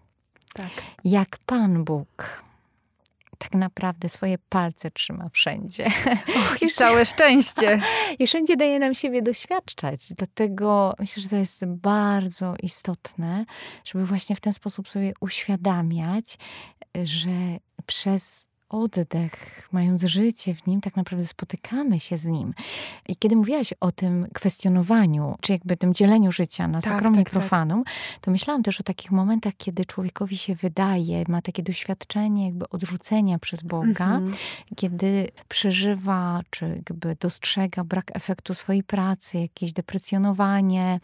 Tak. 0.54 0.70
Jak 1.04 1.38
Pan 1.46 1.84
Bóg 1.84 2.42
tak 3.38 3.54
naprawdę 3.54 4.08
swoje 4.08 4.38
palce 4.48 4.90
trzyma 4.90 5.28
wszędzie. 5.28 5.86
Och, 6.36 6.62
i 6.62 6.70
całe 6.70 7.04
szczęście. 7.04 7.80
I 8.18 8.26
wszędzie 8.26 8.56
daje 8.56 8.78
nam 8.78 8.94
siebie 8.94 9.22
doświadczać. 9.22 10.12
Dlatego 10.12 10.94
myślę, 10.98 11.22
że 11.22 11.28
to 11.28 11.36
jest 11.36 11.64
bardzo 11.66 12.54
istotne, 12.62 13.44
żeby 13.84 14.06
właśnie 14.06 14.36
w 14.36 14.40
ten 14.40 14.52
sposób 14.52 14.88
sobie 14.88 15.12
uświadamiać, 15.20 16.38
że 17.04 17.30
przez 17.86 18.46
oddech, 18.74 19.68
mając 19.72 20.02
życie 20.02 20.54
w 20.54 20.66
nim, 20.66 20.80
tak 20.80 20.96
naprawdę 20.96 21.24
spotykamy 21.26 22.00
się 22.00 22.16
z 22.16 22.26
nim. 22.26 22.54
I 23.08 23.16
kiedy 23.16 23.36
mówiłaś 23.36 23.74
o 23.80 23.92
tym 23.92 24.26
kwestionowaniu, 24.34 25.36
czy 25.40 25.52
jakby 25.52 25.76
tym 25.76 25.94
dzieleniu 25.94 26.32
życia 26.32 26.68
na 26.68 26.80
Tak, 26.80 26.90
sakromnie 26.92 27.24
tak, 27.24 27.32
tak. 27.32 27.40
profanum, 27.40 27.84
to 28.20 28.30
myślałam 28.30 28.62
też 28.62 28.80
o 28.80 28.82
takich 28.82 29.10
momentach, 29.10 29.52
kiedy 29.58 29.84
człowiekowi 29.84 30.36
się 30.38 30.54
wydaje, 30.54 31.24
ma 31.28 31.42
takie 31.42 31.62
doświadczenie 31.62 32.46
jakby 32.46 32.68
odrzucenia 32.68 33.38
przez 33.38 33.62
Boga, 33.62 33.82
Mhm. 34.06 34.32
kiedy 34.76 35.28
przeżywa, 35.48 36.40
czy 36.50 36.68
jakby 36.68 37.16
dostrzega 37.20 37.84
brak 37.84 38.10
efektu 38.16 38.54
swojej 38.54 38.82
pracy, 38.82 39.38
jakieś 39.38 39.72
deprecjonowanie, 39.72 41.00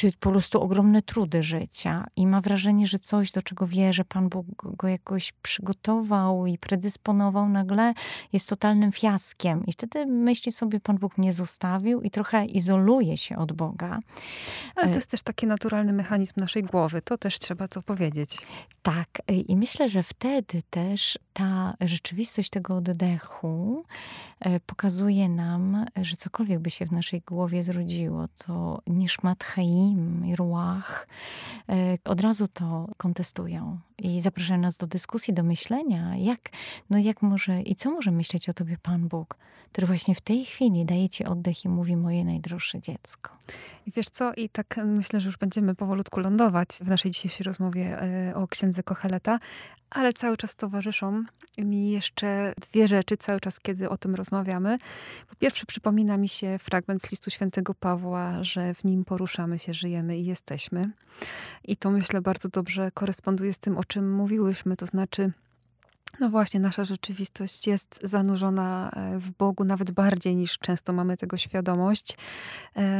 czy 0.00 0.12
po 0.12 0.30
prostu 0.30 0.62
ogromne 0.62 1.02
trudy 1.02 1.42
życia 1.42 2.06
i 2.16 2.26
ma 2.26 2.40
wrażenie, 2.40 2.86
że 2.86 2.98
coś, 2.98 3.32
do 3.32 3.42
czego 3.42 3.66
wie, 3.66 3.92
że 3.92 4.04
Pan 4.04 4.28
Bóg 4.28 4.46
go 4.62 4.88
jakoś 4.88 5.32
przygotował 5.32 6.46
i 6.46 6.58
predysponował, 6.58 7.48
nagle 7.48 7.94
jest 8.32 8.48
totalnym 8.48 8.92
fiaskiem. 8.92 9.66
I 9.66 9.72
wtedy 9.72 10.06
myśli 10.06 10.52
sobie, 10.52 10.80
Pan 10.80 10.98
Bóg 10.98 11.18
mnie 11.18 11.32
zostawił 11.32 12.02
i 12.02 12.10
trochę 12.10 12.44
izoluje 12.44 13.16
się 13.16 13.36
od 13.36 13.52
Boga. 13.52 13.98
Ale 14.76 14.88
to 14.88 14.94
jest 14.94 15.10
też 15.10 15.22
taki 15.22 15.46
naturalny 15.46 15.92
mechanizm 15.92 16.40
naszej 16.40 16.62
głowy. 16.62 17.02
To 17.02 17.18
też 17.18 17.38
trzeba 17.38 17.68
to 17.68 17.82
powiedzieć. 17.82 18.38
Tak. 18.82 19.08
I 19.48 19.56
myślę, 19.56 19.88
że 19.88 20.02
wtedy 20.02 20.62
też 20.70 21.18
ta 21.32 21.74
rzeczywistość 21.80 22.50
tego 22.50 22.76
oddechu 22.76 23.84
e, 24.40 24.60
pokazuje 24.60 25.28
nam, 25.28 25.86
że 25.96 26.16
cokolwiek 26.16 26.58
by 26.58 26.70
się 26.70 26.86
w 26.86 26.92
naszej 26.92 27.20
głowie 27.20 27.62
zrodziło, 27.62 28.28
to 28.46 28.82
niszmat 28.86 29.44
chaim 29.90 30.26
i 30.26 30.36
ruach 30.36 31.06
e, 31.68 31.98
od 32.04 32.20
razu 32.20 32.48
to 32.48 32.88
kontestują 32.96 33.78
i 33.98 34.20
zapraszają 34.20 34.60
nas 34.60 34.76
do 34.76 34.86
dyskusji, 34.86 35.34
do 35.34 35.42
myślenia, 35.42 36.16
jak, 36.16 36.50
no 36.90 36.98
jak 36.98 37.22
może 37.22 37.62
i 37.62 37.74
co 37.74 37.90
może 37.90 38.10
myśleć 38.10 38.48
o 38.48 38.52
tobie 38.52 38.76
Pan 38.82 39.08
Bóg, 39.08 39.36
który 39.72 39.86
właśnie 39.86 40.14
w 40.14 40.20
tej 40.20 40.44
chwili 40.44 40.84
daje 40.84 41.08
ci 41.08 41.24
oddech 41.24 41.64
i 41.64 41.68
mówi 41.68 41.96
moje 41.96 42.24
najdroższe 42.24 42.80
dziecko. 42.80 43.30
I 43.86 43.92
wiesz 43.92 44.08
co, 44.10 44.34
i 44.34 44.48
tak 44.48 44.80
myślę, 44.84 45.20
że 45.20 45.26
już 45.26 45.36
będziemy 45.36 45.74
powolutku 45.74 46.20
lądować 46.20 46.68
w 46.68 46.86
naszej 46.86 47.10
dzisiejszej 47.10 47.44
rozmowie 47.44 48.02
e, 48.02 48.34
o 48.34 48.48
księdze 48.48 48.82
Kocheleta, 48.82 49.38
ale 49.90 50.12
cały 50.12 50.36
czas 50.36 50.56
towarzyszą 50.56 51.24
mi 51.58 51.90
jeszcze 51.90 52.52
dwie 52.70 52.88
rzeczy, 52.88 53.16
cały 53.16 53.40
czas, 53.40 53.60
kiedy 53.60 53.88
o 53.88 53.96
tym 53.96 54.14
rozmawiamy. 54.14 54.78
Po 55.28 55.36
pierwsze, 55.36 55.66
przypomina 55.66 56.16
mi 56.16 56.28
się 56.28 56.58
fragment 56.58 57.02
z 57.02 57.10
listu 57.10 57.30
świętego 57.30 57.74
Pawła, 57.74 58.44
że 58.44 58.74
w 58.74 58.84
nim 58.84 59.04
poruszamy 59.04 59.58
się, 59.58 59.74
żyjemy 59.74 60.18
i 60.18 60.24
jesteśmy. 60.24 60.90
I 61.64 61.76
to 61.76 61.90
myślę 61.90 62.20
bardzo 62.20 62.48
dobrze 62.48 62.90
koresponduje 62.94 63.52
z 63.52 63.58
tym, 63.58 63.78
o 63.78 63.84
czym 63.84 64.14
mówiłyśmy, 64.14 64.76
to 64.76 64.86
znaczy 64.86 65.32
no 66.20 66.28
właśnie, 66.28 66.60
nasza 66.60 66.84
rzeczywistość 66.84 67.66
jest 67.66 68.00
zanurzona 68.02 68.90
e, 68.90 69.18
w 69.18 69.30
Bogu 69.30 69.64
nawet 69.64 69.90
bardziej 69.90 70.36
niż 70.36 70.58
często 70.58 70.92
mamy 70.92 71.16
tego 71.16 71.36
świadomość. 71.36 72.16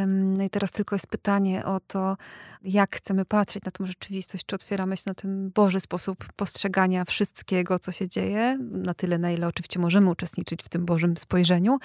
No 0.06 0.44
i 0.44 0.50
teraz 0.50 0.70
tylko 0.70 0.94
jest 0.94 1.06
pytanie 1.06 1.64
o 1.64 1.80
to, 1.80 2.16
jak 2.62 2.96
chcemy 2.96 3.24
patrzeć 3.24 3.64
na 3.64 3.70
tą 3.70 3.86
rzeczywistość, 3.86 4.46
czy 4.46 4.54
otwieramy 4.54 4.96
się 4.96 5.02
na 5.06 5.14
ten 5.14 5.50
Boży 5.50 5.80
sposób 5.80 6.32
postrzegania 6.36 7.04
wszystkiego, 7.04 7.78
co 7.78 7.92
się 7.92 8.08
dzieje, 8.08 8.58
na 8.60 8.94
tyle, 8.94 9.18
na 9.18 9.30
ile 9.30 9.46
oczywiście 9.46 9.78
możemy 9.78 10.10
uczestniczyć 10.10 10.62
w 10.62 10.68
tym 10.68 10.86
Bożym 10.86 11.16
spojrzeniu, 11.16 11.78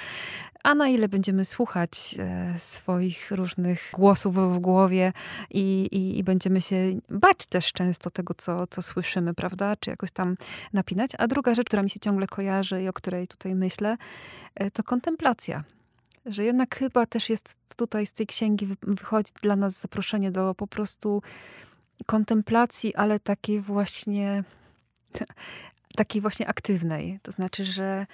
a 0.64 0.76
na 0.76 0.88
ile 0.88 1.10
będziemy 1.10 1.46
słuchać 1.46 2.16
e, 2.20 2.54
swoich 2.60 3.32
różnych 3.32 3.90
głosów 3.94 4.36
w 4.36 4.60
głowie 4.60 5.14
i, 5.50 5.88
i, 5.92 6.20
i 6.20 6.24
będziemy 6.24 6.62
się 6.62 6.76
bać 7.10 7.46
też 7.46 7.74
często 7.74 8.10
tego, 8.10 8.34
co, 8.34 8.68
co 8.68 8.82
słyszymy, 8.82 9.34
prawda, 9.34 9.76
czy 9.76 9.90
jakoś 9.90 10.12
tam 10.12 10.36
napinać. 10.74 11.12
A 11.18 11.28
druga 11.28 11.54
rzecz, 11.54 11.68
która 11.68 11.84
mi 11.84 11.90
się 11.90 12.00
ciągle 12.00 12.28
kojarzy 12.28 12.82
i 12.82 12.88
o 12.88 12.94
której 12.94 13.28
tutaj 13.28 13.56
myślę, 13.56 13.98
e, 14.56 14.72
to 14.72 14.84
kontemplacja 14.84 15.64
że 16.26 16.44
jednak 16.44 16.76
chyba 16.76 17.06
też 17.06 17.30
jest 17.30 17.58
tutaj 17.76 18.06
z 18.06 18.14
tej 18.14 18.28
księgi 18.28 18.68
wychodzi 18.84 19.32
dla 19.42 19.56
nas 19.56 19.82
zaproszenie 19.82 20.32
do 20.32 20.56
po 20.56 20.68
prostu 20.68 21.22
kontemplacji, 22.06 22.96
ale 22.96 23.20
takiej 23.20 23.62
właśnie 23.62 24.44
takiej 25.96 26.22
właśnie 26.22 26.48
aktywnej. 26.48 27.20
To 27.22 27.32
znaczy, 27.32 27.64
że 27.64 28.06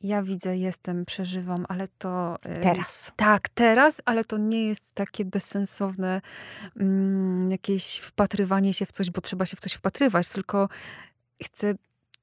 ja 0.00 0.22
widzę, 0.22 0.56
jestem, 0.56 1.04
przeżywam, 1.04 1.66
ale 1.68 1.88
to. 1.98 2.36
Teraz. 2.62 3.12
Tak, 3.16 3.48
teraz, 3.48 4.02
ale 4.04 4.24
to 4.24 4.38
nie 4.38 4.66
jest 4.66 4.92
takie 4.92 5.24
bezsensowne 5.24 6.20
mm, 6.76 7.50
jakieś 7.50 7.98
wpatrywanie 7.98 8.74
się 8.74 8.86
w 8.86 8.92
coś, 8.92 9.10
bo 9.10 9.20
trzeba 9.20 9.46
się 9.46 9.56
w 9.56 9.60
coś 9.60 9.72
wpatrywać, 9.72 10.28
tylko 10.28 10.68
chcę 11.42 11.74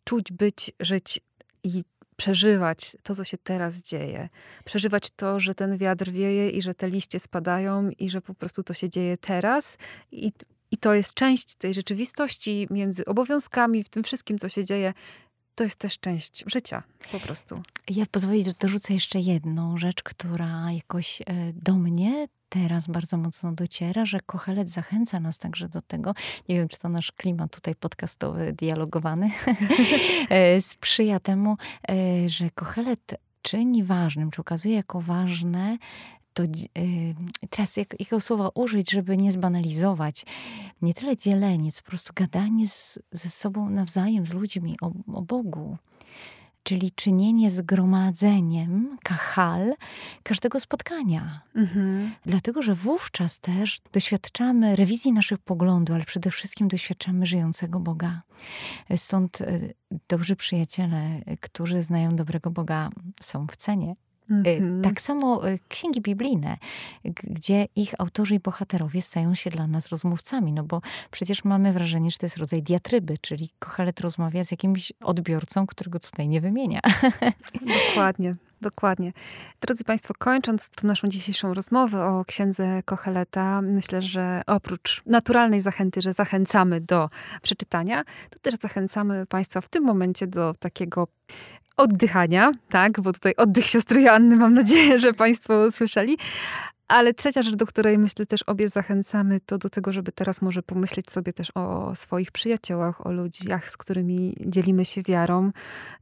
czuć, 0.06 0.32
być, 0.32 0.72
żyć 0.80 1.20
i 1.64 1.84
przeżywać 2.16 2.98
to, 3.04 3.16
co 3.16 3.24
się 3.24 3.38
teraz 3.38 3.76
dzieje. 3.76 4.30
Przeżywać 4.66 5.10
to, 5.16 5.40
że 5.40 5.56
ten 5.56 5.78
wiatr 5.78 6.10
wieje 6.12 6.50
i 6.50 6.62
że 6.62 6.74
te 6.74 6.90
liście 6.90 7.20
spadają 7.20 7.90
i 7.90 8.10
że 8.10 8.22
po 8.22 8.34
prostu 8.34 8.64
to 8.64 8.74
się 8.74 8.90
dzieje 8.90 9.18
teraz. 9.18 9.78
I, 10.12 10.32
i 10.72 10.78
to 10.78 10.94
jest 10.94 11.14
część 11.14 11.56
tej 11.56 11.74
rzeczywistości 11.74 12.68
między 12.70 13.06
obowiązkami, 13.06 13.84
w 13.84 13.90
tym 13.90 14.04
wszystkim, 14.04 14.40
co 14.40 14.50
się 14.50 14.64
dzieje. 14.64 14.94
To 15.56 15.64
jest 15.64 15.76
też 15.76 16.00
część 16.00 16.44
życia, 16.48 16.84
po 17.12 17.20
prostu. 17.20 17.62
Ja 17.90 18.06
pozwolić, 18.12 18.46
że 18.46 18.52
dorzucę 18.60 18.94
jeszcze 18.94 19.20
jedną 19.20 19.78
rzecz, 19.78 20.04
która 20.04 20.72
jakoś 20.72 21.22
e, 21.22 21.26
do 21.54 21.76
mnie 21.76 22.28
teraz 22.50 22.88
bardzo 22.88 23.18
mocno 23.18 23.52
dociera, 23.52 24.06
że 24.06 24.20
Kochelet 24.26 24.70
zachęca 24.70 25.20
nas 25.20 25.38
także 25.38 25.70
do 25.70 25.82
tego, 25.82 26.14
nie 26.50 26.56
wiem, 26.56 26.68
czy 26.68 26.80
to 26.80 26.90
nasz 26.90 27.12
klimat 27.12 27.56
tutaj 27.56 27.76
podcastowy, 27.76 28.54
dialogowany, 28.54 29.32
e, 30.30 30.62
sprzyja 30.62 31.20
temu, 31.20 31.58
e, 31.90 32.30
że 32.30 32.50
Kochelet 32.52 33.16
czyni 33.42 33.84
ważnym, 33.84 34.32
czy 34.32 34.42
ukazuje 34.42 34.76
jako 34.76 35.02
ważne 35.02 35.78
to 36.34 36.44
e, 36.44 36.48
teraz 37.50 37.78
jak, 37.78 37.92
jakiego 38.00 38.20
słowa 38.20 38.50
użyć, 38.54 38.92
żeby 38.92 39.18
nie 39.18 39.32
zbanalizować, 39.32 40.26
nie 40.82 40.94
tyle 40.94 41.18
dzielenie, 41.18 41.72
co 41.72 41.82
po 41.82 41.90
prostu 41.90 42.14
gadanie 42.16 42.68
z, 42.68 43.00
ze 43.12 43.30
sobą 43.30 43.70
nawzajem, 43.70 44.26
z 44.26 44.34
ludźmi 44.34 44.78
o, 44.82 44.92
o 45.14 45.22
Bogu 45.22 45.78
czyli 46.66 46.92
czynienie 46.92 47.52
zgromadzeniem, 47.52 48.98
kahal, 49.04 49.74
każdego 50.24 50.60
spotkania. 50.60 51.42
Mhm. 51.56 52.12
Dlatego, 52.26 52.64
że 52.64 52.76
wówczas 52.76 53.40
też 53.40 53.82
doświadczamy 53.94 54.76
rewizji 54.76 55.12
naszych 55.14 55.40
poglądów, 55.40 55.96
ale 55.96 56.04
przede 56.06 56.32
wszystkim 56.32 56.68
doświadczamy 56.68 57.26
żyjącego 57.26 57.80
Boga. 57.80 58.22
Stąd 58.96 59.42
e, 59.42 59.60
dobrzy 60.08 60.36
przyjaciele, 60.36 61.22
którzy 61.42 61.82
znają 61.82 62.16
dobrego 62.16 62.52
Boga, 62.52 62.90
są 63.22 63.48
w 63.48 63.56
cenie. 63.56 63.96
Mm-hmm. 64.32 64.82
Tak 64.82 65.02
samo 65.02 65.48
y, 65.50 65.60
księgi 65.68 66.02
biblijne, 66.02 66.58
gdzie 67.06 67.68
ich 67.76 67.94
autorzy 68.00 68.36
i 68.36 68.40
bohaterowie 68.40 69.02
stają 69.02 69.36
się 69.36 69.50
dla 69.50 69.68
nas 69.68 69.90
rozmówcami, 69.90 70.54
no 70.54 70.64
bo 70.64 70.82
przecież 71.12 71.44
mamy 71.44 71.74
wrażenie, 71.74 72.12
że 72.12 72.18
to 72.18 72.26
jest 72.26 72.38
rodzaj 72.38 72.64
diatryby, 72.64 73.18
czyli 73.18 73.50
Kochelet 73.60 74.00
rozmawia 74.00 74.44
z 74.44 74.52
jakimś 74.52 74.92
odbiorcą, 75.04 75.68
którego 75.68 76.00
tutaj 76.00 76.28
nie 76.28 76.42
wymienia. 76.42 76.80
Dokładnie. 77.90 78.36
Dokładnie. 78.62 79.14
Drodzy 79.62 79.84
Państwo, 79.84 80.14
kończąc 80.18 80.70
tę 80.70 80.88
naszą 80.88 81.08
dzisiejszą 81.08 81.54
rozmowę 81.54 82.06
o 82.06 82.26
księdze 82.26 82.84
Kocheleta, 82.86 83.62
myślę, 83.62 84.02
że 84.02 84.42
oprócz 84.48 85.02
naturalnej 85.06 85.62
zachęty, 85.62 86.02
że 86.02 86.14
zachęcamy 86.14 86.82
do 86.82 87.10
przeczytania, 87.42 88.04
to 88.30 88.40
też 88.40 88.56
zachęcamy 88.56 89.26
Państwa 89.26 89.62
w 89.62 89.70
tym 89.70 89.84
momencie 89.84 90.28
do 90.28 90.54
takiego 90.60 91.08
oddychania, 91.78 92.52
tak, 92.70 93.02
bo 93.02 93.14
tutaj 93.14 93.34
oddech 93.38 93.66
siostry 93.66 94.02
Joanny 94.02 94.36
mam 94.36 94.54
nadzieję, 94.54 95.00
że 95.00 95.14
Państwo 95.14 95.72
słyszeli. 95.72 96.18
Ale 96.88 97.14
trzecia 97.14 97.42
rzecz, 97.42 97.56
do 97.56 97.66
której 97.66 97.98
myślę 97.98 98.26
też 98.26 98.44
obie 98.44 98.70
zachęcamy, 98.70 99.40
to 99.40 99.58
do 99.58 99.70
tego, 99.70 99.92
żeby 99.92 100.12
teraz 100.12 100.42
może 100.42 100.64
pomyśleć 100.64 101.12
sobie 101.12 101.34
też 101.34 101.52
o 101.56 101.96
swoich 101.96 102.32
przyjaciołach, 102.32 103.08
o 103.08 103.12
ludziach, 103.12 103.70
z 103.70 103.78
którymi 103.78 104.36
dzielimy 104.46 104.86
się 104.86 105.02
wiarą 105.04 105.52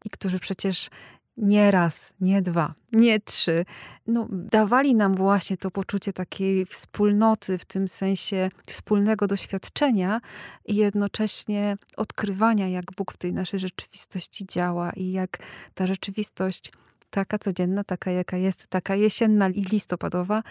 i 0.05 0.09
którzy 0.09 0.39
przecież 0.39 0.89
nie 1.37 1.71
raz, 1.71 2.13
nie 2.21 2.41
dwa, 2.41 2.73
nie 2.91 3.19
trzy, 3.19 3.65
no, 4.07 4.27
dawali 4.31 4.95
nam 4.95 5.15
właśnie 5.15 5.57
to 5.57 5.71
poczucie 5.71 6.13
takiej 6.13 6.65
wspólnoty, 6.65 7.57
w 7.57 7.65
tym 7.65 7.87
sensie 7.87 8.49
wspólnego 8.67 9.27
doświadczenia 9.27 10.21
i 10.65 10.75
jednocześnie 10.75 11.77
odkrywania, 11.97 12.67
jak 12.67 12.85
Bóg 12.97 13.13
w 13.13 13.17
tej 13.17 13.33
naszej 13.33 13.59
rzeczywistości 13.59 14.45
działa 14.47 14.91
i 14.91 15.11
jak 15.11 15.37
ta 15.73 15.87
rzeczywistość 15.87 16.71
taka 17.09 17.39
codzienna, 17.39 17.83
taka 17.83 18.11
jaka 18.11 18.37
jest, 18.37 18.67
taka 18.67 18.95
jesienna 18.95 19.49
i 19.49 19.63
listopadowa, 19.63 20.43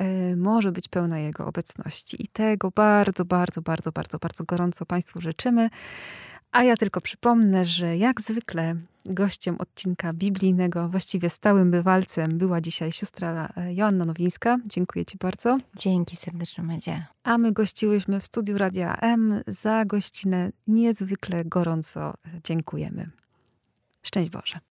yy, 0.00 0.36
może 0.36 0.72
być 0.72 0.88
pełna 0.88 1.18
Jego 1.18 1.46
obecności. 1.46 2.22
I 2.22 2.28
tego 2.28 2.70
bardzo, 2.70 3.24
bardzo, 3.24 3.62
bardzo, 3.62 3.92
bardzo, 3.92 4.18
bardzo 4.18 4.44
gorąco 4.44 4.86
Państwu 4.86 5.20
życzymy. 5.20 5.70
A 6.52 6.62
ja 6.62 6.76
tylko 6.76 7.00
przypomnę, 7.00 7.64
że 7.64 7.96
jak 7.96 8.20
zwykle 8.20 8.76
gościem 9.04 9.56
odcinka 9.58 10.12
biblijnego, 10.12 10.88
właściwie 10.88 11.30
stałym 11.30 11.70
bywalcem 11.70 12.38
była 12.38 12.60
dzisiaj 12.60 12.92
siostra 12.92 13.52
e, 13.56 13.74
Joanna 13.74 14.04
Nowińska. 14.04 14.58
Dziękuję 14.66 15.04
Ci 15.04 15.18
bardzo. 15.18 15.58
Dzięki 15.76 16.16
serdecznie, 16.16 16.64
Medzie. 16.64 17.06
A 17.22 17.38
my 17.38 17.52
gościłyśmy 17.52 18.20
w 18.20 18.26
studiu 18.26 18.58
Radia 18.58 18.96
M. 18.96 19.42
Za 19.46 19.84
gościnę 19.84 20.50
niezwykle 20.66 21.44
gorąco 21.44 22.14
dziękujemy. 22.44 23.10
Szczęść 24.02 24.30
Boże. 24.30 24.60